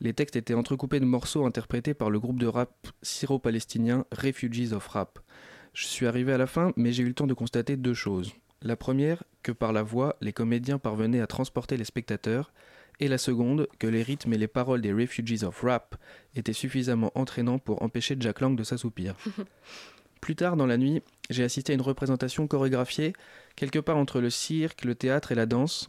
Les 0.00 0.14
textes 0.14 0.36
étaient 0.36 0.54
entrecoupés 0.54 1.00
de 1.00 1.04
morceaux 1.04 1.44
interprétés 1.44 1.92
par 1.92 2.08
le 2.08 2.18
groupe 2.18 2.38
de 2.38 2.46
rap 2.46 2.88
syro-palestinien 3.02 4.06
Refugees 4.12 4.72
of 4.72 4.86
Rap. 4.88 5.18
Je 5.74 5.86
suis 5.86 6.06
arrivé 6.06 6.32
à 6.32 6.38
la 6.38 6.46
fin, 6.46 6.72
mais 6.76 6.92
j'ai 6.92 7.02
eu 7.02 7.08
le 7.08 7.14
temps 7.14 7.26
de 7.26 7.34
constater 7.34 7.76
deux 7.76 7.94
choses. 7.94 8.32
La 8.62 8.76
première, 8.76 9.22
que 9.42 9.52
par 9.52 9.74
la 9.74 9.82
voix, 9.82 10.16
les 10.22 10.32
comédiens 10.32 10.78
parvenaient 10.78 11.20
à 11.20 11.26
transporter 11.26 11.76
les 11.76 11.84
spectateurs, 11.84 12.50
et 12.98 13.08
la 13.08 13.18
seconde, 13.18 13.68
que 13.78 13.86
les 13.86 14.02
rythmes 14.02 14.32
et 14.32 14.38
les 14.38 14.48
paroles 14.48 14.80
des 14.80 14.92
Refugees 14.92 15.44
of 15.44 15.60
Rap 15.60 15.96
étaient 16.34 16.54
suffisamment 16.54 17.12
entraînants 17.14 17.58
pour 17.58 17.82
empêcher 17.82 18.16
Jack 18.18 18.40
Lang 18.40 18.56
de 18.56 18.64
s'assoupir. 18.64 19.14
Plus 20.26 20.34
tard 20.34 20.56
dans 20.56 20.66
la 20.66 20.76
nuit, 20.76 21.04
j'ai 21.30 21.44
assisté 21.44 21.72
à 21.72 21.76
une 21.76 21.82
représentation 21.82 22.48
chorégraphiée, 22.48 23.12
quelque 23.54 23.78
part 23.78 23.96
entre 23.96 24.20
le 24.20 24.28
cirque, 24.28 24.84
le 24.84 24.96
théâtre 24.96 25.30
et 25.30 25.36
la 25.36 25.46
danse. 25.46 25.88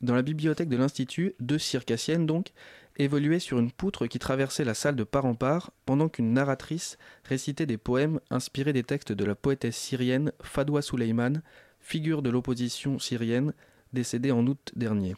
Dans 0.00 0.16
la 0.16 0.22
bibliothèque 0.22 0.68
de 0.68 0.76
l'Institut, 0.76 1.36
deux 1.38 1.60
circassiennes 1.60 2.26
donc, 2.26 2.48
évoluaient 2.96 3.38
sur 3.38 3.60
une 3.60 3.70
poutre 3.70 4.08
qui 4.08 4.18
traversait 4.18 4.64
la 4.64 4.74
salle 4.74 4.96
de 4.96 5.04
part 5.04 5.24
en 5.24 5.36
part, 5.36 5.70
pendant 5.84 6.08
qu'une 6.08 6.32
narratrice 6.32 6.98
récitait 7.22 7.64
des 7.64 7.78
poèmes 7.78 8.18
inspirés 8.28 8.72
des 8.72 8.82
textes 8.82 9.12
de 9.12 9.24
la 9.24 9.36
poétesse 9.36 9.76
syrienne 9.76 10.32
Fadwa 10.42 10.82
Suleiman, 10.82 11.40
figure 11.78 12.22
de 12.22 12.30
l'opposition 12.30 12.98
syrienne, 12.98 13.54
décédée 13.92 14.32
en 14.32 14.44
août 14.48 14.72
dernier. 14.74 15.14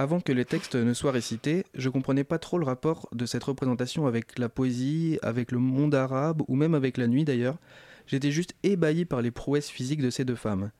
Avant 0.00 0.18
que 0.18 0.32
les 0.32 0.46
textes 0.46 0.76
ne 0.76 0.94
soient 0.94 1.12
récités, 1.12 1.66
je 1.74 1.90
comprenais 1.90 2.24
pas 2.24 2.38
trop 2.38 2.56
le 2.56 2.64
rapport 2.64 3.06
de 3.12 3.26
cette 3.26 3.44
représentation 3.44 4.06
avec 4.06 4.38
la 4.38 4.48
poésie, 4.48 5.18
avec 5.20 5.52
le 5.52 5.58
monde 5.58 5.94
arabe 5.94 6.40
ou 6.48 6.56
même 6.56 6.74
avec 6.74 6.96
la 6.96 7.06
nuit 7.06 7.26
d'ailleurs. 7.26 7.58
J'étais 8.06 8.30
juste 8.30 8.54
ébahi 8.62 9.04
par 9.04 9.20
les 9.20 9.30
prouesses 9.30 9.68
physiques 9.68 10.00
de 10.00 10.08
ces 10.08 10.24
deux 10.24 10.36
femmes. 10.36 10.70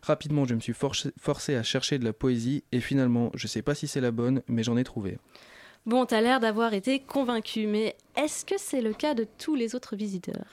Rapidement, 0.00 0.46
je 0.46 0.54
me 0.54 0.60
suis 0.60 0.72
forcé 0.72 1.54
à 1.54 1.62
chercher 1.62 1.98
de 1.98 2.06
la 2.06 2.14
poésie 2.14 2.64
et 2.72 2.80
finalement, 2.80 3.30
je 3.34 3.46
sais 3.46 3.60
pas 3.60 3.74
si 3.74 3.86
c'est 3.86 4.00
la 4.00 4.10
bonne, 4.10 4.40
mais 4.48 4.62
j'en 4.62 4.78
ai 4.78 4.84
trouvé. 4.84 5.18
Bon, 5.84 6.06
t'as 6.06 6.22
l'air 6.22 6.40
d'avoir 6.40 6.72
été 6.72 6.98
convaincu, 6.98 7.66
mais 7.66 7.94
est-ce 8.16 8.46
que 8.46 8.54
c'est 8.56 8.80
le 8.80 8.94
cas 8.94 9.12
de 9.12 9.26
tous 9.36 9.54
les 9.54 9.74
autres 9.74 9.96
visiteurs? 9.96 10.46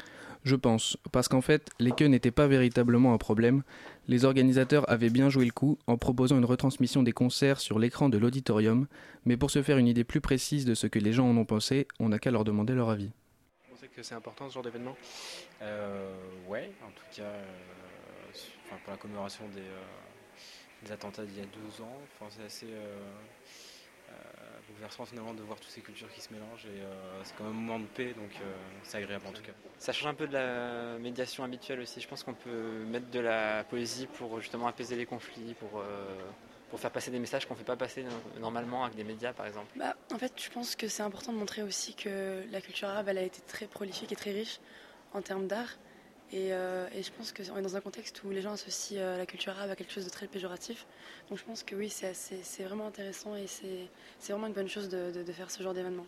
Je 0.44 0.56
pense, 0.56 0.98
parce 1.12 1.28
qu'en 1.28 1.42
fait, 1.42 1.70
les 1.80 1.92
queues 1.92 2.08
n'étaient 2.08 2.32
pas 2.32 2.48
véritablement 2.48 3.14
un 3.14 3.18
problème. 3.18 3.64
Les 4.10 4.26
organisateurs 4.26 4.90
avaient 4.90 5.12
bien 5.12 5.30
joué 5.30 5.46
le 5.46 5.52
coup 5.52 5.78
en 5.86 5.96
proposant 5.96 6.36
une 6.36 6.44
retransmission 6.44 7.04
des 7.04 7.12
concerts 7.12 7.60
sur 7.60 7.78
l'écran 7.78 8.10
de 8.10 8.18
l'auditorium, 8.18 8.88
mais 9.24 9.38
pour 9.38 9.52
se 9.52 9.62
faire 9.62 9.78
une 9.78 9.86
idée 9.86 10.04
plus 10.04 10.20
précise 10.20 10.66
de 10.66 10.74
ce 10.74 10.88
que 10.88 10.98
les 10.98 11.14
gens 11.14 11.30
en 11.30 11.38
ont 11.38 11.46
pensé, 11.46 11.88
on 12.00 12.10
n'a 12.10 12.18
qu'à 12.18 12.32
leur 12.32 12.44
demander 12.44 12.74
leur 12.74 12.90
avis. 12.90 13.12
Vous 13.70 13.76
pensez 13.76 13.88
que 13.88 14.02
c'est 14.02 14.16
important 14.16 14.50
ce 14.50 14.56
genre 14.56 14.64
d'événement 14.64 14.98
euh, 15.62 16.12
Ouais, 16.48 16.72
en 16.84 16.90
tout 16.90 17.04
cas, 17.16 17.22
euh, 17.22 17.44
pour 18.84 18.94
la 18.94 18.98
commémoration 18.98 19.44
euh, 19.56 19.70
des 20.84 20.92
attentats 20.92 21.24
d'il 21.24 21.38
y 21.38 21.42
a 21.42 21.46
deux 21.46 21.84
ans, 21.84 22.00
c'est 22.32 22.44
assez 22.44 22.74
bouleversant 24.80 25.06
finalement 25.06 25.34
de 25.34 25.42
voir 25.42 25.60
toutes 25.60 25.72
ces 25.72 25.82
cultures 25.82 26.12
qui 26.14 26.22
se 26.22 26.32
mélangent 26.32 26.66
et 26.66 26.82
euh, 26.82 27.22
c'est 27.24 27.36
quand 27.36 27.44
même 27.44 27.54
un 27.54 27.60
moment 27.60 27.80
de 27.80 27.86
paix 27.86 28.14
donc 28.14 28.32
euh, 28.42 28.56
c'est 28.84 28.98
agréable 28.98 29.26
en 29.28 29.32
tout 29.32 29.42
cas. 29.42 29.52
Ça 29.78 29.92
change 29.92 30.08
un 30.08 30.14
peu 30.14 30.28
de 30.28 30.34
la 30.34 30.98
médiation 31.00 31.44
habituelle 31.44 31.82
aussi. 31.82 32.00
Je 32.00 32.08
pense 32.08 32.24
qu'on 32.24 32.34
peut 32.34 32.86
mettre 32.86 33.10
de 33.10 33.20
la 33.20 33.66
poésie 33.66 34.08
pour 34.08 34.40
justement 34.40 34.68
apaiser 34.68 34.96
les 34.96 35.06
conflits, 35.06 35.54
pour, 35.60 35.82
euh, 35.82 36.16
pour 36.70 36.80
faire 36.80 36.92
passer 36.92 37.12
des 37.12 37.20
messages 37.20 37.46
qu'on 37.46 37.56
ne 37.56 37.60
fait 37.60 37.66
pas 37.66 37.76
passer 37.76 38.06
normalement 38.40 38.86
avec 38.86 38.96
des 38.96 39.04
médias 39.04 39.34
par 39.34 39.48
exemple. 39.48 39.68
Bah, 39.76 39.96
en 40.14 40.18
fait 40.18 40.32
je 40.38 40.50
pense 40.50 40.76
que 40.76 40.88
c'est 40.88 41.04
important 41.04 41.34
de 41.34 41.38
montrer 41.38 41.62
aussi 41.62 41.94
que 41.94 42.46
la 42.50 42.62
culture 42.62 42.88
arabe 42.88 43.10
elle 43.10 43.18
a 43.18 43.24
été 43.24 43.42
très 43.42 43.68
prolifique 43.68 44.12
et 44.14 44.16
très 44.16 44.32
riche 44.32 44.60
en 45.14 45.22
termes 45.22 45.48
d'art 45.48 45.78
euh, 46.34 46.88
et, 46.96 47.02
je 47.02 47.12
pense 47.12 47.32
qu'on 47.32 47.58
est 47.58 47.62
dans 47.62 47.76
un 47.76 47.82
contexte 47.82 48.24
où 48.24 48.30
les 48.30 48.42
gens 48.42 48.52
associent 48.52 49.02
euh, 49.02 49.18
la 49.18 49.26
culture 49.26 49.54
arabe 49.54 49.72
à 49.72 49.76
quelque 49.76 49.92
chose 49.92 50.06
de 50.06 50.10
très 50.10 50.28
péjoratif. 50.28 50.86
Donc 51.30 51.40
je 51.40 51.44
pense 51.44 51.64
que 51.64 51.76
oui, 51.76 51.90
c'est 51.90 52.64
vraiment 52.64 52.88
intéressant 52.88 53.36
et 53.36 53.48
c'est 53.48 54.32
vraiment 54.32 54.48
une 54.48 54.54
bonne 54.54 54.70
chose 54.70 54.90
de, 54.90 55.24
faire 55.32 55.50
ce 55.50 55.64
genre 55.64 55.74
d'événement. 55.74 56.06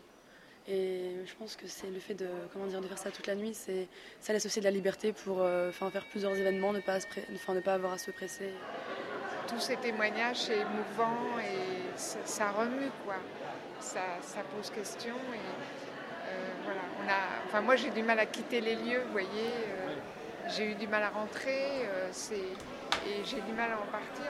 Et 0.68 1.16
je 1.26 1.34
pense 1.36 1.56
que 1.56 1.66
c'est 1.68 1.90
le 1.90 2.00
fait 2.00 2.14
de, 2.14 2.28
comment 2.54 2.68
dire, 2.68 2.82
de 2.82 2.88
faire 2.88 3.00
ça 3.00 3.10
toute 3.10 3.26
la 3.26 3.34
nuit, 3.34 3.56
ça 3.56 4.34
laisse 4.34 4.46
aussi 4.46 4.60
de 4.60 4.66
la 4.66 4.72
liberté 4.72 5.12
pour 5.12 5.42
euh, 5.42 5.72
faire 5.72 6.06
plusieurs 6.12 6.36
événements, 6.36 6.72
ne 6.72 6.82
pas, 6.82 7.00
ne 7.00 7.60
pas 7.60 7.74
avoir 7.74 7.94
à 7.94 7.98
se 7.98 8.12
presser. 8.12 8.54
Tous 9.48 9.60
ces 9.60 9.78
témoignages, 9.78 10.38
c'est 10.38 10.60
émouvant 10.60 11.40
et 11.40 11.98
ça, 11.98 12.52
remue, 12.52 12.92
quoi. 13.04 13.16
Ça, 13.80 14.02
ça, 14.22 14.42
pose 14.56 14.70
question. 14.70 15.16
Et, 15.34 15.40
voilà, 16.64 16.82
on 17.04 17.10
a, 17.10 17.46
enfin, 17.46 17.62
moi 17.62 17.76
j'ai 17.76 17.90
du 17.90 18.04
mal 18.04 18.20
à 18.20 18.28
quitter 18.28 18.62
les 18.62 18.76
lieux, 18.76 19.02
vous 19.06 19.12
voyez 19.12 19.50
j'ai 20.56 20.72
eu 20.72 20.76
du 20.76 20.88
mal 20.88 21.04
à 21.04 21.10
rentrer 21.10 21.86
euh, 21.86 22.10
et 22.12 23.26
j'ai 23.26 23.42
du 23.42 23.54
mal 23.56 23.72
à 23.72 23.80
en 23.80 23.92
partir. 23.92 24.26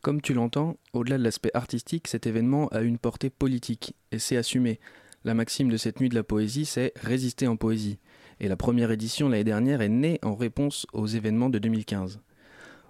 Comme 0.00 0.20
tu 0.20 0.34
l'entends, 0.34 0.76
au-delà 0.92 1.18
de 1.18 1.24
l'aspect 1.24 1.50
artistique, 1.54 2.08
cet 2.08 2.26
événement 2.26 2.68
a 2.68 2.82
une 2.82 2.98
portée 2.98 3.30
politique, 3.30 3.94
et 4.12 4.18
c'est 4.18 4.36
assumé. 4.36 4.78
La 5.24 5.34
maxime 5.34 5.70
de 5.70 5.76
cette 5.76 6.00
nuit 6.00 6.08
de 6.08 6.14
la 6.14 6.22
poésie, 6.22 6.66
c'est 6.66 6.92
résister 6.96 7.48
en 7.48 7.56
poésie. 7.56 7.98
Et 8.40 8.48
la 8.48 8.56
première 8.56 8.90
édition 8.90 9.28
l'année 9.28 9.44
dernière 9.44 9.80
est 9.80 9.88
née 9.88 10.18
en 10.22 10.34
réponse 10.34 10.86
aux 10.92 11.06
événements 11.06 11.50
de 11.50 11.58
2015. 11.58 12.20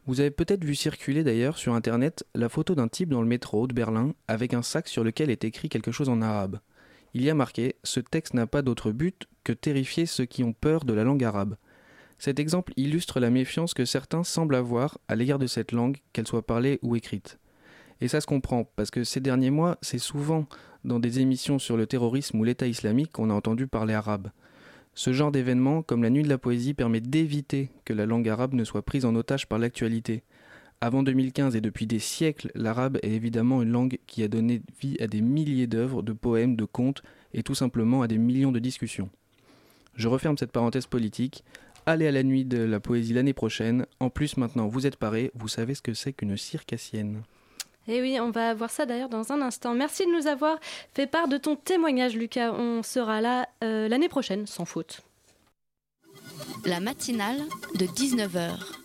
Vous 0.06 0.20
avez 0.20 0.30
peut-être 0.30 0.64
vu 0.64 0.74
circuler 0.74 1.22
d'ailleurs 1.22 1.56
sur 1.56 1.74
internet 1.74 2.26
la 2.34 2.48
photo 2.48 2.74
d'un 2.74 2.88
type 2.88 3.08
dans 3.08 3.22
le 3.22 3.28
métro 3.28 3.66
de 3.66 3.72
Berlin 3.72 4.14
avec 4.28 4.52
un 4.52 4.62
sac 4.62 4.88
sur 4.88 5.04
lequel 5.04 5.30
est 5.30 5.44
écrit 5.44 5.68
quelque 5.68 5.92
chose 5.92 6.08
en 6.08 6.20
arabe. 6.20 6.60
Il 7.14 7.22
y 7.22 7.30
a 7.30 7.34
marqué 7.34 7.76
Ce 7.84 8.00
texte 8.00 8.34
n'a 8.34 8.46
pas 8.46 8.62
d'autre 8.62 8.90
but 8.90 9.26
que 9.44 9.52
terrifier 9.52 10.04
ceux 10.04 10.24
qui 10.24 10.44
ont 10.44 10.52
peur 10.52 10.84
de 10.84 10.92
la 10.92 11.04
langue 11.04 11.24
arabe. 11.24 11.56
Cet 12.18 12.38
exemple 12.38 12.72
illustre 12.76 13.20
la 13.20 13.30
méfiance 13.30 13.74
que 13.74 13.84
certains 13.84 14.24
semblent 14.24 14.54
avoir 14.54 14.98
à 15.08 15.16
l'égard 15.16 15.38
de 15.38 15.46
cette 15.46 15.72
langue, 15.72 15.98
qu'elle 16.12 16.26
soit 16.26 16.46
parlée 16.46 16.78
ou 16.82 16.96
écrite. 16.96 17.38
Et 18.00 18.08
ça 18.08 18.20
se 18.20 18.26
comprend, 18.26 18.64
parce 18.76 18.90
que 18.90 19.04
ces 19.04 19.20
derniers 19.20 19.50
mois, 19.50 19.78
c'est 19.82 19.98
souvent 19.98 20.46
dans 20.84 20.98
des 20.98 21.20
émissions 21.20 21.58
sur 21.58 21.76
le 21.76 21.86
terrorisme 21.86 22.38
ou 22.38 22.44
l'État 22.44 22.66
islamique 22.66 23.12
qu'on 23.12 23.30
a 23.30 23.34
entendu 23.34 23.66
parler 23.66 23.94
arabe. 23.94 24.30
Ce 24.94 25.12
genre 25.12 25.32
d'événement, 25.32 25.82
comme 25.82 26.02
la 26.02 26.10
Nuit 26.10 26.22
de 26.22 26.28
la 26.28 26.38
Poésie, 26.38 26.74
permet 26.74 27.00
d'éviter 27.00 27.70
que 27.84 27.92
la 27.92 28.06
langue 28.06 28.28
arabe 28.28 28.54
ne 28.54 28.64
soit 28.64 28.82
prise 28.82 29.04
en 29.04 29.14
otage 29.16 29.48
par 29.48 29.58
l'actualité. 29.58 30.22
Avant 30.80 31.02
2015 31.02 31.56
et 31.56 31.60
depuis 31.60 31.86
des 31.86 31.98
siècles, 31.98 32.50
l'arabe 32.54 32.98
est 33.02 33.10
évidemment 33.10 33.62
une 33.62 33.70
langue 33.70 33.98
qui 34.06 34.22
a 34.22 34.28
donné 34.28 34.62
vie 34.80 34.96
à 35.00 35.06
des 35.06 35.20
milliers 35.20 35.66
d'œuvres, 35.66 36.02
de 36.02 36.12
poèmes, 36.12 36.56
de 36.56 36.64
contes 36.64 37.02
et 37.32 37.42
tout 37.42 37.54
simplement 37.54 38.02
à 38.02 38.06
des 38.06 38.18
millions 38.18 38.52
de 38.52 38.58
discussions. 38.58 39.08
Je 39.96 40.08
referme 40.08 40.36
cette 40.36 40.52
parenthèse 40.52 40.86
politique 40.86 41.44
Allez 41.86 42.06
à 42.06 42.12
la 42.12 42.22
nuit 42.22 42.44
de 42.44 42.58
la 42.58 42.80
poésie 42.80 43.12
l'année 43.12 43.34
prochaine. 43.34 43.86
En 44.00 44.08
plus, 44.08 44.36
maintenant, 44.36 44.68
vous 44.68 44.86
êtes 44.86 44.96
parés, 44.96 45.30
vous 45.34 45.48
savez 45.48 45.74
ce 45.74 45.82
que 45.82 45.92
c'est 45.92 46.12
qu'une 46.14 46.36
circassienne. 46.36 47.22
Et 47.86 47.96
eh 47.96 48.00
oui, 48.00 48.18
on 48.18 48.30
va 48.30 48.54
voir 48.54 48.70
ça 48.70 48.86
d'ailleurs 48.86 49.10
dans 49.10 49.32
un 49.32 49.42
instant. 49.42 49.74
Merci 49.74 50.06
de 50.06 50.10
nous 50.10 50.26
avoir 50.26 50.58
fait 50.94 51.06
part 51.06 51.28
de 51.28 51.36
ton 51.36 51.54
témoignage, 51.54 52.16
Lucas. 52.16 52.52
On 52.52 52.82
sera 52.82 53.20
là 53.20 53.46
euh, 53.62 53.88
l'année 53.88 54.08
prochaine, 54.08 54.46
sans 54.46 54.64
faute. 54.64 55.02
la 56.64 56.80
matinale 56.80 57.42
de 57.74 57.84
19h. 57.84 58.83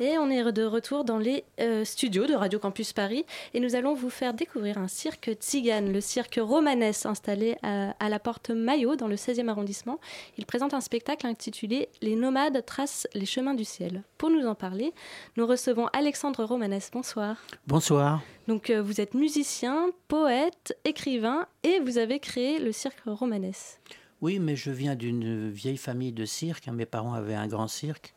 Et 0.00 0.18
on 0.18 0.28
est 0.28 0.52
de 0.52 0.64
retour 0.64 1.04
dans 1.04 1.18
les 1.18 1.44
euh, 1.60 1.84
studios 1.84 2.26
de 2.26 2.34
Radio 2.34 2.58
Campus 2.58 2.92
Paris 2.92 3.24
et 3.54 3.60
nous 3.60 3.76
allons 3.76 3.94
vous 3.94 4.10
faire 4.10 4.34
découvrir 4.34 4.76
un 4.78 4.88
cirque 4.88 5.30
tzigane, 5.40 5.92
le 5.92 6.00
cirque 6.00 6.40
romanesque 6.42 7.06
installé 7.06 7.56
à, 7.62 7.94
à 8.04 8.08
la 8.08 8.18
porte 8.18 8.50
Maillot 8.50 8.96
dans 8.96 9.06
le 9.06 9.14
16e 9.14 9.46
arrondissement. 9.48 10.00
Il 10.36 10.46
présente 10.46 10.74
un 10.74 10.80
spectacle 10.80 11.28
intitulé 11.28 11.88
Les 12.02 12.16
nomades 12.16 12.64
tracent 12.66 13.06
les 13.14 13.24
chemins 13.24 13.54
du 13.54 13.64
ciel. 13.64 14.02
Pour 14.18 14.30
nous 14.30 14.44
en 14.46 14.56
parler, 14.56 14.92
nous 15.36 15.46
recevons 15.46 15.86
Alexandre 15.92 16.42
Romanès. 16.44 16.90
Bonsoir. 16.92 17.36
Bonsoir. 17.68 18.20
Donc 18.48 18.70
euh, 18.70 18.82
vous 18.82 19.00
êtes 19.00 19.14
musicien, 19.14 19.90
poète, 20.08 20.76
écrivain 20.84 21.46
et 21.62 21.78
vous 21.78 21.98
avez 21.98 22.18
créé 22.18 22.58
le 22.58 22.72
cirque 22.72 23.00
romanesque. 23.06 23.78
Oui, 24.20 24.38
mais 24.38 24.56
je 24.56 24.70
viens 24.70 24.94
d'une 24.94 25.50
vieille 25.50 25.76
famille 25.76 26.12
de 26.12 26.24
cirque. 26.24 26.66
hein. 26.66 26.72
Mes 26.72 26.86
parents 26.86 27.12
avaient 27.12 27.34
un 27.34 27.46
grand 27.46 27.68
cirque. 27.68 28.14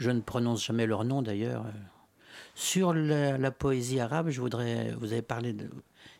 Je 0.00 0.10
ne 0.10 0.20
prononce 0.20 0.64
jamais 0.64 0.86
leur 0.86 1.04
nom 1.04 1.20
d'ailleurs. 1.22 1.64
Sur 2.54 2.92
la, 2.94 3.38
la 3.38 3.50
poésie 3.50 4.00
arabe, 4.00 4.30
je 4.30 4.40
voudrais. 4.40 4.92
Vous 4.98 5.12
avez 5.12 5.22
parlé 5.22 5.52
de. 5.52 5.68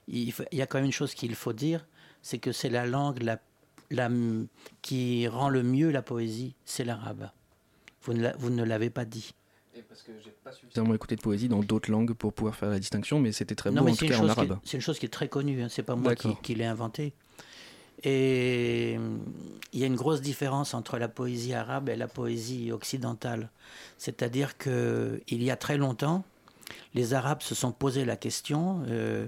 Il, 0.07 0.31
faut- 0.33 0.45
il 0.53 0.59
y 0.59 0.62
a 0.62 0.66
quand 0.66 0.78
même 0.78 0.85
une 0.85 0.93
chose 0.93 1.14
qu'il 1.14 1.35
faut 1.35 1.53
dire, 1.55 1.87
c'est 2.22 2.39
que 2.39 2.53
c'est 2.53 2.68
la 2.68 2.87
langue 2.87 3.22
la, 3.22 3.41
la- 3.91 4.11
qui 4.83 5.26
rend 5.28 5.49
le 5.49 5.62
mieux 5.62 5.91
la 5.91 6.03
poésie, 6.03 6.55
c'est 6.64 6.85
l'arabe. 6.85 7.31
Vous 8.03 8.12
ne, 8.14 8.22
la- 8.22 8.37
vous 8.37 8.51
ne 8.51 8.62
l'avez 8.62 8.91
pas 8.91 9.05
dit. 9.05 9.35
Suffisamment 10.53 10.95
écouté 10.95 11.16
de 11.16 11.20
poésie 11.22 11.49
dans 11.49 11.61
d'autres 11.61 11.91
langues 11.91 12.12
pour 12.12 12.33
pouvoir 12.33 12.55
faire 12.57 12.70
la 12.70 12.78
distinction, 12.78 13.18
mais 13.20 13.33
c'était 13.33 13.55
très 13.55 13.70
beau 13.70 13.76
Non, 13.76 13.85
mais 13.85 13.93
en 13.93 13.97
tout 13.97 14.07
cas 14.07 14.16
en 14.16 14.20
chose 14.20 14.35
qui 14.35 14.41
est- 14.41 14.45
arabe. 14.51 14.59
c'est 14.64 14.76
une 14.76 14.83
chose 14.83 14.99
qui 14.99 15.07
est 15.07 15.11
très 15.11 15.28
connue, 15.28 15.62
hein, 15.62 15.68
c'est 15.70 15.83
pas 15.83 15.97
moi 15.97 16.14
qui, 16.14 16.35
qui 16.43 16.55
l'ai 16.55 16.64
inventée. 16.64 17.12
Et 18.03 18.94
hum, 18.96 19.20
il 19.72 19.80
y 19.80 19.84
a 19.84 19.86
une 19.86 19.96
grosse 19.96 20.20
différence 20.20 20.74
entre 20.74 20.98
la 20.98 21.09
poésie 21.09 21.55
arabe 21.55 21.88
et 21.88 21.96
la 21.96 22.09
poésie 22.09 22.72
occidentale. 22.72 23.51
C'est-à-dire 23.98 24.57
que 24.57 25.20
il 25.28 25.42
y 25.42 25.51
a 25.51 25.57
très 25.57 25.76
longtemps, 25.76 26.24
les 26.94 27.14
Arabes 27.14 27.42
se 27.42 27.55
sont 27.55 27.72
posé 27.72 28.05
la 28.05 28.16
question. 28.16 28.82
euh, 28.88 29.26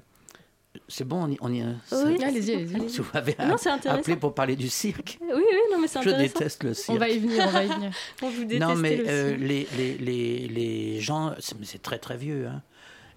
c'est 0.89 1.05
bon, 1.05 1.25
on 1.25 1.29
y. 1.31 1.37
On 1.43 1.53
y 1.53 1.63
Oui, 1.93 2.25
allez-y, 2.25 2.55
allez-y. 2.55 2.89
Si 2.89 2.99
vous 3.03 3.07
m'avez 3.13 3.37
appelé 3.39 4.17
pour 4.17 4.35
parler 4.35 4.57
du 4.57 4.71
cirque. 4.71 5.19
Oui, 5.21 5.29
oui, 5.37 5.45
non, 5.71 5.79
mais 5.79 5.87
c'est 5.87 6.03
Je 6.03 6.09
intéressant. 6.09 6.39
déteste 6.39 6.65
le 6.65 6.73
cirque. 6.75 6.97
On 6.97 6.99
va 6.99 7.09
y 7.11 7.19
venir, 7.19 7.45
on 7.47 7.51
va 7.51 7.65
y 7.65 7.69
venir. 7.69 7.91
On 8.23 8.31
vous 8.31 8.45
déteste 8.45 8.61
Non, 8.61 8.75
mais 8.75 8.97
le 8.97 9.05
euh, 9.07 9.37
les, 9.37 9.69
les, 9.77 9.99
les, 9.99 10.49
les 10.49 11.01
gens, 11.01 11.35
c'est 11.41 11.83
très 11.83 11.99
très 11.99 12.17
vieux. 12.17 12.47
Hein. 12.47 12.63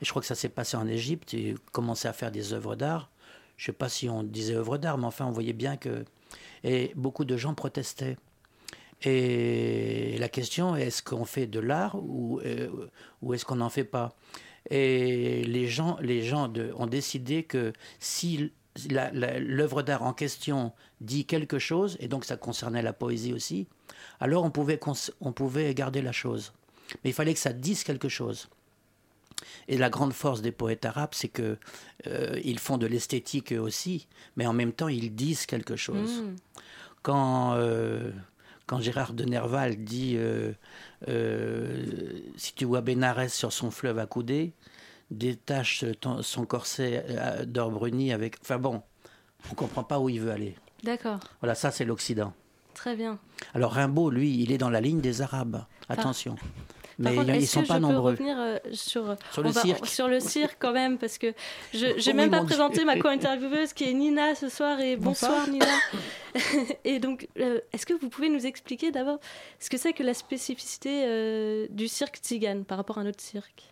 Et 0.01 0.05
je 0.05 0.09
crois 0.09 0.21
que 0.21 0.27
ça 0.27 0.35
s'est 0.35 0.49
passé 0.49 0.75
en 0.75 0.85
Égypte 0.87 1.33
et 1.33 1.55
commençait 1.71 2.09
à 2.09 2.13
faire 2.13 2.29
des 2.31 2.51
œuvres 2.51 2.75
d'art. 2.75 3.09
Je 3.57 3.63
ne 3.63 3.73
sais 3.73 3.77
pas 3.77 3.89
si 3.89 4.09
on 4.09 4.23
disait 4.23 4.55
œuvres 4.55 4.77
d'art, 4.77 4.97
mais 4.97 5.05
enfin, 5.05 5.25
on 5.25 5.31
voyait 5.31 5.53
bien 5.53 5.77
que. 5.77 6.05
Et 6.63 6.91
beaucoup 6.95 7.25
de 7.25 7.37
gens 7.37 7.53
protestaient. 7.53 8.17
Et 9.01 10.17
la 10.17 10.29
question 10.29 10.75
est 10.75 10.87
est-ce 10.87 11.03
qu'on 11.03 11.25
fait 11.25 11.47
de 11.47 11.59
l'art 11.59 11.95
ou, 11.95 12.39
euh, 12.45 12.69
ou 13.21 13.33
est-ce 13.33 13.45
qu'on 13.45 13.57
n'en 13.57 13.69
fait 13.69 13.83
pas? 13.83 14.15
Et 14.69 15.43
les 15.43 15.67
gens, 15.67 15.97
les 16.01 16.23
gens 16.23 16.51
ont 16.75 16.87
décidé 16.87 17.43
que 17.43 17.71
si 17.99 18.51
l'œuvre 18.89 19.83
d'art 19.83 20.03
en 20.03 20.13
question 20.13 20.73
dit 21.01 21.25
quelque 21.25 21.59
chose, 21.59 21.97
et 21.99 22.07
donc 22.07 22.25
ça 22.25 22.35
concernait 22.35 22.81
la 22.81 22.93
poésie 22.93 23.33
aussi, 23.33 23.67
alors 24.19 24.43
on 24.43 24.49
pouvait, 24.49 24.79
on 25.21 25.31
pouvait 25.31 25.73
garder 25.73 26.01
la 26.01 26.11
chose. 26.11 26.53
Mais 27.03 27.11
il 27.11 27.13
fallait 27.13 27.33
que 27.33 27.39
ça 27.39 27.53
dise 27.53 27.83
quelque 27.83 28.09
chose. 28.09 28.49
Et 29.67 29.77
la 29.77 29.89
grande 29.89 30.13
force 30.13 30.41
des 30.41 30.51
poètes 30.51 30.85
arabes, 30.85 31.09
c'est 31.13 31.27
que 31.27 31.57
euh, 32.07 32.39
ils 32.43 32.59
font 32.59 32.77
de 32.77 32.85
l'esthétique 32.87 33.51
eux 33.53 33.59
aussi, 33.59 34.07
mais 34.37 34.45
en 34.47 34.53
même 34.53 34.71
temps 34.73 34.87
ils 34.87 35.13
disent 35.13 35.45
quelque 35.45 35.75
chose. 35.75 36.21
Mm. 36.21 36.35
Quand, 37.03 37.53
euh, 37.55 38.11
quand 38.65 38.79
Gérard 38.79 39.13
de 39.13 39.25
Nerval 39.25 39.75
dit 39.83 40.15
euh, 40.17 40.53
Si 42.37 42.53
tu 42.55 42.65
vois 42.65 42.81
Bénarès 42.81 43.33
sur 43.33 43.53
son 43.53 43.71
fleuve 43.71 43.99
accoudé, 43.99 44.53
détache 45.11 45.85
ton- 45.99 46.21
son 46.23 46.45
corset 46.45 47.05
d'or 47.45 47.71
bruni 47.71 48.11
avec. 48.13 48.37
Enfin 48.41 48.57
bon, 48.57 48.81
on 49.47 49.51
ne 49.51 49.55
comprend 49.55 49.83
pas 49.83 49.99
où 49.99 50.09
il 50.09 50.19
veut 50.21 50.31
aller. 50.31 50.55
D'accord, 50.83 51.19
Voilà, 51.41 51.55
ça 51.55 51.71
c'est 51.71 51.85
l'Occident. 51.85 52.33
très 52.73 52.95
bien. 52.95 53.19
Alors 53.53 53.71
Rimbaud, 53.73 54.09
lui, 54.09 54.39
il 54.41 54.51
est 54.51 54.57
dans 54.57 54.69
la 54.69 54.81
ligne 54.81 55.01
des 55.01 55.21
Arabes. 55.21 55.63
Attention. 55.89 56.35
Mais 56.97 57.15
contre, 57.15 57.29
ils 57.35 57.41
ne 57.41 57.45
sont 57.45 57.63
pas 57.63 57.75
je 57.75 57.79
nombreux. 57.79 58.15
peux 58.15 58.23
revenir 58.23 58.37
euh, 58.39 58.57
sur, 58.71 59.17
Sur 59.31 59.43
on 59.43 59.47
le 59.47 59.49
va- 59.51 59.61
cirque. 59.61 59.85
sur 59.85 60.07
le 60.07 60.19
cirque 60.19 60.55
quand 60.59 60.71
même 60.71 60.97
parce 60.97 61.17
que 61.17 61.33
je 61.73 61.87
j'ai 61.97 62.11
Oh 62.11 62.15
même 62.15 62.31
oui, 62.31 62.39
pas 62.39 62.43
présenté 62.45 62.77
Dieu. 62.77 62.85
ma 62.85 62.97
co-intervieweuse 62.97 63.73
qui 63.73 63.83
est 63.89 63.93
Nina 63.93 64.33
ce 64.35 64.47
soir 64.49 64.79
et 64.79 64.95
bonsoir, 64.95 65.45
Bonsoir. 65.47 65.49
Nina. 65.49 65.65
et 66.83 66.99
donc 66.99 67.27
euh, 67.39 67.59
est-ce 67.73 67.85
que 67.85 67.93
vous 67.93 68.09
pouvez 68.09 68.29
nous 68.29 68.45
expliquer 68.45 68.91
d'abord 68.91 69.19
ce 69.59 69.69
que 69.69 69.77
c'est 69.77 69.93
que 69.93 70.03
la 70.03 70.13
spécificité 70.13 71.03
euh, 71.05 71.67
du 71.69 71.87
cirque 71.87 72.17
tzigane 72.17 72.65
par 72.65 72.77
rapport 72.77 72.97
à 72.97 73.01
un 73.01 73.07
autre 73.07 73.21
cirque? 73.21 73.63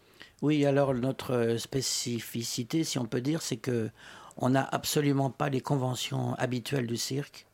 Oui, 0.42 0.66
alors 0.66 0.94
notre 0.94 1.56
spécificité, 1.58 2.84
si 2.84 2.98
on 3.00 3.06
peut 3.06 3.22
dire, 3.22 3.42
c'est 3.42 3.58
que 3.58 3.90
on 4.38 4.50
n'a 4.50 4.64
absolument 4.72 5.30
pas 5.30 5.50
les 5.50 5.62
conventions 5.62 6.34
habituelles 6.36 6.88
du 6.88 6.98
cirque. 6.98 7.46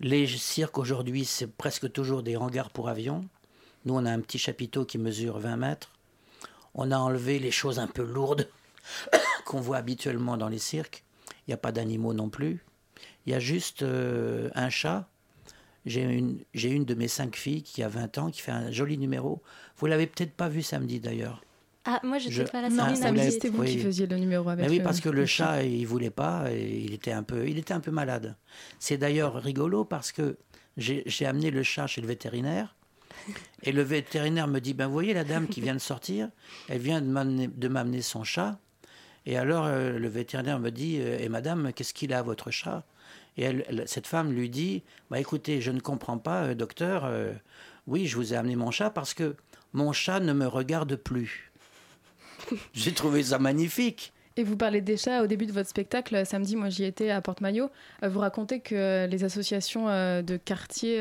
Les 0.00 0.26
cirques 0.26 0.78
aujourd'hui, 0.78 1.24
c'est 1.24 1.46
presque 1.46 1.92
toujours 1.92 2.22
des 2.22 2.36
hangars 2.36 2.70
pour 2.70 2.88
avions. 2.88 3.22
Nous, 3.84 3.94
on 3.94 4.04
a 4.04 4.10
un 4.12 4.20
petit 4.20 4.38
chapiteau 4.38 4.84
qui 4.84 4.98
mesure 4.98 5.38
20 5.38 5.56
mètres. 5.56 5.90
On 6.74 6.90
a 6.90 6.98
enlevé 6.98 7.38
les 7.38 7.50
choses 7.50 7.78
un 7.78 7.86
peu 7.86 8.02
lourdes 8.02 8.48
qu'on 9.44 9.60
voit 9.60 9.78
habituellement 9.78 10.36
dans 10.36 10.48
les 10.48 10.58
cirques. 10.58 11.04
Il 11.46 11.50
n'y 11.50 11.54
a 11.54 11.58
pas 11.58 11.72
d'animaux 11.72 12.12
non 12.14 12.28
plus. 12.28 12.62
Il 13.26 13.32
y 13.32 13.34
a 13.34 13.40
juste 13.40 13.82
euh, 13.82 14.50
un 14.54 14.70
chat. 14.70 15.08
J'ai 15.86 16.02
une, 16.02 16.38
j'ai 16.52 16.68
une 16.70 16.84
de 16.84 16.94
mes 16.94 17.08
cinq 17.08 17.36
filles 17.36 17.62
qui 17.62 17.82
a 17.82 17.88
20 17.88 18.18
ans, 18.18 18.30
qui 18.30 18.42
fait 18.42 18.52
un 18.52 18.70
joli 18.70 18.98
numéro. 18.98 19.42
Vous 19.78 19.86
l'avez 19.86 20.06
peut-être 20.06 20.32
pas 20.32 20.48
vu 20.48 20.62
samedi 20.62 21.00
d'ailleurs. 21.00 21.42
Ah 21.86 21.98
moi 22.04 22.18
j'étais 22.18 22.34
Je- 22.34 22.42
pas 22.42 22.60
là 22.60 22.68
Non, 22.68 22.76
samedi, 22.84 23.00
samedi, 23.00 23.32
c'était 23.32 23.48
vous 23.48 23.64
qui 23.64 23.78
faisiez 23.78 24.06
le 24.06 24.18
numéro 24.18 24.46
avec 24.50 24.62
Mais 24.62 24.70
oui, 24.70 24.78
le- 24.78 24.84
parce 24.84 25.00
que 25.00 25.08
le 25.08 25.20
le 25.22 25.26
chat, 25.26 25.62
il 25.62 25.86
voulait 25.86 26.10
pas, 26.10 26.52
et 26.52 26.68
il 26.84 26.92
était 26.92 27.12
un 27.12 27.22
peu, 27.22 27.48
il 27.48 27.56
était 27.56 27.72
un 27.72 27.80
peu 27.80 27.90
malade. 27.90 28.36
C'est 28.78 28.98
d'ailleurs 28.98 29.34
rigolo 29.42 29.86
parce 29.86 30.12
que 30.12 30.36
j'ai 30.76 31.02
j'ai 31.06 31.24
amené 31.24 31.50
le 31.50 31.62
chat 31.62 31.86
chez 31.86 32.02
le 32.02 32.06
vétérinaire, 32.06 32.76
et 33.62 33.72
le 33.72 33.82
vétérinaire 33.82 34.48
me 34.48 34.60
dit, 34.60 34.74
ben 34.74 34.86
vous 34.86 34.92
voyez 34.92 35.14
la 35.14 35.24
dame 35.24 35.48
qui 35.48 35.60
vient 35.60 35.74
de 35.74 35.80
sortir, 35.80 36.28
elle 36.68 36.80
vient 36.80 37.00
de 37.00 37.68
m'amener 37.68 38.02
son 38.02 38.24
chat, 38.24 38.58
et 39.26 39.36
alors 39.36 39.66
euh, 39.66 39.98
le 39.98 40.08
vétérinaire 40.08 40.58
me 40.58 40.70
dit, 40.70 40.98
euh, 41.00 41.18
et 41.18 41.28
madame, 41.28 41.72
qu'est-ce 41.72 41.94
qu'il 41.94 42.12
a 42.12 42.22
votre 42.22 42.50
chat? 42.50 42.84
Et 43.36 43.42
elle, 43.42 43.84
cette 43.86 44.06
femme 44.06 44.32
lui 44.32 44.48
dit, 44.50 44.82
bah 45.10 45.20
écoutez, 45.20 45.60
je 45.60 45.70
ne 45.70 45.80
comprends 45.80 46.18
pas, 46.18 46.44
euh, 46.44 46.54
docteur, 46.54 47.10
oui, 47.86 48.06
je 48.06 48.16
vous 48.16 48.34
ai 48.34 48.36
amené 48.36 48.56
mon 48.56 48.70
chat 48.70 48.90
parce 48.90 49.14
que 49.14 49.36
mon 49.72 49.92
chat 49.92 50.20
ne 50.20 50.32
me 50.32 50.46
regarde 50.46 50.96
plus. 50.96 51.52
J'ai 52.72 52.92
trouvé 52.92 53.22
ça 53.22 53.38
magnifique. 53.38 54.12
Et 54.40 54.42
vous 54.42 54.56
parlez 54.56 54.80
des 54.80 54.96
chats 54.96 55.22
au 55.22 55.26
début 55.26 55.44
de 55.44 55.52
votre 55.52 55.68
spectacle. 55.68 56.16
euh, 56.16 56.24
Samedi, 56.24 56.56
moi 56.56 56.70
j'y 56.70 56.84
étais 56.84 57.10
à 57.10 57.20
Porte-Maillot. 57.20 57.68
Euh, 58.02 58.08
Vous 58.08 58.20
racontez 58.20 58.60
que 58.60 58.74
euh, 58.74 59.06
les 59.06 59.22
associations 59.22 59.88
de 59.88 60.36
quartier, 60.38 60.96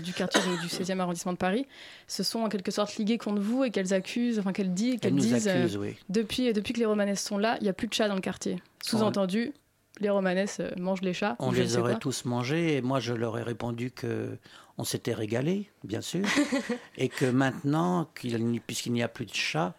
du 0.00 0.12
quartier 0.12 0.40
du 0.62 0.68
16e 0.68 1.00
arrondissement 1.00 1.32
de 1.32 1.38
Paris 1.38 1.66
se 2.06 2.22
sont 2.22 2.40
en 2.40 2.48
quelque 2.48 2.70
sorte 2.70 2.94
liguées 2.94 3.18
contre 3.18 3.40
vous 3.40 3.64
et 3.64 3.72
qu'elles 3.72 3.92
accusent, 3.92 4.38
enfin 4.38 4.52
qu'elles 4.52 4.72
disent, 4.72 5.00
qu'elles 5.00 5.16
disent 5.16 5.48
accusent, 5.48 5.76
oui. 5.76 5.96
depuis, 6.08 6.52
depuis 6.52 6.72
que 6.72 6.78
les 6.78 6.86
romanesses 6.86 7.24
sont 7.24 7.36
là, 7.36 7.56
il 7.60 7.64
n'y 7.64 7.68
a 7.68 7.72
plus 7.72 7.88
de 7.88 7.94
chats 7.94 8.06
dans 8.06 8.14
le 8.14 8.20
quartier. 8.20 8.62
Sous-entendu, 8.84 9.52
les 10.00 10.10
romanesses 10.10 10.60
euh, 10.60 10.70
mangent 10.78 11.02
les 11.02 11.14
chats. 11.14 11.34
On 11.40 11.50
les 11.50 11.76
aurait 11.76 11.92
quoi. 11.94 12.00
tous 12.00 12.24
mangés 12.26 12.76
et 12.76 12.80
moi 12.80 13.00
je 13.00 13.12
leur 13.12 13.36
ai 13.38 13.42
répondu 13.42 13.90
que 13.90 14.38
on 14.78 14.84
s'était 14.84 15.14
régalé, 15.14 15.68
bien 15.82 16.00
sûr, 16.00 16.24
et 16.96 17.08
que 17.08 17.26
maintenant, 17.26 18.08
qu'il 18.20 18.60
puisqu'il 18.60 18.92
n'y 18.92 19.02
a 19.02 19.08
plus 19.08 19.26
de 19.26 19.34
chats, 19.34 19.74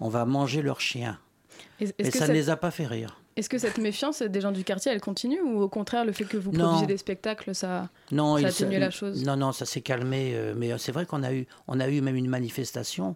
on 0.00 0.08
va 0.08 0.24
manger 0.24 0.62
leurs 0.62 0.80
chiens. 0.80 1.18
Est-ce 1.80 1.92
Et 1.98 2.04
que 2.04 2.12
ça 2.12 2.20
cette- 2.20 2.28
ne 2.30 2.34
les 2.34 2.50
a 2.50 2.56
pas 2.56 2.70
fait 2.70 2.86
rire. 2.86 3.20
Est-ce 3.36 3.48
que 3.50 3.58
cette 3.58 3.76
méfiance 3.78 4.22
des 4.22 4.40
gens 4.40 4.50
du 4.52 4.64
quartier, 4.64 4.90
elle 4.92 5.00
continue 5.00 5.40
ou 5.42 5.60
au 5.60 5.68
contraire, 5.68 6.04
le 6.06 6.12
fait 6.12 6.24
que 6.24 6.38
vous 6.38 6.52
Non. 6.52 6.64
produisez 6.64 6.86
des 6.86 6.96
spectacles, 6.96 7.54
ça, 7.54 7.90
Non, 8.10 8.38
ça 8.38 8.50
se- 8.50 8.64
la 8.64 8.90
chose 8.90 9.22
Non, 9.24 9.36
non, 9.36 9.52
ça 9.52 9.66
s'est 9.66 9.82
calmé. 9.82 10.32
euh, 10.34 10.54
mais 10.56 10.72
euh, 10.72 10.78
c'est 10.78 10.92
vrai 10.92 11.04
qu'on 11.04 11.22
a 11.22 11.32
eu, 11.34 11.46
on 11.68 11.78
a 11.78 11.88
eu 11.88 12.00
même 12.00 12.16
une 12.16 12.28
manifestation 12.28 13.14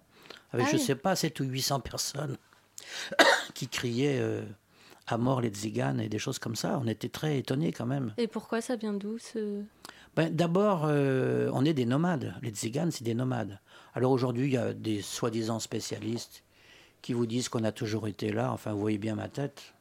avec, 0.53 0.66
Ah 0.66 0.70
je 0.72 0.76
oui. 0.76 0.82
sais 0.82 0.95
pas, 0.95 1.16
7 1.16 1.41
ou 1.41 1.45
800 1.45 1.80
personnes 1.80 2.36
qui 3.55 3.68
criaient 3.68 4.18
euh, 4.20 4.43
à 5.07 5.16
mort 5.16 5.41
les 5.41 5.49
tziganes 5.49 6.01
et 6.01 6.09
des 6.09 6.18
choses 6.18 6.38
comme 6.38 6.57
ça. 6.57 6.78
On 6.82 6.86
était 6.86 7.09
très 7.09 7.38
étonnés 7.38 7.72
quand 7.72 7.86
même. 7.86 8.12
Et 8.18 8.26
pourquoi 8.28 8.61
ça 8.61 8.76
vient 8.76 8.93
d'où 8.93 9.16
ce 9.18 9.62
Ben, 10.16 10.34
D'abord, 10.34 10.84
euh, 10.86 11.51
on 11.55 11.64
est 11.64 11.72
des 11.74 11.86
nomades. 11.86 12.34
Les 12.43 12.51
tziganes, 12.51 12.91
c'est 12.91 13.05
des 13.05 13.14
nomades. 13.14 13.59
Alors 13.95 14.12
aujourd'hui, 14.12 14.47
il 14.49 14.53
y 14.53 14.57
a 14.59 14.72
des 14.74 15.01
soi-disant 15.03 15.59
spécialistes 15.61 16.45
qui 17.03 17.12
vous 17.12 17.26
disent 17.26 17.48
qu'on 17.48 17.64
a 17.64 17.72
toujours 17.72 18.07
été 18.09 18.32
là. 18.32 18.53
Enfin, 18.53 18.72
vous 18.72 18.80
voyez 18.80 18.98
bien 18.98 19.14
ma 19.14 19.28
tête. 19.28 19.74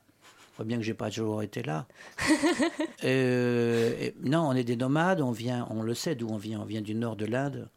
On 0.53 0.63
voit 0.63 0.65
bien 0.65 0.77
que 0.77 0.83
j'ai 0.83 0.93
pas 0.93 1.09
toujours 1.09 1.41
été 1.43 1.63
là. 1.63 1.85
Euh, 3.03 3.95
et- 3.99 4.15
non, 4.23 4.41
on 4.47 4.53
est 4.53 4.63
des 4.63 4.75
nomades. 4.75 5.21
On 5.21 5.31
vient, 5.31 5.67
on 5.69 5.81
le 5.81 5.93
sait 5.93 6.15
d'où 6.15 6.27
on 6.29 6.37
vient. 6.37 6.59
On 6.61 6.65
vient 6.65 6.81
du 6.81 6.95
nord 6.95 7.15
de 7.15 7.25
l'Inde. 7.25 7.67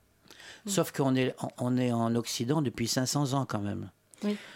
Sauf 0.66 0.92
qu'on 0.92 1.16
est, 1.16 1.34
on 1.58 1.76
est 1.76 1.92
en 1.92 2.14
Occident 2.14 2.62
depuis 2.62 2.86
500 2.86 3.32
ans 3.34 3.46
quand 3.46 3.60
même. 3.60 3.90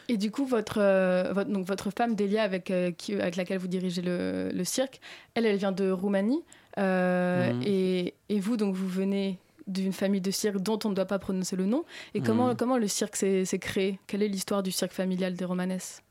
Et 0.09 0.16
du 0.16 0.30
coup, 0.30 0.47
votre, 0.47 0.78
euh, 0.80 1.32
votre, 1.32 1.51
donc 1.51 1.66
votre 1.66 1.91
femme, 1.91 2.14
Delia, 2.14 2.45
avec, 2.45 2.70
euh, 2.70 2.93
qui, 2.93 3.14
avec 3.14 3.34
laquelle 3.34 3.59
vous 3.59 3.66
dirigez 3.66 4.03
le, 4.03 4.51
le 4.55 4.64
cirque, 4.64 5.01
elle, 5.34 5.45
elle 5.47 5.57
vient 5.57 5.72
de 5.72 5.91
Roumanie. 5.91 6.43
Euh, 6.78 7.53
Mhm. 7.53 7.62
et, 7.64 8.14
et 8.28 8.39
vous, 8.39 8.57
donc, 8.57 8.74
vous 8.76 8.87
venez 8.89 9.39
d'une 9.66 9.92
famille 9.92 10.20
de 10.20 10.30
cirque 10.30 10.58
dont 10.58 10.78
on 10.84 10.90
ne 10.90 10.94
doit 10.94 11.06
pas 11.06 11.18
prononcer 11.18 11.56
le 11.56 11.66
nom. 11.66 11.84
Et 12.14 12.20
comment, 12.20 12.48
Mhm. 12.48 12.56
comment 12.56 12.78
le 12.78 12.88
cirque 12.88 13.16
s'est 13.16 13.44
créé? 13.60 13.98
Quelle 14.06 14.22
est 14.22 14.28
l'histoire 14.28 14.62
du 14.62 14.70
cirque 14.72 14.92
familial 14.92 15.34
des 15.34 15.44
Romanesses 15.44 16.02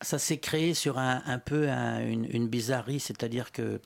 Ça 0.00 0.18
s'est 0.18 0.38
créé 0.38 0.72
sur 0.74 0.98
un, 0.98 1.22
un 1.26 1.38
peu 1.38 1.68
un- 1.68 2.00
une, 2.06 2.26
une 2.32 2.48
bizarrerie, 2.48 3.00
c'est-à-dire 3.00 3.52
que 3.52 3.80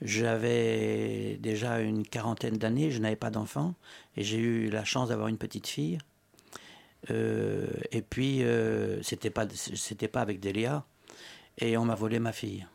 j'avais 0.00 1.36
déjà 1.40 1.78
une 1.80 2.04
quarantaine 2.04 2.56
d'années, 2.56 2.90
je 2.90 2.98
n'avais 2.98 3.14
pas 3.16 3.30
d'enfant, 3.30 3.74
et 4.16 4.24
j'ai 4.24 4.38
eu 4.38 4.70
la 4.70 4.84
chance 4.84 5.10
d'avoir 5.10 5.28
une 5.28 5.38
petite 5.38 5.68
fille. 5.68 5.98
Euh, 7.10 7.66
et 7.90 8.02
puis, 8.02 8.42
euh, 8.42 9.00
c'était 9.02 9.30
pas, 9.30 9.46
c'était 9.54 10.08
pas 10.08 10.20
avec 10.20 10.40
Delia, 10.40 10.84
et 11.58 11.76
on 11.76 11.84
m'a 11.84 11.94
volé 11.94 12.18
ma 12.18 12.32
fille. 12.32 12.66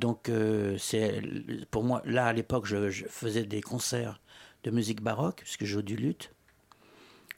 Donc, 0.00 0.30
euh, 0.30 0.78
c'est 0.78 1.20
pour 1.70 1.84
moi, 1.84 2.00
là 2.06 2.24
à 2.26 2.32
l'époque, 2.32 2.64
je, 2.64 2.88
je 2.88 3.04
faisais 3.06 3.44
des 3.44 3.60
concerts 3.60 4.18
de 4.64 4.70
musique 4.70 5.02
baroque, 5.02 5.42
puisque 5.42 5.66
je 5.66 5.74
joue 5.74 5.82
du 5.82 5.94
luth. 5.96 6.32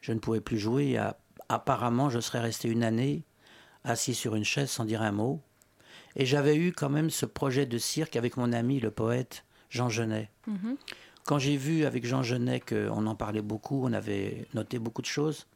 Je 0.00 0.12
ne 0.12 0.20
pouvais 0.20 0.40
plus 0.40 0.58
jouer. 0.60 0.90
et 0.90 0.98
a- 0.98 1.18
apparemment, 1.48 2.08
je 2.08 2.20
serais 2.20 2.40
resté 2.40 2.68
une 2.68 2.84
année 2.84 3.24
assis 3.82 4.14
sur 4.14 4.36
une 4.36 4.44
chaise 4.44 4.70
sans 4.70 4.84
dire 4.84 5.02
un 5.02 5.10
mot. 5.10 5.40
Et 6.14 6.24
j'avais 6.24 6.56
eu 6.56 6.72
quand 6.72 6.88
même 6.88 7.10
ce 7.10 7.26
projet 7.26 7.66
de 7.66 7.78
cirque 7.78 8.14
avec 8.14 8.36
mon 8.36 8.52
ami, 8.52 8.78
le 8.78 8.92
poète 8.92 9.44
Jean 9.68 9.88
Genet. 9.88 10.30
Quand 11.24 11.38
j'ai 11.40 11.56
vu 11.56 11.84
avec 11.84 12.06
Jean 12.06 12.22
Genet 12.22 12.60
qu'on 12.60 13.06
en 13.06 13.14
parlait 13.16 13.42
beaucoup, 13.42 13.84
on 13.84 13.92
avait 13.92 14.46
noté 14.54 14.78
beaucoup 14.78 15.02
de 15.02 15.06
choses, 15.06 15.46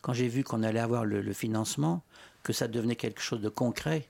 quand 0.00 0.12
j'ai 0.12 0.28
vu 0.28 0.42
qu'on 0.42 0.62
allait 0.64 0.80
avoir 0.80 1.04
le, 1.04 1.20
le 1.20 1.32
financement, 1.32 2.02
que 2.42 2.52
ça 2.52 2.66
devenait 2.66 2.96
quelque 2.96 3.20
chose 3.20 3.40
de 3.40 3.48
concret, 3.48 4.08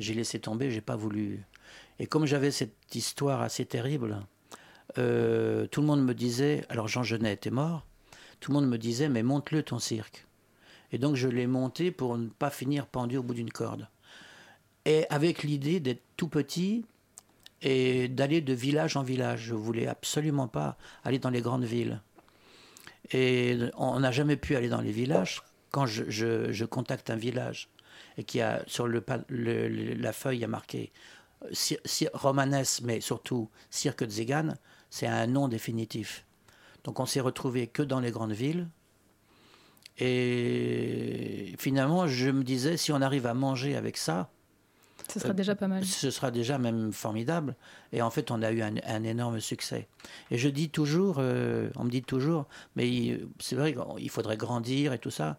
j'ai 0.00 0.14
laissé 0.14 0.40
tomber, 0.40 0.70
j'ai 0.72 0.80
pas 0.80 0.96
voulu. 0.96 1.44
Et 1.98 2.06
comme 2.06 2.26
j'avais 2.26 2.50
cette 2.50 2.94
histoire 2.94 3.40
assez 3.40 3.64
terrible, 3.64 4.20
euh, 4.98 5.66
tout 5.66 5.80
le 5.80 5.86
monde 5.86 6.04
me 6.04 6.14
disait, 6.14 6.64
alors 6.68 6.88
Jean 6.88 7.02
Genet 7.02 7.32
était 7.32 7.50
mort, 7.50 7.86
tout 8.40 8.52
le 8.52 8.58
monde 8.60 8.68
me 8.68 8.78
disait, 8.78 9.08
mais 9.08 9.22
monte-le 9.22 9.62
ton 9.62 9.78
cirque. 9.78 10.26
Et 10.92 10.98
donc 10.98 11.16
je 11.16 11.28
l'ai 11.28 11.46
monté 11.46 11.90
pour 11.90 12.16
ne 12.18 12.28
pas 12.28 12.50
finir 12.50 12.86
pendu 12.86 13.16
au 13.16 13.22
bout 13.22 13.34
d'une 13.34 13.50
corde. 13.50 13.88
Et 14.84 15.06
avec 15.10 15.42
l'idée 15.42 15.80
d'être 15.80 16.02
tout 16.16 16.28
petit 16.28 16.84
et 17.62 18.08
d'aller 18.08 18.40
de 18.40 18.52
village 18.52 18.96
en 18.96 19.02
village. 19.02 19.40
Je 19.40 19.54
voulais 19.54 19.86
absolument 19.86 20.48
pas 20.48 20.76
aller 21.04 21.18
dans 21.18 21.30
les 21.30 21.40
grandes 21.40 21.64
villes. 21.64 22.00
Et 23.12 23.58
on 23.76 24.00
n'a 24.00 24.10
jamais 24.10 24.36
pu 24.36 24.56
aller 24.56 24.68
dans 24.68 24.80
les 24.80 24.92
villages. 24.92 25.42
Quand 25.70 25.86
je, 25.86 26.64
contacte 26.64 27.10
un 27.10 27.16
village 27.16 27.68
et 28.18 28.24
qui 28.24 28.40
a 28.40 28.62
sur 28.66 28.86
le, 28.86 29.04
le- 29.28 29.94
la 29.94 30.12
feuille 30.12 30.38
il 30.38 30.40
y 30.40 30.44
a 30.44 30.48
marqué 30.48 30.92
Cir- 31.52 31.80
Cir- 31.84 32.10
Romanes, 32.14 32.64
mais 32.82 33.00
surtout 33.00 33.48
Cirque 33.70 34.04
de 34.04 34.10
Zégan, 34.10 34.54
c'est 34.90 35.06
un 35.06 35.26
nom 35.26 35.48
définitif. 35.48 36.24
Donc 36.84 37.00
on 37.00 37.06
s'est 37.06 37.20
retrouvé 37.20 37.66
que 37.66 37.82
dans 37.82 38.00
les 38.00 38.10
grandes 38.10 38.32
villes. 38.32 38.68
Et 39.98 41.54
finalement, 41.58 42.06
je 42.06 42.30
me 42.30 42.44
disais, 42.44 42.76
si 42.76 42.92
on 42.92 43.00
arrive 43.00 43.26
à 43.26 43.34
manger 43.34 43.76
avec 43.76 43.96
ça, 43.96 44.30
Ce 45.08 45.20
sera 45.20 45.32
déjà 45.34 45.54
pas 45.54 45.68
mal. 45.68 45.84
Ce 45.84 46.10
sera 46.10 46.30
déjà 46.30 46.58
même 46.58 46.92
formidable. 46.92 47.54
Et 47.92 48.02
en 48.02 48.10
fait, 48.10 48.30
on 48.30 48.42
a 48.42 48.50
eu 48.50 48.60
un, 48.62 48.74
un 48.84 49.04
énorme 49.04 49.40
succès. 49.40 49.88
Et 50.30 50.38
je 50.38 50.48
dis 50.48 50.68
toujours, 50.68 51.16
euh, 51.18 51.70
on 51.76 51.84
me 51.84 51.90
dit 51.90 52.02
toujours, 52.02 52.46
mais 52.74 53.18
c'est 53.38 53.54
vrai 53.56 53.74
qu'il 53.74 54.10
faudrait 54.10 54.36
grandir 54.36 54.92
et 54.92 54.98
tout 54.98 55.10
ça. 55.12 55.38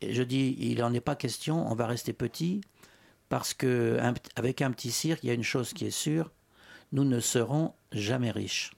Et 0.00 0.14
je 0.14 0.22
dis, 0.22 0.56
il 0.58 0.78
n'en 0.78 0.94
est 0.94 1.00
pas 1.00 1.14
question, 1.14 1.70
on 1.70 1.74
va 1.74 1.86
rester 1.86 2.12
petit, 2.14 2.62
parce 3.30 3.54
que 3.54 3.98
avec 4.36 4.60
un 4.60 4.72
petit 4.72 4.90
cirque, 4.90 5.22
il 5.22 5.28
y 5.28 5.30
a 5.30 5.34
une 5.34 5.44
chose 5.44 5.72
qui 5.72 5.86
est 5.86 5.90
sûre, 5.90 6.32
nous 6.92 7.04
ne 7.04 7.20
serons 7.20 7.72
jamais 7.92 8.32
riches. 8.32 8.72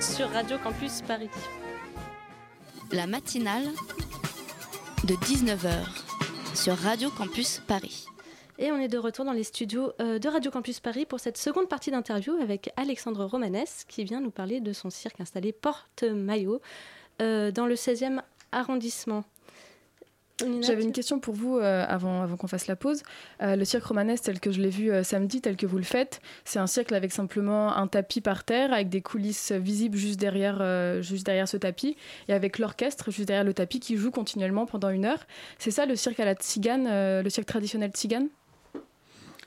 Sur 0.00 0.30
Radio 0.30 0.56
Campus 0.56 1.02
Paris. 1.02 1.28
La 2.90 3.06
matinale 3.06 3.68
de 5.04 5.14
19h 5.14 5.70
sur 6.54 6.74
Radio 6.74 7.10
Campus 7.10 7.60
Paris. 7.66 8.06
Et 8.58 8.72
on 8.72 8.76
est 8.78 8.88
de 8.88 8.96
retour 8.96 9.26
dans 9.26 9.32
les 9.32 9.44
studios 9.44 9.92
euh, 10.00 10.18
de 10.18 10.28
Radio 10.28 10.50
Campus 10.50 10.80
Paris 10.80 11.04
pour 11.04 11.20
cette 11.20 11.36
seconde 11.36 11.68
partie 11.68 11.90
d'interview 11.90 12.32
avec 12.40 12.72
Alexandre 12.76 13.26
Romanès 13.26 13.84
qui 13.88 14.04
vient 14.04 14.22
nous 14.22 14.30
parler 14.30 14.60
de 14.60 14.72
son 14.72 14.88
cirque 14.88 15.20
installé 15.20 15.52
Porte-Maillot 15.52 16.62
euh, 17.20 17.50
dans 17.50 17.66
le 17.66 17.74
16e 17.74 18.22
arrondissement. 18.52 19.24
J'avais 20.60 20.82
une 20.82 20.92
question 20.92 21.18
pour 21.18 21.34
vous 21.34 21.58
euh, 21.58 21.84
avant, 21.88 22.22
avant 22.22 22.36
qu'on 22.36 22.46
fasse 22.46 22.66
la 22.66 22.76
pause. 22.76 23.02
Euh, 23.42 23.56
le 23.56 23.64
cirque 23.64 23.84
romanesque 23.84 24.24
tel 24.24 24.40
que 24.40 24.50
je 24.50 24.60
l'ai 24.60 24.70
vu 24.70 24.90
euh, 24.90 25.02
samedi, 25.02 25.40
tel 25.40 25.56
que 25.56 25.66
vous 25.66 25.76
le 25.76 25.84
faites, 25.84 26.20
c'est 26.44 26.58
un 26.58 26.66
cirque 26.66 26.92
avec 26.92 27.12
simplement 27.12 27.76
un 27.76 27.86
tapis 27.86 28.20
par 28.20 28.44
terre, 28.44 28.72
avec 28.72 28.88
des 28.88 29.00
coulisses 29.00 29.52
visibles 29.52 29.96
juste 29.96 30.20
derrière, 30.20 30.58
euh, 30.60 31.02
juste 31.02 31.26
derrière 31.26 31.48
ce 31.48 31.56
tapis, 31.56 31.96
et 32.28 32.32
avec 32.32 32.58
l'orchestre 32.58 33.10
juste 33.10 33.28
derrière 33.28 33.44
le 33.44 33.54
tapis 33.54 33.80
qui 33.80 33.96
joue 33.96 34.10
continuellement 34.10 34.66
pendant 34.66 34.90
une 34.90 35.04
heure. 35.04 35.26
C'est 35.58 35.70
ça 35.70 35.86
le 35.86 35.96
cirque 35.96 36.20
à 36.20 36.24
la 36.24 36.34
tzigane, 36.34 36.86
euh, 36.88 37.22
le 37.22 37.30
cirque 37.30 37.46
traditionnel 37.46 37.90
tzigane? 37.90 38.28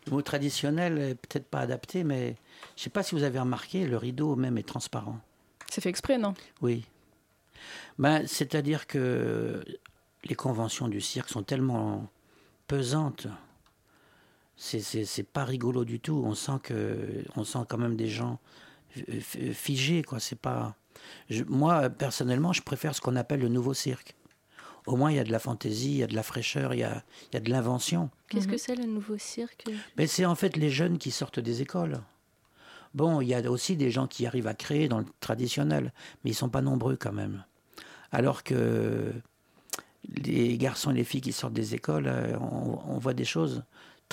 Le 0.05 0.11
mot 0.11 0.21
traditionnel 0.21 0.97
est 0.97 1.15
peut-être 1.15 1.45
pas 1.45 1.59
adapté, 1.59 2.03
mais 2.03 2.35
je 2.75 2.81
ne 2.81 2.83
sais 2.83 2.89
pas 2.89 3.03
si 3.03 3.15
vous 3.15 3.23
avez 3.23 3.39
remarqué, 3.39 3.85
le 3.85 3.97
rideau 3.97 4.35
même 4.35 4.57
est 4.57 4.67
transparent. 4.67 5.17
C'est 5.69 5.81
fait 5.81 5.89
exprès, 5.89 6.17
non? 6.17 6.33
Oui. 6.61 6.85
Ben, 7.97 8.23
C'est-à-dire 8.27 8.85
que 8.85 9.63
les 10.23 10.35
conventions 10.35 10.87
du 10.87 11.01
cirque 11.01 11.29
sont 11.29 11.43
tellement 11.43 12.09
pesantes 12.67 13.27
c'est 14.55 15.27
pas 15.31 15.45
rigolo 15.45 15.85
du 15.85 15.99
tout. 15.99 16.21
On 16.25 16.35
sent 16.35 16.59
que, 16.63 17.23
on 17.35 17.43
sent 17.43 17.59
quand 17.67 17.77
même 17.77 17.95
des 17.95 18.07
gens 18.07 18.39
figés, 19.53 20.03
quoi. 20.03 20.19
C'est 20.19 20.39
pas. 20.39 20.75
moi, 21.47 21.89
personnellement, 21.89 22.53
je 22.53 22.61
préfère 22.61 22.95
ce 22.95 23.01
qu'on 23.01 23.15
appelle 23.15 23.41
le 23.41 23.49
nouveau 23.49 23.73
cirque. 23.73 24.15
Au 24.85 24.97
moins, 24.97 25.11
il 25.11 25.15
y 25.15 25.19
a 25.19 25.23
de 25.23 25.31
la 25.31 25.39
fantaisie, 25.39 25.91
il 25.91 25.97
y 25.97 26.03
a 26.03 26.07
de 26.07 26.15
la 26.15 26.23
fraîcheur, 26.23 26.73
il 26.73 26.81
y 26.81 26.83
a, 26.83 27.03
il 27.31 27.35
y 27.35 27.37
a 27.37 27.39
de 27.39 27.49
l'invention. 27.49 28.09
Qu'est-ce 28.27 28.49
que 28.49 28.57
c'est 28.57 28.75
le 28.75 28.85
nouveau 28.85 29.17
cirque? 29.17 29.65
Mais 29.97 30.07
c'est 30.07 30.25
en 30.25 30.35
fait 30.35 30.57
les 30.57 30.69
jeunes 30.69 30.97
qui 30.97 31.09
sortent 31.09 31.39
des 31.39 31.61
écoles. 31.61 32.01
Bon, 32.93 33.21
il 33.21 33.29
y 33.29 33.33
a 33.33 33.49
aussi 33.49 33.75
des 33.75 33.89
gens 33.91 34.07
qui 34.07 34.27
arrivent 34.27 34.47
à 34.47 34.53
créer 34.53 34.87
dans 34.87 34.99
le 34.99 35.05
traditionnel, 35.19 35.93
mais 36.23 36.31
ils 36.31 36.35
sont 36.35 36.49
pas 36.49 36.61
nombreux 36.61 36.97
quand 36.97 37.13
même. 37.13 37.43
Alors 38.11 38.43
que 38.43 39.13
les 40.09 40.57
garçons 40.57 40.91
et 40.91 40.95
les 40.95 41.03
filles 41.03 41.21
qui 41.21 41.33
sortent 41.33 41.53
des 41.53 41.75
écoles, 41.75 42.07
euh, 42.07 42.37
on 42.39 42.97
voit 42.97 43.13
des 43.13 43.25
choses 43.25 43.63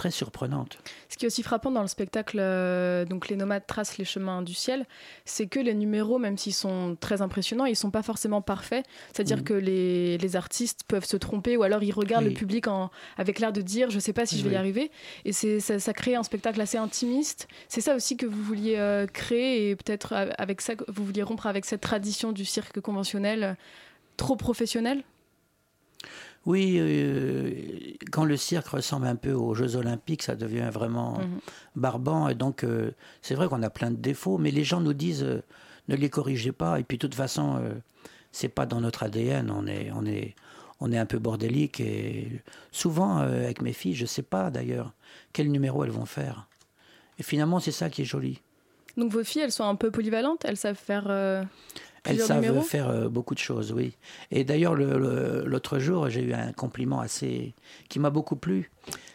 très 0.00 0.10
surprenante. 0.10 0.78
Ce 1.10 1.18
qui 1.18 1.26
est 1.26 1.28
aussi 1.28 1.42
frappant 1.42 1.70
dans 1.70 1.82
le 1.82 1.88
spectacle, 1.88 2.38
euh, 2.40 3.04
donc 3.04 3.28
les 3.28 3.36
nomades 3.36 3.66
tracent 3.66 3.98
les 3.98 4.06
chemins 4.06 4.40
du 4.40 4.54
ciel, 4.54 4.86
c'est 5.26 5.46
que 5.46 5.60
les 5.60 5.74
numéros, 5.74 6.18
même 6.18 6.38
s'ils 6.38 6.54
sont 6.54 6.96
très 6.98 7.20
impressionnants, 7.20 7.66
ils 7.66 7.76
sont 7.76 7.90
pas 7.90 8.02
forcément 8.02 8.40
parfaits. 8.40 8.86
C'est-à-dire 9.12 9.38
mm. 9.38 9.42
que 9.42 9.52
les, 9.52 10.16
les, 10.16 10.36
artistes 10.36 10.84
peuvent 10.88 11.04
se 11.04 11.18
tromper 11.18 11.58
ou 11.58 11.64
alors 11.64 11.82
ils 11.82 11.92
regardent 11.92 12.24
le 12.24 12.32
public 12.32 12.66
en, 12.66 12.90
avec 13.18 13.40
l'air 13.40 13.52
de 13.52 13.60
dire 13.60 13.90
je 13.90 13.98
sais 13.98 14.14
pas 14.14 14.24
si 14.24 14.38
je 14.38 14.48
vais 14.48 14.54
y 14.54 14.56
arriver. 14.56 14.90
Et 15.26 15.32
ça, 15.32 15.78
ça, 15.78 15.92
crée 15.92 16.14
un 16.14 16.22
spectacle 16.22 16.60
assez 16.62 16.78
intimiste. 16.78 17.46
C'est 17.68 17.82
ça 17.82 17.94
aussi 17.94 18.16
que 18.16 18.24
vous 18.24 18.42
vouliez 18.42 18.76
euh, 18.78 19.06
créer 19.06 19.68
et 19.68 19.76
peut-être 19.76 20.14
avec 20.38 20.62
ça 20.62 20.72
vous 20.88 21.04
vouliez 21.04 21.22
rompre 21.22 21.46
avec 21.46 21.66
cette 21.66 21.82
tradition 21.82 22.32
du 22.32 22.46
cirque 22.46 22.80
conventionnel 22.80 23.56
trop 24.16 24.36
professionnel? 24.36 25.02
Oui, 26.46 26.76
euh, 26.78 27.52
quand 28.10 28.24
le 28.24 28.36
cirque 28.36 28.68
ressemble 28.68 29.06
un 29.06 29.16
peu 29.16 29.32
aux 29.32 29.54
Jeux 29.54 29.76
Olympiques, 29.76 30.22
ça 30.22 30.36
devient 30.36 30.70
vraiment 30.72 31.18
mhm. 31.18 31.40
barbant. 31.76 32.28
Et 32.28 32.34
donc, 32.34 32.64
euh, 32.64 32.92
c'est 33.20 33.34
vrai 33.34 33.48
qu'on 33.48 33.62
a 33.62 33.70
plein 33.70 33.90
de 33.90 33.96
défauts, 33.96 34.38
mais 34.38 34.50
les 34.50 34.64
gens 34.64 34.80
nous 34.80 34.94
disent 34.94 35.22
euh, 35.22 35.42
ne 35.88 35.96
les 35.96 36.08
corrigez 36.08 36.52
pas. 36.52 36.80
Et 36.80 36.82
puis, 36.82 36.96
de 36.96 37.00
toute 37.00 37.14
façon, 37.14 37.60
c'est 38.32 38.48
pas 38.48 38.64
dans 38.64 38.80
notre 38.80 39.02
ADN. 39.02 39.50
On 39.50 39.66
est, 39.66 39.90
on 39.92 40.06
est, 40.06 40.36
on 40.78 40.92
est 40.92 40.98
un 40.98 41.06
peu 41.06 41.18
bordélique. 41.18 41.80
Et 41.80 42.42
souvent, 42.70 43.16
avec 43.18 43.60
mes 43.60 43.72
filles, 43.72 43.94
je 43.94 44.06
sais 44.06 44.22
pas 44.22 44.50
d'ailleurs 44.50 44.92
quel 45.32 45.50
numéro 45.50 45.82
elles 45.82 45.90
vont 45.90 46.06
faire. 46.06 46.46
Et 47.18 47.24
finalement, 47.24 47.58
c'est 47.58 47.72
ça 47.72 47.90
qui 47.90 48.02
est 48.02 48.06
joli. 48.06 48.40
Donc, 48.96 49.10
vos 49.10 49.24
filles, 49.24 49.42
elles 49.42 49.52
sont 49.52 49.64
un 49.64 49.74
peu 49.74 49.90
polyvalentes 49.90 50.44
Elles 50.44 50.56
savent 50.56 50.76
faire. 50.76 51.08
Elles 52.04 52.20
savent 52.20 52.62
faire 52.62 52.88
euh, 52.88 53.08
beaucoup 53.08 53.34
de 53.34 53.40
choses, 53.40 53.72
oui. 53.72 53.96
Et 54.30 54.44
d'ailleurs, 54.44 54.74
l'autre 54.74 55.78
jour, 55.78 56.08
j'ai 56.08 56.22
eu 56.22 56.32
un 56.32 56.52
compliment 56.52 57.00
assez 57.00 57.54
qui 57.88 57.98
m'a 57.98 58.10
beaucoup 58.10 58.36
plu. 58.36 58.70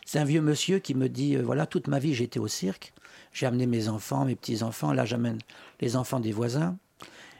C'est 0.06 0.20
un 0.20 0.26
vieux 0.26 0.42
monsieur 0.42 0.80
qui 0.80 0.94
me 0.94 1.10
dit 1.10 1.36
euh, 1.36 1.42
voilà, 1.42 1.66
toute 1.66 1.88
ma 1.88 2.00
vie, 2.00 2.14
j'étais 2.14 2.40
au 2.40 2.48
cirque. 2.48 2.94
J'ai 3.34 3.48
amené 3.48 3.66
mes 3.66 3.90
enfants, 3.90 4.26
mes 4.26 4.36
petits-enfants. 4.36 4.94
Là, 4.94 5.06
j'amène 5.06 5.40
les 5.82 5.96
enfants 5.96 6.20
des 6.20 6.32
voisins. 6.32 6.78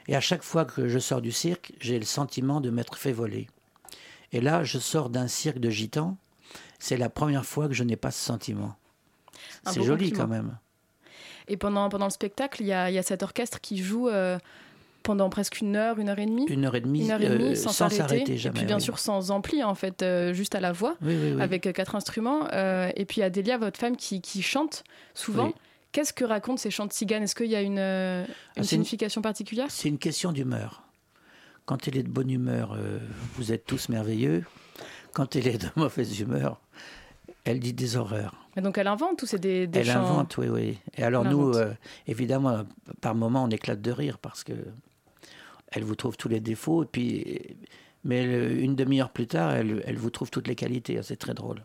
Et 0.08 0.16
à 0.16 0.20
chaque 0.20 0.42
fois 0.42 0.64
que 0.64 0.88
je 0.88 0.98
sors 0.98 1.22
du 1.22 1.32
cirque, 1.32 1.72
j'ai 1.80 1.98
le 1.98 2.04
sentiment 2.04 2.60
de 2.60 2.70
m'être 2.70 2.96
fait 2.96 3.12
voler. 3.12 3.48
Et 4.32 4.40
là, 4.40 4.64
je 4.64 4.78
sors 4.78 5.10
d'un 5.10 5.28
cirque 5.28 5.58
de 5.58 5.70
gitans. 5.70 6.16
C'est 6.78 6.96
la 6.96 7.08
première 7.08 7.46
fois 7.46 7.68
que 7.68 7.74
je 7.74 7.84
n'ai 7.84 7.96
pas 7.96 8.10
ce 8.10 8.22
sentiment. 8.22 8.76
C'est 9.64 9.82
joli 9.82 10.12
quand 10.12 10.28
même. 10.28 10.58
Et 11.48 11.56
pendant, 11.56 11.88
pendant 11.88 12.06
le 12.06 12.10
spectacle, 12.10 12.62
il 12.62 12.66
y 12.66 12.72
a, 12.72 12.90
y 12.90 12.98
a, 12.98 13.02
cet 13.02 13.22
orchestre 13.22 13.60
qui 13.60 13.78
joue 13.78 14.08
euh, 14.08 14.38
pendant 15.06 15.30
presque 15.30 15.60
une 15.60 15.76
heure, 15.76 16.00
une 16.00 16.08
heure 16.08 16.18
et 16.18 16.26
demie? 16.26 16.46
Une 16.48 16.64
heure 16.64 16.74
et 16.74 16.80
demie, 16.80 17.08
euh, 17.08 17.54
sans, 17.54 17.70
s'arrêter 17.70 18.36
jamais. 18.36 18.56
Et 18.56 18.58
puis 18.58 18.66
bien 18.66 18.80
sûr 18.80 18.98
sans 18.98 19.30
ampli 19.30 19.62
en 19.62 19.76
fait, 19.76 20.02
euh, 20.02 20.32
juste 20.32 20.56
à 20.56 20.60
la 20.60 20.72
voix, 20.72 20.96
avec 21.38 21.66
euh, 21.66 21.72
quatre 21.72 21.94
instruments. 21.94 22.48
et 22.50 23.04
puis 23.06 23.22
Adélia, 23.22 23.56
votre 23.56 23.78
femme, 23.78 23.96
qui, 23.96 24.20
qui 24.20 24.42
chante 24.42 24.84
souvent. 25.14 25.52
Qu'est-ce 25.92 26.12
que 26.12 26.24
racontent 26.24 26.58
ces 26.58 26.70
chants 26.70 26.84
de 26.84 26.92
cigane 26.92 27.22
Est-ce 27.22 27.34
qu'il 27.34 27.46
y 27.46 27.56
a 27.56 27.62
une, 27.62 27.78
une 27.78 28.26
ah, 28.56 28.62
signification 28.62 29.22
particulière? 29.22 29.68
C'est 29.70 29.88
une 29.88 29.96
question 29.96 30.32
d'humeur. 30.32 30.82
Quand 31.64 31.88
elle 31.88 31.96
est 31.96 32.02
de 32.02 32.10
bonne 32.10 32.30
humeur, 32.30 32.76
vous 33.36 33.52
êtes 33.52 33.64
tous 33.64 33.88
merveilleux. 33.88 34.44
Quand 35.14 35.36
elle 35.36 35.46
est 35.46 35.62
de 35.62 35.68
mauvaise 35.76 36.20
humeur, 36.20 36.60
elle 37.44 37.60
dit 37.60 37.72
des 37.72 37.96
horreurs. 37.96 38.34
Mais 38.56 38.62
donc 38.62 38.76
elle 38.76 38.88
invente 38.88 39.22
ou 39.22 39.26
c'est 39.26 39.38
des, 39.38 39.66
des 39.66 39.80
Elle 39.80 39.90
invente, 39.90 40.36
oui, 40.36 40.48
oui. 40.48 40.78
Et 40.96 41.04
alors 41.04 41.24
nous, 41.24 41.52
évidemment, 42.08 42.64
par 43.00 43.14
moments, 43.14 43.44
on 43.44 43.50
éclate 43.50 43.80
de 43.80 43.92
rire 43.92 44.18
parce 44.18 44.42
que 44.42 44.52
elle 45.72 45.84
vous 45.84 45.96
trouve 45.96 46.16
tous 46.16 46.28
les 46.28 46.40
défauts, 46.40 46.84
et 46.84 46.86
puis, 46.86 47.56
mais 48.04 48.24
une 48.24 48.76
demi-heure 48.76 49.10
plus 49.10 49.26
tard, 49.26 49.52
elle, 49.52 49.82
elle, 49.86 49.96
vous 49.96 50.10
trouve 50.10 50.30
toutes 50.30 50.48
les 50.48 50.54
qualités. 50.54 51.00
C'est 51.02 51.16
très 51.16 51.34
drôle. 51.34 51.62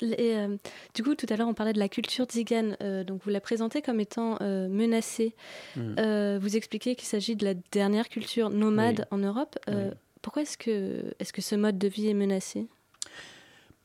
Et, 0.00 0.36
euh, 0.36 0.56
du 0.94 1.02
coup, 1.02 1.14
tout 1.14 1.26
à 1.28 1.36
l'heure, 1.36 1.48
on 1.48 1.54
parlait 1.54 1.72
de 1.72 1.78
la 1.78 1.88
culture 1.88 2.24
tzigane. 2.24 2.76
Euh, 2.82 3.04
donc, 3.04 3.22
vous 3.24 3.30
la 3.30 3.40
présentez 3.40 3.82
comme 3.82 4.00
étant 4.00 4.38
euh, 4.40 4.68
menacée. 4.68 5.34
Hmm. 5.76 6.38
vous 6.38 6.56
expliquez 6.56 6.96
qu'il 6.96 7.06
s'agit 7.06 7.36
de 7.36 7.44
la 7.44 7.54
dernière 7.72 8.08
culture 8.08 8.50
nomade 8.50 9.06
en 9.10 9.18
Europe. 9.18 9.58
Pourquoi 10.22 10.42
est-ce 10.42 10.56
que, 10.56 11.14
est 11.18 11.24
-ce 11.24 11.32
que 11.34 11.42
ce 11.42 11.54
mode 11.54 11.76
de 11.76 11.86
vie 11.88 12.08
est 12.08 12.14
menacé? 12.14 12.66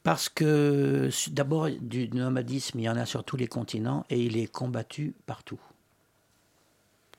Parce 0.04 0.30
que, 0.30 1.10
d'abord, 1.32 1.70
du 1.70 2.08
nomadisme, 2.08 2.80
il 2.80 2.84
y 2.84 2.90
en 2.90 2.96
a 2.96 3.06
sur 3.06 3.26
tous 3.26 3.36
les 3.36 3.48
continents 3.48 4.06
et 4.10 4.18
il 4.22 4.38
est 4.38 4.48
combattu 4.48 5.14
partout. 5.26 5.60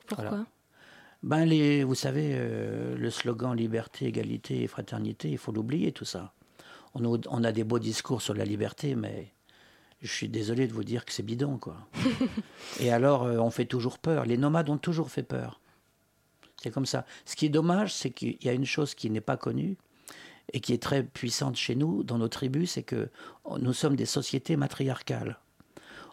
Pourquoi? 0.07 0.47
Ben 1.23 1.45
les, 1.45 1.85
vous 1.85 1.95
savez, 1.95 2.33
euh, 2.35 2.97
le 2.97 3.11
slogan 3.11 3.55
liberté, 3.55 4.07
égalité 4.07 4.63
et 4.63 4.67
fraternité, 4.67 5.31
il 5.31 5.39
faut 5.39 5.53
l'oublier 5.53 5.93
tout 5.93 6.05
ça. 6.05 6.33
On 6.95 7.05
a, 7.05 7.19
on 7.29 7.45
a, 7.45 7.53
des 7.53 7.65
beaux 7.65 7.79
discours 7.79 8.23
sur 8.23 8.35
la 8.35 8.45
liberté, 8.45 8.95
mais 8.95 9.33
je 10.01 10.11
suis 10.11 10.29
désolé 10.29 10.67
de 10.67 10.73
vous 10.73 10.85
dire 10.85 11.05
que 11.05 11.13
c'est 11.13 11.23
bidon, 11.23 11.59
quoi. 11.59 11.77
et 12.81 12.91
alors, 12.91 13.25
euh, 13.25 13.39
on 13.39 13.51
fait 13.51 13.67
toujours 13.67 13.99
peur. 13.99 14.25
Les 14.25 14.39
nomades 14.39 14.71
ont 14.71 14.79
toujours 14.79 15.11
fait 15.11 15.23
peur. 15.23 15.61
C'est 16.63 16.71
comme 16.71 16.87
ça. 16.87 17.05
Ce 17.25 17.37
qui 17.37 17.47
est 17.47 17.51
dommage, 17.51 17.95
c'est 17.95 18.11
qu'il 18.11 18.37
y 18.43 18.49
a 18.49 18.53
une 18.53 18.67
chose 18.67 18.95
qui 18.95 19.11
n'est 19.11 19.21
pas 19.21 19.37
connue 19.37 19.77
et 20.53 20.61
qui 20.61 20.73
est 20.73 20.83
très 20.83 21.03
puissante 21.03 21.57
chez 21.57 21.75
nous, 21.75 22.03
dans 22.03 22.19
nos 22.19 22.29
tribus, 22.29 22.73
c'est 22.73 22.83
que 22.83 23.09
nous 23.59 23.73
sommes 23.73 23.95
des 23.95 24.07
sociétés 24.07 24.57
matriarcales. 24.57 25.39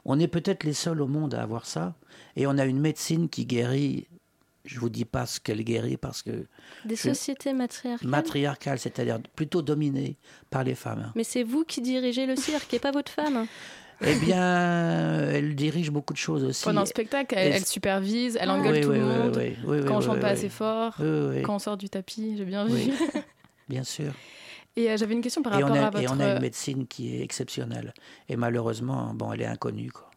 On 0.05 0.20
est 0.20 0.28
peut-être 0.28 0.64
les 0.64 0.74
seuls 0.74 1.01
au 1.01 1.08
monde 1.08 1.34
à 1.34 1.41
avoir 1.41 1.66
ça, 1.66 1.95
et 2.36 2.45
on 2.47 2.58
a 2.58 2.66
une 2.66 2.80
médecine 2.80 3.30
qui 3.30 3.45
guérit 3.45 4.08
je 4.68 4.80
vous 4.80 4.89
dis 4.89 5.05
pas 5.05 5.26
ce 5.26 5.39
qu'elle 5.39 5.63
guérit 5.63 5.97
parce 5.97 6.22
que 6.22 6.45
des 6.86 6.95
sociétés 6.95 7.53
matriarcales. 7.53 8.07
Matriarcales, 8.07 8.80
c'est-à-dire 8.80 9.20
plutôt 9.36 9.61
dominées 9.61 10.18
par 10.49 10.63
les 10.63 10.76
femmes. 10.76 11.11
Mais 11.15 11.24
c'est 11.24 11.43
vous 11.43 11.63
qui 11.63 11.82
dirigez 11.82 12.26
le 12.26 12.36
cirque 12.36 12.74
et 12.74 12.80
pas 12.80 12.91
votre 12.91 13.11
femme. 13.11 13.47
Eh 14.01 14.13
bien, 14.15 15.30
elle 15.32 15.55
dirige 15.55 15.89
beaucoup 15.89 16.13
de 16.13 16.20
choses 16.20 16.43
aussi. 16.43 16.63
Pendant 16.63 16.82
le 16.82 16.88
spectacle, 16.88 17.34
elle, 17.36 17.65
supervise, 17.65 18.38
elle 18.39 18.51
engueule 18.51 18.82
tout 18.82 18.91
le 18.91 18.99
monde. 18.99 19.41
quand 19.88 19.97
on 19.97 20.01
chante 20.01 20.20
pas 20.20 20.30
assez 20.30 20.49
fort, 20.49 20.95
quand 20.97 21.55
on 21.55 21.59
sort 21.59 21.78
du 21.78 21.89
tapis, 21.89 22.36
j'ai 22.38 22.45
bien 22.45 22.65
vu. 22.65 22.91
bien 23.70 23.84
sûr. 23.84 24.13
Et 24.76 24.91
euh, 24.91 24.97
j'avais 24.97 25.15
une 25.15 25.22
question 25.22 25.41
par 25.41 25.53
rapport 25.53 25.76
à 25.76 25.89
votre... 25.89 26.03
Et 26.03 26.07
on 26.07 26.20
a 26.20 26.36
une 26.36 26.41
médecine 26.41 26.86
qui 26.86 27.15
est 27.15 27.24
exceptionnelle. 27.24 27.95
Et 28.30 28.36
malheureusement, 28.36 29.11
bon, 29.15 29.34
elle 29.34 29.41
est 29.41 29.47
inconnue. 29.47 29.91
Quoi. 29.91 30.11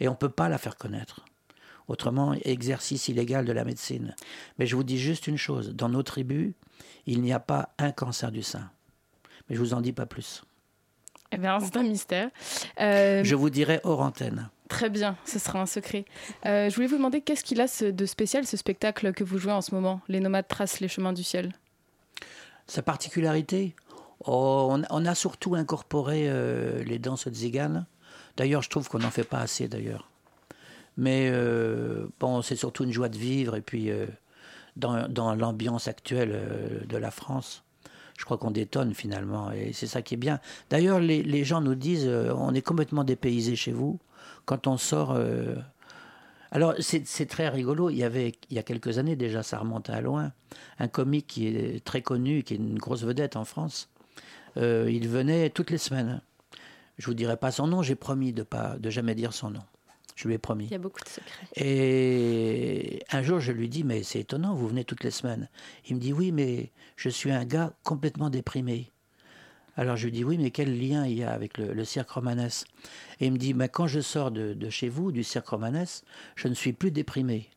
Et 0.00 0.08
on 0.08 0.12
ne 0.12 0.16
peut 0.16 0.28
pas 0.28 0.48
la 0.48 0.58
faire 0.58 0.76
connaître. 0.76 1.24
Autrement, 1.88 2.34
exercice 2.44 3.08
illégal 3.08 3.44
de 3.44 3.52
la 3.52 3.64
médecine. 3.64 4.14
Mais 4.58 4.66
je 4.66 4.76
vous 4.76 4.84
dis 4.84 4.98
juste 4.98 5.26
une 5.26 5.36
chose, 5.36 5.74
dans 5.74 5.88
nos 5.88 6.02
tribus, 6.02 6.52
il 7.06 7.20
n'y 7.22 7.32
a 7.32 7.40
pas 7.40 7.70
un 7.78 7.90
cancer 7.90 8.30
du 8.30 8.42
sein. 8.42 8.70
Mais 9.48 9.56
je 9.56 9.60
vous 9.60 9.74
en 9.74 9.80
dis 9.80 9.92
pas 9.92 10.06
plus. 10.06 10.42
Eh 11.32 11.38
bien, 11.38 11.58
c'est 11.60 11.76
un 11.76 11.82
mystère. 11.82 12.28
Euh, 12.80 13.24
je 13.24 13.34
vous 13.34 13.50
dirai 13.50 13.80
hors 13.84 14.00
antenne. 14.00 14.50
Très 14.68 14.90
bien, 14.90 15.16
ce 15.24 15.38
sera 15.38 15.60
un 15.60 15.66
secret. 15.66 16.04
Euh, 16.46 16.70
je 16.70 16.74
voulais 16.74 16.86
vous 16.86 16.96
demander 16.96 17.20
qu'est-ce 17.20 17.44
qu'il 17.44 17.60
a 17.60 17.66
de 17.66 18.06
spécial, 18.06 18.46
ce 18.46 18.56
spectacle 18.56 19.12
que 19.12 19.24
vous 19.24 19.38
jouez 19.38 19.52
en 19.52 19.60
ce 19.60 19.74
moment 19.74 20.00
Les 20.08 20.20
nomades 20.20 20.48
tracent 20.48 20.80
les 20.80 20.88
chemins 20.88 21.12
du 21.12 21.22
ciel? 21.22 21.52
Sa 22.66 22.82
particularité? 22.82 23.74
Oh, 24.24 24.74
on, 24.90 25.04
a 25.04 25.14
surtout 25.14 25.56
incorporé 25.56 26.28
euh, 26.28 26.84
les 26.84 26.98
danses 26.98 27.28
tziganes. 27.28 27.86
D'ailleurs, 28.36 28.62
je 28.62 28.70
trouve 28.70 28.88
qu'on 28.88 29.00
n'en 29.00 29.10
fait 29.10 29.24
pas 29.24 29.40
assez, 29.40 29.68
d'ailleurs. 29.68 30.08
Mais 30.96 31.30
euh, 31.30 32.06
bon, 32.20 32.42
c'est 32.42 32.56
surtout 32.56 32.84
une 32.84 32.92
joie 32.92 33.08
de 33.08 33.16
vivre. 33.18 33.56
Et 33.56 33.62
puis, 33.62 33.90
euh, 33.90 34.06
dans, 34.76 35.08
dans 35.08 35.34
l'ambiance 35.34 35.88
actuelle 35.88 36.32
euh, 36.34 36.84
de 36.86 36.96
la 36.96 37.10
France, 37.10 37.64
je 38.18 38.24
crois 38.24 38.38
qu'on 38.38 38.50
détonne 38.50 38.94
finalement. 38.94 39.50
Et 39.52 39.72
c'est 39.72 39.86
ça 39.86 40.02
qui 40.02 40.14
est 40.14 40.18
bien. 40.18 40.40
D'ailleurs, 40.70 41.00
les, 41.00 41.22
les, 41.22 41.44
gens 41.44 41.60
nous 41.60 41.74
disent 41.74 42.08
on 42.08 42.54
est 42.54 42.62
complètement 42.62 43.04
dépaysé 43.04 43.56
chez 43.56 43.72
vous. 43.72 43.98
Quand 44.44 44.66
on 44.66 44.76
sort. 44.76 45.18
Alors, 46.50 46.74
c'est 46.80 47.26
très 47.26 47.48
rigolo. 47.48 47.88
Il 47.88 47.96
y 47.96 48.04
avait, 48.04 48.34
il 48.50 48.56
y 48.56 48.58
a 48.58 48.62
quelques 48.62 48.98
années 48.98 49.16
déjà, 49.16 49.42
ça 49.42 49.58
remonte 49.58 49.88
à 49.88 50.00
loin, 50.02 50.32
un 50.78 50.88
comique 50.88 51.26
qui 51.26 51.46
est 51.46 51.82
très 51.82 52.02
connu, 52.02 52.42
qui 52.42 52.54
est 52.54 52.58
une 52.58 52.78
grosse 52.78 53.02
vedette 53.02 53.36
en 53.36 53.44
France. 53.44 53.88
il 54.56 55.08
venait 55.08 55.48
toutes 55.48 55.70
les 55.70 55.78
semaines. 55.78 56.20
Je 56.98 57.06
vous 57.06 57.14
dirai 57.14 57.36
pas 57.36 57.50
son 57.50 57.66
nom, 57.66 57.82
j'ai 57.82 57.94
promis 57.94 58.32
de 58.32 58.42
pas 58.42 58.76
de 58.78 58.90
jamais 58.90 59.14
dire 59.14 59.32
son 59.32 59.50
nom. 59.50 59.62
Je 60.14 60.28
lui 60.28 60.34
ai 60.34 60.38
promis. 60.38 60.66
Il 60.66 60.72
y 60.72 60.74
a 60.74 60.78
beaucoup 60.78 61.00
de 61.00 61.08
secrets. 61.08 61.46
Et 61.56 63.02
un 63.10 63.22
jour, 63.22 63.40
je 63.40 63.52
lui 63.52 63.68
dis, 63.68 63.84
mais 63.84 64.02
c'est 64.02 64.20
étonnant, 64.20 64.54
vous 64.54 64.68
venez 64.68 64.84
toutes 64.84 65.04
les 65.04 65.10
semaines. 65.10 65.48
Il 65.88 65.96
me 65.96 66.00
dit, 66.00 66.12
oui, 66.12 66.32
mais 66.32 66.70
je 66.96 67.08
suis 67.08 67.30
un 67.30 67.44
gars 67.44 67.72
complètement 67.82 68.30
déprimé. 68.30 68.90
Alors 69.76 69.96
je 69.96 70.04
lui 70.04 70.12
dis 70.12 70.22
oui, 70.22 70.36
mais 70.36 70.50
quel 70.50 70.78
lien 70.78 71.06
il 71.06 71.18
y 71.18 71.24
a 71.24 71.32
avec 71.32 71.56
le, 71.56 71.72
le 71.72 71.84
cirque 71.84 72.10
romanesque? 72.10 72.66
Et 73.20 73.26
il 73.26 73.32
me 73.32 73.38
dit, 73.38 73.54
bah, 73.54 73.68
quand 73.68 73.86
je 73.86 74.00
sors 74.00 74.30
de, 74.30 74.52
de 74.52 74.70
chez 74.70 74.90
vous, 74.90 75.12
du 75.12 75.24
cirque 75.24 75.48
romanesque, 75.48 76.04
je 76.36 76.48
ne 76.48 76.54
suis 76.54 76.74
plus 76.74 76.90
déprimé. 76.90 77.48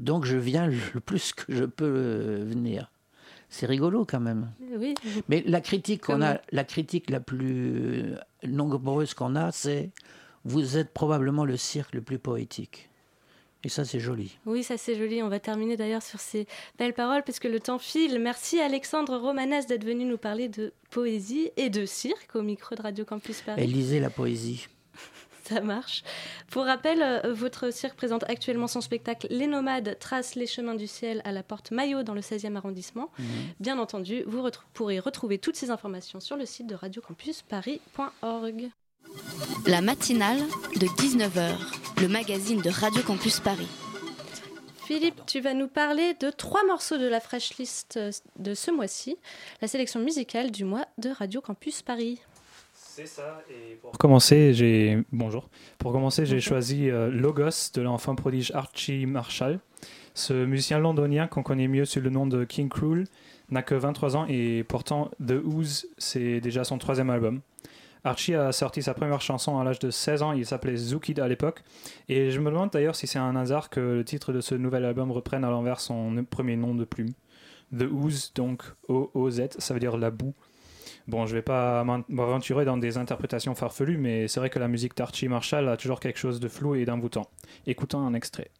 Donc 0.00 0.24
je 0.24 0.36
viens 0.36 0.66
le 0.66 1.00
plus 1.00 1.32
que 1.32 1.44
je 1.54 1.64
peux 1.64 1.84
euh, 1.84 2.44
venir. 2.44 2.90
C'est 3.50 3.66
rigolo 3.66 4.04
quand 4.04 4.20
même. 4.20 4.50
Oui. 4.78 4.94
Mais 5.28 5.42
la 5.46 5.60
critique 5.60 6.02
qu'on 6.06 6.22
a, 6.22 6.40
la 6.52 6.64
critique 6.64 7.08
la 7.08 7.20
plus 7.20 8.14
nombreuse 8.44 9.14
qu'on 9.14 9.36
a, 9.36 9.52
c'est 9.52 9.90
vous 10.48 10.78
êtes 10.78 10.92
probablement 10.92 11.44
le 11.44 11.56
cirque 11.56 11.94
le 11.94 12.00
plus 12.00 12.18
poétique. 12.18 12.88
Et 13.64 13.68
ça, 13.68 13.84
c'est 13.84 14.00
joli. 14.00 14.38
Oui, 14.46 14.62
ça 14.62 14.78
c'est 14.78 14.94
joli. 14.94 15.22
On 15.22 15.28
va 15.28 15.40
terminer 15.40 15.76
d'ailleurs 15.76 16.02
sur 16.02 16.20
ces 16.20 16.46
belles 16.78 16.94
paroles 16.94 17.24
parce 17.24 17.38
que 17.38 17.48
le 17.48 17.60
temps 17.60 17.78
file. 17.78 18.18
Merci 18.20 18.60
Alexandre 18.60 19.16
Romanes 19.16 19.64
d'être 19.68 19.84
venu 19.84 20.04
nous 20.04 20.16
parler 20.16 20.48
de 20.48 20.72
poésie 20.90 21.50
et 21.56 21.68
de 21.68 21.84
cirque 21.84 22.34
au 22.34 22.42
micro 22.42 22.76
de 22.76 22.82
Radio 22.82 23.04
Campus 23.04 23.42
Paris. 23.42 23.62
Et 23.62 23.66
lisez 23.66 24.00
la 24.00 24.10
poésie. 24.10 24.68
Ça 25.44 25.60
marche. 25.60 26.04
Pour 26.50 26.64
rappel, 26.66 27.02
euh, 27.02 27.32
votre 27.32 27.72
cirque 27.72 27.96
présente 27.96 28.24
actuellement 28.30 28.68
son 28.68 28.80
spectacle 28.80 29.26
Les 29.30 29.48
Nomades 29.48 29.98
tracent 29.98 30.36
les 30.36 30.46
chemins 30.46 30.74
du 30.74 30.86
ciel 30.86 31.20
à 31.24 31.32
la 31.32 31.42
porte 31.42 31.72
Maillot 31.72 32.04
dans 32.04 32.14
le 32.14 32.20
16e 32.20 32.54
arrondissement. 32.54 33.10
Bien 33.58 33.78
entendu, 33.78 34.22
vous 34.26 34.48
pourrez 34.72 34.98
retrouver 35.00 35.38
toutes 35.38 35.56
ces 35.56 35.70
informations 35.70 36.20
sur 36.20 36.36
le 36.36 36.46
site 36.46 36.68
de 36.68 36.74
radiocampusparis.org. 36.74 38.70
La 39.66 39.80
matinale 39.80 40.38
de 40.80 40.86
19h, 40.86 42.00
le 42.00 42.08
magazine 42.08 42.60
de 42.60 42.70
Radio 42.70 43.02
Campus 43.02 43.40
Paris. 43.40 43.68
Philippe, 44.86 45.20
tu 45.26 45.40
vas 45.40 45.54
nous 45.54 45.68
parler 45.68 46.14
de 46.20 46.30
trois 46.30 46.64
morceaux 46.66 46.96
de 46.96 47.06
la 47.06 47.20
fresh 47.20 47.58
list 47.58 47.98
euh, 47.98 48.10
de 48.38 48.54
ce 48.54 48.70
mois-ci, 48.70 49.16
la 49.60 49.68
sélection 49.68 50.00
musicale 50.00 50.50
du 50.50 50.64
mois 50.64 50.86
de 50.96 51.10
Radio 51.10 51.40
Campus 51.40 51.82
Paris. 51.82 52.20
C'est 52.72 53.06
ça, 53.06 53.42
et 53.50 53.74
pour 53.76 53.92
commencer, 53.92 54.54
j'ai 54.54 55.04
bonjour. 55.12 55.50
Pour 55.78 55.92
commencer, 55.92 56.26
j'ai 56.26 56.40
choisi 56.40 56.90
euh, 56.90 57.10
Logos 57.10 57.70
de 57.74 57.82
l'enfant 57.82 58.14
prodige 58.14 58.50
Archie 58.54 59.06
Marshall. 59.06 59.60
Ce 60.14 60.32
musicien 60.32 60.78
londonien 60.78 61.26
qu'on 61.26 61.42
connaît 61.42 61.68
mieux 61.68 61.84
sous 61.84 62.00
le 62.00 62.10
nom 62.10 62.26
de 62.26 62.44
King 62.44 62.68
Cruel 62.68 63.04
n'a 63.50 63.62
que 63.62 63.74
23 63.74 64.16
ans 64.16 64.26
et 64.28 64.64
pourtant 64.64 65.10
The 65.24 65.40
Ooze, 65.44 65.86
c'est 65.96 66.40
déjà 66.40 66.64
son 66.64 66.78
troisième 66.78 67.10
album. 67.10 67.40
Archie 68.08 68.34
a 68.34 68.52
sorti 68.52 68.82
sa 68.82 68.94
première 68.94 69.20
chanson 69.20 69.58
à 69.58 69.64
l'âge 69.64 69.78
de 69.78 69.90
16 69.90 70.22
ans, 70.22 70.32
il 70.32 70.46
s'appelait 70.46 70.76
Zookid 70.76 71.20
à 71.20 71.28
l'époque, 71.28 71.62
et 72.08 72.30
je 72.30 72.40
me 72.40 72.50
demande 72.50 72.70
d'ailleurs 72.70 72.96
si 72.96 73.06
c'est 73.06 73.18
un 73.18 73.36
hasard 73.36 73.68
que 73.68 73.80
le 73.80 74.04
titre 74.04 74.32
de 74.32 74.40
ce 74.40 74.54
nouvel 74.54 74.84
album 74.84 75.12
reprenne 75.12 75.44
à 75.44 75.50
l'envers 75.50 75.78
son 75.78 76.24
premier 76.28 76.56
nom 76.56 76.74
de 76.74 76.84
plume. 76.84 77.12
The 77.76 77.82
Ooze, 77.82 78.32
donc 78.34 78.62
O-O-Z, 78.88 79.58
ça 79.58 79.74
veut 79.74 79.80
dire 79.80 79.98
la 79.98 80.10
boue. 80.10 80.34
Bon, 81.06 81.26
je 81.26 81.34
vais 81.34 81.42
pas 81.42 81.84
m'aventurer 82.08 82.64
dans 82.64 82.78
des 82.78 82.96
interprétations 82.96 83.54
farfelues, 83.54 83.98
mais 83.98 84.26
c'est 84.26 84.40
vrai 84.40 84.48
que 84.48 84.58
la 84.58 84.68
musique 84.68 84.96
d'Archie 84.96 85.28
Marshall 85.28 85.68
a 85.68 85.76
toujours 85.76 86.00
quelque 86.00 86.18
chose 86.18 86.40
de 86.40 86.48
flou 86.48 86.74
et 86.74 86.86
d'envoûtant. 86.86 87.28
Écoutons 87.66 88.00
un 88.00 88.14
extrait. 88.14 88.50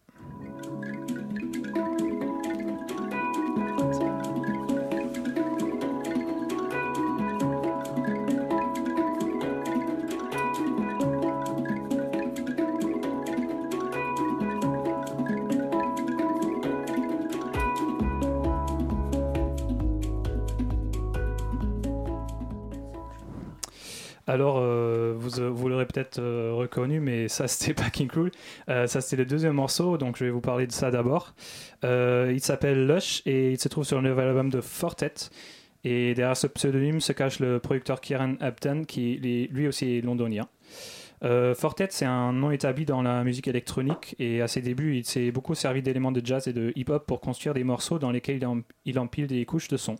Alors, 24.28 24.58
euh, 24.58 25.14
vous, 25.16 25.40
euh, 25.40 25.48
vous 25.48 25.70
l'aurez 25.70 25.86
peut-être 25.86 26.18
euh, 26.18 26.52
reconnu, 26.52 27.00
mais 27.00 27.28
ça, 27.28 27.48
c'était 27.48 27.72
pas 27.82 27.88
King 27.88 28.08
Cruel. 28.08 28.30
Euh, 28.68 28.86
ça, 28.86 29.00
c'était 29.00 29.22
le 29.22 29.26
deuxième 29.26 29.54
morceau, 29.54 29.96
donc 29.96 30.18
je 30.18 30.26
vais 30.26 30.30
vous 30.30 30.42
parler 30.42 30.66
de 30.66 30.72
ça 30.72 30.90
d'abord. 30.90 31.34
Il 31.82 32.40
s'appelle 32.40 32.86
Lush 32.86 33.22
et 33.24 33.52
il 33.52 33.58
se 33.58 33.68
trouve 33.68 33.84
sur 33.84 34.02
le 34.02 34.10
nouvel 34.10 34.28
album 34.28 34.50
de 34.50 34.60
Fortet. 34.60 35.14
Et 35.82 36.12
derrière 36.12 36.36
ce 36.36 36.46
pseudonyme 36.46 37.00
se 37.00 37.12
cache 37.12 37.40
le 37.40 37.58
producteur 37.58 38.02
Kieran 38.02 38.34
Upton, 38.42 38.84
qui 38.86 39.16
lui 39.50 39.66
aussi 39.66 39.96
est 39.96 40.00
londonien. 40.02 40.46
Fortet, 41.22 41.88
c'est 41.90 42.04
un 42.04 42.32
nom 42.32 42.50
établi 42.50 42.84
dans 42.84 43.00
la 43.00 43.24
musique 43.24 43.48
électronique 43.48 44.14
et 44.18 44.42
à 44.42 44.48
ses 44.48 44.60
débuts, 44.60 44.96
il 44.96 45.04
s'est 45.04 45.30
beaucoup 45.30 45.54
servi 45.54 45.80
d'éléments 45.80 46.12
de 46.12 46.20
jazz 46.24 46.48
et 46.48 46.52
de 46.52 46.72
hip-hop 46.76 47.06
pour 47.06 47.20
construire 47.20 47.54
des 47.54 47.64
morceaux 47.64 47.98
dans 47.98 48.10
lesquels 48.10 48.36
il, 48.36 48.62
il 48.84 48.98
empile 48.98 49.26
des 49.26 49.44
couches 49.46 49.68
de 49.68 49.76
son. 49.76 49.96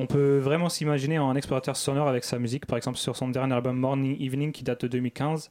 On 0.00 0.06
peut 0.06 0.38
vraiment 0.38 0.68
s'imaginer 0.68 1.18
en 1.18 1.34
explorateur 1.34 1.76
sonore 1.76 2.06
avec 2.06 2.22
sa 2.22 2.38
musique, 2.38 2.66
par 2.66 2.76
exemple 2.76 2.98
sur 2.98 3.16
son 3.16 3.28
dernier 3.28 3.54
album 3.54 3.76
Morning 3.76 4.16
Evening 4.22 4.52
qui 4.52 4.62
date 4.62 4.82
de 4.82 4.88
2015. 4.88 5.48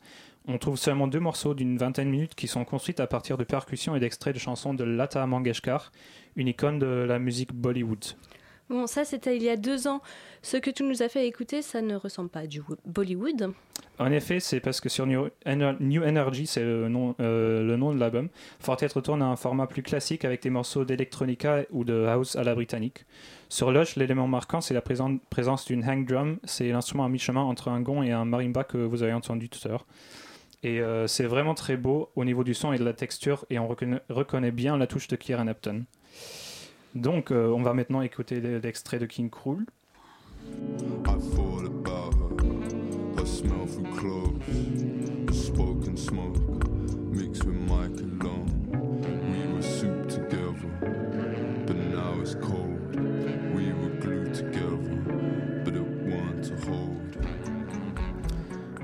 On 0.48 0.58
trouve 0.58 0.78
seulement 0.78 1.08
deux 1.08 1.20
morceaux 1.20 1.54
d'une 1.54 1.78
vingtaine 1.78 2.06
de 2.08 2.12
minutes 2.12 2.34
qui 2.36 2.48
sont 2.48 2.64
construits 2.64 2.96
à 3.00 3.08
partir 3.08 3.38
de 3.38 3.44
percussions 3.44 3.96
et 3.98 4.00
d'extraits 4.00 4.34
de 4.34 4.40
chansons 4.40 4.74
de 4.74 4.86
Lata 4.86 5.26
Mangeshkar, 5.28 5.92
une 6.38 6.48
icône 6.48 6.80
de 6.80 6.86
la 6.86 7.20
musique 7.20 7.54
Bollywood. 7.54 8.06
Bon, 8.70 8.88
ça 8.88 9.04
c'était 9.04 9.36
il 9.36 9.44
y 9.44 9.50
a 9.50 9.58
deux 9.58 9.88
ans. 9.88 10.02
Ce 10.42 10.56
que 10.56 10.70
tu 10.70 10.84
nous 10.84 11.02
as 11.04 11.10
fait 11.10 11.28
écouter, 11.28 11.62
ça 11.62 11.82
ne 11.82 11.96
ressemble 11.96 12.30
pas 12.30 12.42
à 12.42 12.48
du 12.48 12.62
Bollywood. 12.86 13.52
En 14.00 14.12
effet, 14.12 14.40
c'est 14.40 14.60
parce 14.62 14.80
que 14.80 14.88
sur 14.90 15.06
New, 15.08 15.28
Ener- 15.46 15.76
New 15.82 16.04
Energy, 16.04 16.48
c'est 16.48 16.64
le 16.64 16.88
nom, 16.88 17.16
euh, 17.20 17.64
le 17.64 17.76
nom 17.76 17.94
de 17.94 18.00
l'album, 18.00 18.30
Fortet 18.60 18.88
retourne 18.88 19.22
à 19.22 19.26
un 19.26 19.36
format 19.36 19.68
plus 19.68 19.84
classique 19.84 20.24
avec 20.24 20.42
des 20.44 20.50
morceaux 20.50 20.86
d'electronica 20.86 21.64
ou 21.72 21.84
de 21.84 22.06
house 22.06 22.36
à 22.38 22.44
la 22.44 22.54
britannique. 22.56 23.06
Sur 23.50 23.72
Lush, 23.72 23.96
l'élément 23.96 24.28
marquant, 24.28 24.60
c'est 24.62 24.74
la 24.74 24.82
présen- 24.82 25.20
présence 25.30 25.66
d'une 25.66 25.84
hang 25.88 26.06
drum, 26.06 26.38
c'est 26.44 26.70
l'instrument 26.70 27.06
à 27.06 27.10
mi-chemin 27.10 27.42
entre 27.42 27.70
un 27.70 27.80
gong 27.82 28.04
et 28.04 28.12
un 28.12 28.26
marimba 28.26 28.64
que 28.64 28.78
vous 28.78 29.04
avez 29.04 29.14
entendu 29.14 29.50
tout 29.50 29.60
à 29.66 29.70
l'heure. 29.70 29.86
Et 30.64 30.82
euh, 30.82 31.08
c'est 31.08 31.26
vraiment 31.26 31.54
très 31.54 31.78
beau 31.78 32.10
au 32.16 32.26
niveau 32.26 32.44
du 32.44 32.54
son 32.54 32.74
et 32.74 32.78
de 32.78 32.84
la 32.84 32.94
texture, 32.94 33.46
et 33.50 33.58
on 33.60 33.68
reconnaît, 33.68 34.52
bien 34.52 34.76
la 34.78 34.88
touche 34.88 35.08
de 35.08 35.16
Kieran 35.16 35.48
Upton. 35.48 35.86
Donc, 36.94 37.32
euh, 37.32 37.48
on 37.50 37.62
va 37.62 37.74
maintenant 37.74 38.02
écouter 38.02 38.42
l'extrait 38.42 39.00
de 39.00 39.06
King 39.06 39.30
Cruel. 39.30 39.66
I 41.06 41.18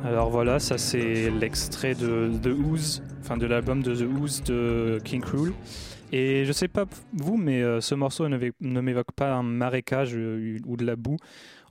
Alors 0.04 0.30
voilà, 0.30 0.60
ça 0.60 0.78
c'est 0.78 1.30
l'extrait 1.32 1.96
de 1.96 2.30
The 2.42 2.48
Ooze, 2.48 3.02
enfin 3.22 3.38
de 3.38 3.46
l'album 3.46 3.82
de 3.82 3.96
The 3.96 4.02
Ooze 4.20 4.44
de 4.44 5.00
King 5.04 5.22
Cruel. 5.22 5.54
Et 6.12 6.46
je 6.46 6.52
sais 6.52 6.68
pas 6.68 6.86
vous, 7.14 7.38
mais 7.38 7.64
euh, 7.64 7.82
ce 7.82 7.96
morceau 7.96 8.28
ne, 8.30 8.38
m'é- 8.38 8.52
ne 8.62 8.82
m'évoque 8.82 9.12
pas 9.16 9.34
un 9.34 9.42
marécage 9.42 10.12
euh, 10.14 10.60
ou 10.68 10.78
de 10.78 10.86
la 10.86 10.96
boue. 10.96 11.18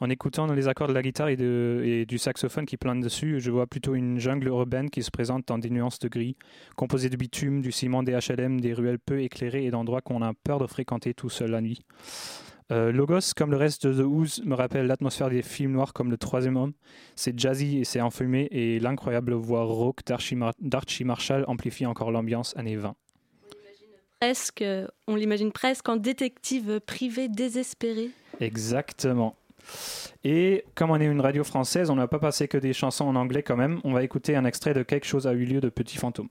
En 0.00 0.10
écoutant 0.10 0.52
les 0.52 0.66
accords 0.66 0.88
de 0.88 0.92
la 0.94 1.02
guitare 1.02 1.28
et, 1.28 1.34
et 1.34 2.06
du 2.06 2.18
saxophone 2.18 2.66
qui 2.66 2.76
planent 2.76 3.00
dessus, 3.00 3.38
je 3.38 3.52
vois 3.52 3.68
plutôt 3.68 3.94
une 3.94 4.18
jungle 4.18 4.48
urbaine 4.48 4.90
qui 4.90 5.04
se 5.04 5.12
présente 5.12 5.46
dans 5.46 5.58
des 5.58 5.70
nuances 5.70 6.00
de 6.00 6.08
gris, 6.08 6.34
composée 6.74 7.08
de 7.08 7.16
bitume, 7.16 7.60
du 7.60 7.70
ciment, 7.70 8.02
des 8.02 8.18
HLM, 8.18 8.60
des 8.60 8.72
ruelles 8.72 8.98
peu 8.98 9.20
éclairées 9.20 9.64
et 9.64 9.70
d'endroits 9.70 10.00
qu'on 10.00 10.22
a 10.22 10.32
peur 10.42 10.58
de 10.58 10.66
fréquenter 10.66 11.14
tout 11.14 11.28
seul 11.30 11.52
la 11.52 11.60
nuit. 11.60 11.84
Euh, 12.70 12.92
Logos, 12.92 13.32
comme 13.36 13.50
le 13.50 13.56
reste 13.56 13.86
de 13.86 14.02
The 14.02 14.06
Ooze, 14.06 14.42
me 14.44 14.54
rappelle 14.54 14.86
l'atmosphère 14.86 15.28
des 15.28 15.42
films 15.42 15.72
noirs 15.72 15.92
comme 15.92 16.10
Le 16.10 16.16
Troisième 16.16 16.56
Homme. 16.56 16.72
C'est 17.16 17.38
jazzy 17.38 17.78
et 17.78 17.84
c'est 17.84 18.00
enfumé 18.00 18.48
et 18.50 18.78
l'incroyable 18.78 19.32
voix 19.34 19.64
rauque 19.64 20.04
d'Archie 20.06 20.36
Mar- 20.36 20.54
d'Archie 20.60 21.04
Marshall 21.04 21.44
amplifie 21.48 21.86
encore 21.86 22.10
l'ambiance 22.10 22.56
années 22.56 22.76
20. 22.76 22.94
Presque, 24.20 24.62
euh, 24.62 24.86
on 25.08 25.16
l'imagine 25.16 25.50
presque 25.50 25.88
en 25.88 25.96
détective 25.96 26.80
privé 26.86 27.28
désespéré. 27.28 28.10
Exactement. 28.40 29.34
Et 30.24 30.64
comme 30.74 30.90
on 30.90 31.00
est 31.00 31.06
une 31.06 31.20
radio 31.20 31.44
française, 31.44 31.90
on 31.90 31.96
n'a 31.96 32.06
pas 32.08 32.18
passé 32.18 32.46
que 32.48 32.58
des 32.58 32.72
chansons 32.72 33.04
en 33.06 33.16
anglais 33.16 33.42
quand 33.42 33.56
même. 33.56 33.80
On 33.84 33.92
va 33.92 34.02
écouter 34.04 34.36
un 34.36 34.44
extrait 34.44 34.74
de 34.74 34.82
Quelque 34.82 35.06
chose 35.06 35.26
a 35.26 35.32
eu 35.32 35.44
lieu 35.44 35.60
de 35.60 35.68
Petit 35.68 35.98
Fantôme. 35.98 36.28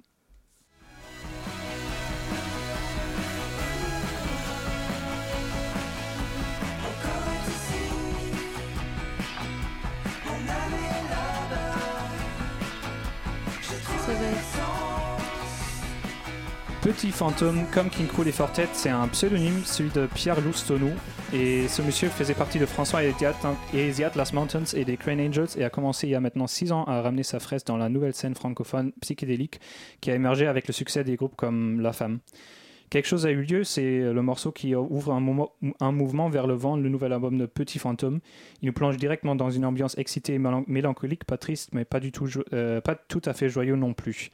Petit 16.92 17.12
fantôme, 17.12 17.66
comme 17.74 17.90
King 17.90 18.08
Cruel 18.08 18.28
et 18.28 18.32
Fortet, 18.34 18.68
c'est 18.74 18.90
un 18.90 19.08
pseudonyme, 19.08 19.64
celui 19.64 19.92
de 19.92 20.08
Pierre 20.08 20.42
Loustonou. 20.42 20.92
Et 21.34 21.70
ce 21.70 21.82
monsieur 21.82 22.10
faisait 22.10 22.34
partie 22.34 22.60
de 22.60 22.66
François 22.66 23.02
et 23.06 23.14
The 23.14 24.02
Atlas 24.04 24.34
Mountains 24.34 24.66
et 24.76 24.84
des 24.84 24.98
Crane 24.98 25.22
Angels 25.22 25.48
et 25.56 25.64
a 25.64 25.70
commencé 25.70 26.08
il 26.08 26.10
y 26.10 26.16
a 26.16 26.20
maintenant 26.20 26.48
6 26.48 26.74
ans 26.74 26.84
à 26.84 27.02
ramener 27.02 27.24
sa 27.24 27.40
fraise 27.40 27.64
dans 27.64 27.78
la 27.78 27.88
nouvelle 27.88 28.14
scène 28.14 28.36
francophone 28.36 28.92
psychédélique 29.00 29.62
qui 30.02 30.12
a 30.12 30.16
émergé 30.16 30.48
avec 30.48 30.68
le 30.68 30.74
succès 30.74 31.06
des 31.06 31.16
groupes 31.16 31.38
comme 31.38 31.80
La 31.80 31.94
Femme. 31.94 32.20
Quelque 32.92 33.06
chose 33.08 33.26
a 33.26 33.32
eu 33.32 33.42
lieu, 33.44 33.64
c'est 33.64 34.02
le 34.02 34.22
morceau 34.22 34.52
qui 34.52 34.76
ouvre 34.76 35.14
un, 35.14 35.22
mouvement 35.92 36.30
vers 36.30 36.46
le 36.46 36.56
vent, 36.56 36.76
le 36.76 36.90
nouvel 36.90 37.14
album 37.14 37.38
de 37.38 37.46
Petit 37.46 37.80
Fantôme. 37.80 38.20
Il 38.62 38.66
nous 38.66 38.74
plonge 38.74 38.98
directement 38.98 39.34
dans 39.34 39.50
une 39.50 39.64
ambiance 39.64 39.98
excitée 39.98 40.34
et 40.34 40.40
mélan- 40.40 40.66
mélancolique, 40.68 41.24
pas 41.24 41.38
triste, 41.38 41.70
mais 41.72 41.86
pas, 41.86 42.02
du 42.02 42.12
tout, 42.12 42.28
euh, 42.52 42.82
pas 42.82 42.96
tout 42.96 43.22
à 43.24 43.32
fait 43.32 43.48
joyeux 43.48 43.78
non 43.78 43.94
plus. 43.94 44.30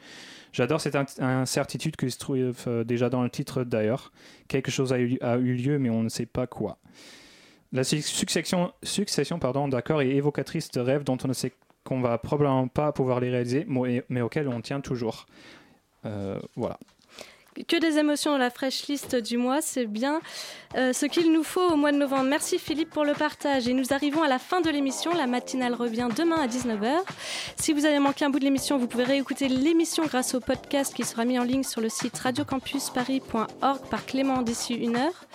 J'adore 0.53 0.81
cette 0.81 0.95
in- 0.95 1.05
incertitude 1.19 1.95
qui 1.97 2.09
se 2.09 2.17
trouve 2.17 2.55
euh, 2.65 2.83
déjà 2.83 3.11
dans 3.11 3.21
le 3.21 3.29
titre 3.29 3.63
d'ailleurs. 3.63 4.11
Quelque 4.47 4.71
chose 4.71 4.91
a 4.91 4.97
eu, 4.97 5.19
lieu, 5.53 5.77
mais 5.77 5.91
on 5.91 6.01
ne 6.01 6.09
sait 6.09 6.25
pas 6.25 6.47
quoi. 6.47 6.79
La 7.73 7.83
su- 7.83 8.01
succession, 8.01 8.71
succession 8.81 9.37
pardon, 9.37 9.67
d'accords 9.67 10.01
est 10.01 10.09
évocatrice 10.09 10.71
de 10.71 10.79
rêves 10.79 11.03
dont 11.03 11.17
on 11.23 11.27
ne 11.27 11.33
sait 11.33 11.53
qu'on 11.83 12.01
va 12.01 12.17
probablement 12.17 12.67
pas 12.67 12.91
pouvoir 12.91 13.19
les 13.19 13.29
réaliser, 13.29 13.67
mais, 14.09 14.21
auxquels 14.21 14.47
on 14.47 14.61
tient 14.61 14.81
toujours. 14.81 15.27
Euh, 16.05 16.39
voilà. 16.55 16.79
Que 17.65 17.77
des 17.77 17.97
émotions 17.97 18.31
dans 18.31 18.37
la 18.37 18.49
fraîche 18.51 18.87
liste 18.87 19.15
du 19.15 19.37
mois, 19.37 19.61
c'est 19.61 19.85
bien 19.87 20.21
euh, 20.75 20.93
ce 20.93 21.05
qu'il 21.07 21.31
nous 21.31 21.43
faut 21.43 21.61
au 21.71 21.75
mois 21.75 21.91
de 21.91 21.97
novembre. 21.97 22.25
Merci 22.25 22.59
Philippe 22.59 22.91
pour 22.91 23.03
le 23.03 23.13
partage. 23.13 23.67
Et 23.67 23.73
nous 23.73 23.93
arrivons 23.93 24.21
à 24.21 24.27
la 24.27 24.37
fin 24.37 24.61
de 24.61 24.69
l'émission. 24.69 25.11
La 25.13 25.25
matinale 25.25 25.73
revient 25.73 26.07
demain 26.15 26.35
à 26.39 26.47
19h. 26.47 26.99
Si 27.55 27.73
vous 27.73 27.85
avez 27.85 27.97
manqué 27.99 28.25
un 28.25 28.29
bout 28.29 28.37
de 28.39 28.43
l'émission, 28.43 28.77
vous 28.77 28.85
pouvez 28.87 29.05
réécouter 29.05 29.47
l'émission 29.47 30.05
grâce 30.05 30.35
au 30.35 30.39
podcast 30.39 30.93
qui 30.93 31.03
sera 31.03 31.25
mis 31.25 31.39
en 31.39 31.43
ligne 31.43 31.63
sur 31.63 31.81
le 31.81 31.89
site 31.89 32.17
radiocampusparis.org 32.19 33.79
par 33.89 34.05
Clément 34.05 34.41
d'ici 34.43 34.73
une 34.75 34.95
heure. 34.95 35.25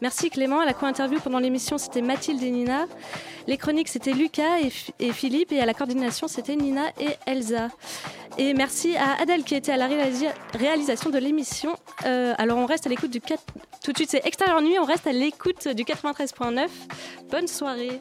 Merci 0.00 0.30
Clément. 0.30 0.60
À 0.60 0.64
la 0.64 0.74
co-interview 0.74 1.18
pendant 1.20 1.38
l'émission, 1.40 1.78
c'était 1.78 2.02
Mathilde 2.02 2.42
et 2.42 2.50
Nina. 2.50 2.86
Les 3.48 3.56
chroniques, 3.56 3.88
c'était 3.88 4.12
Lucas 4.12 4.60
et, 4.60 4.70
et 5.04 5.12
Philippe. 5.12 5.50
Et 5.52 5.60
à 5.60 5.66
la 5.66 5.74
coordination, 5.74 6.28
c'était 6.28 6.54
Nina 6.54 6.84
et 7.00 7.08
Elsa. 7.26 7.68
Et 8.38 8.54
merci 8.54 8.96
à 8.96 9.20
Adèle 9.20 9.42
qui 9.42 9.54
était 9.54 9.72
à 9.72 9.76
la 9.76 9.88
réalisa- 9.88 10.32
réalisation 10.54 11.10
de 11.10 11.18
l'émission. 11.18 11.71
Euh, 12.04 12.34
alors 12.38 12.58
on 12.58 12.66
reste 12.66 12.86
à 12.86 12.90
l'écoute 12.90 13.10
du 13.10 13.20
4... 13.20 13.42
Tout 13.84 13.92
de 13.92 13.96
suite 13.96 14.10
c'est 14.10 14.26
Extérieur 14.26 14.60
Nuit, 14.62 14.78
on 14.78 14.84
reste 14.84 15.06
à 15.06 15.12
l'écoute 15.12 15.68
du 15.68 15.84
93.9. 15.84 16.68
Bonne 17.30 17.48
soirée. 17.48 18.00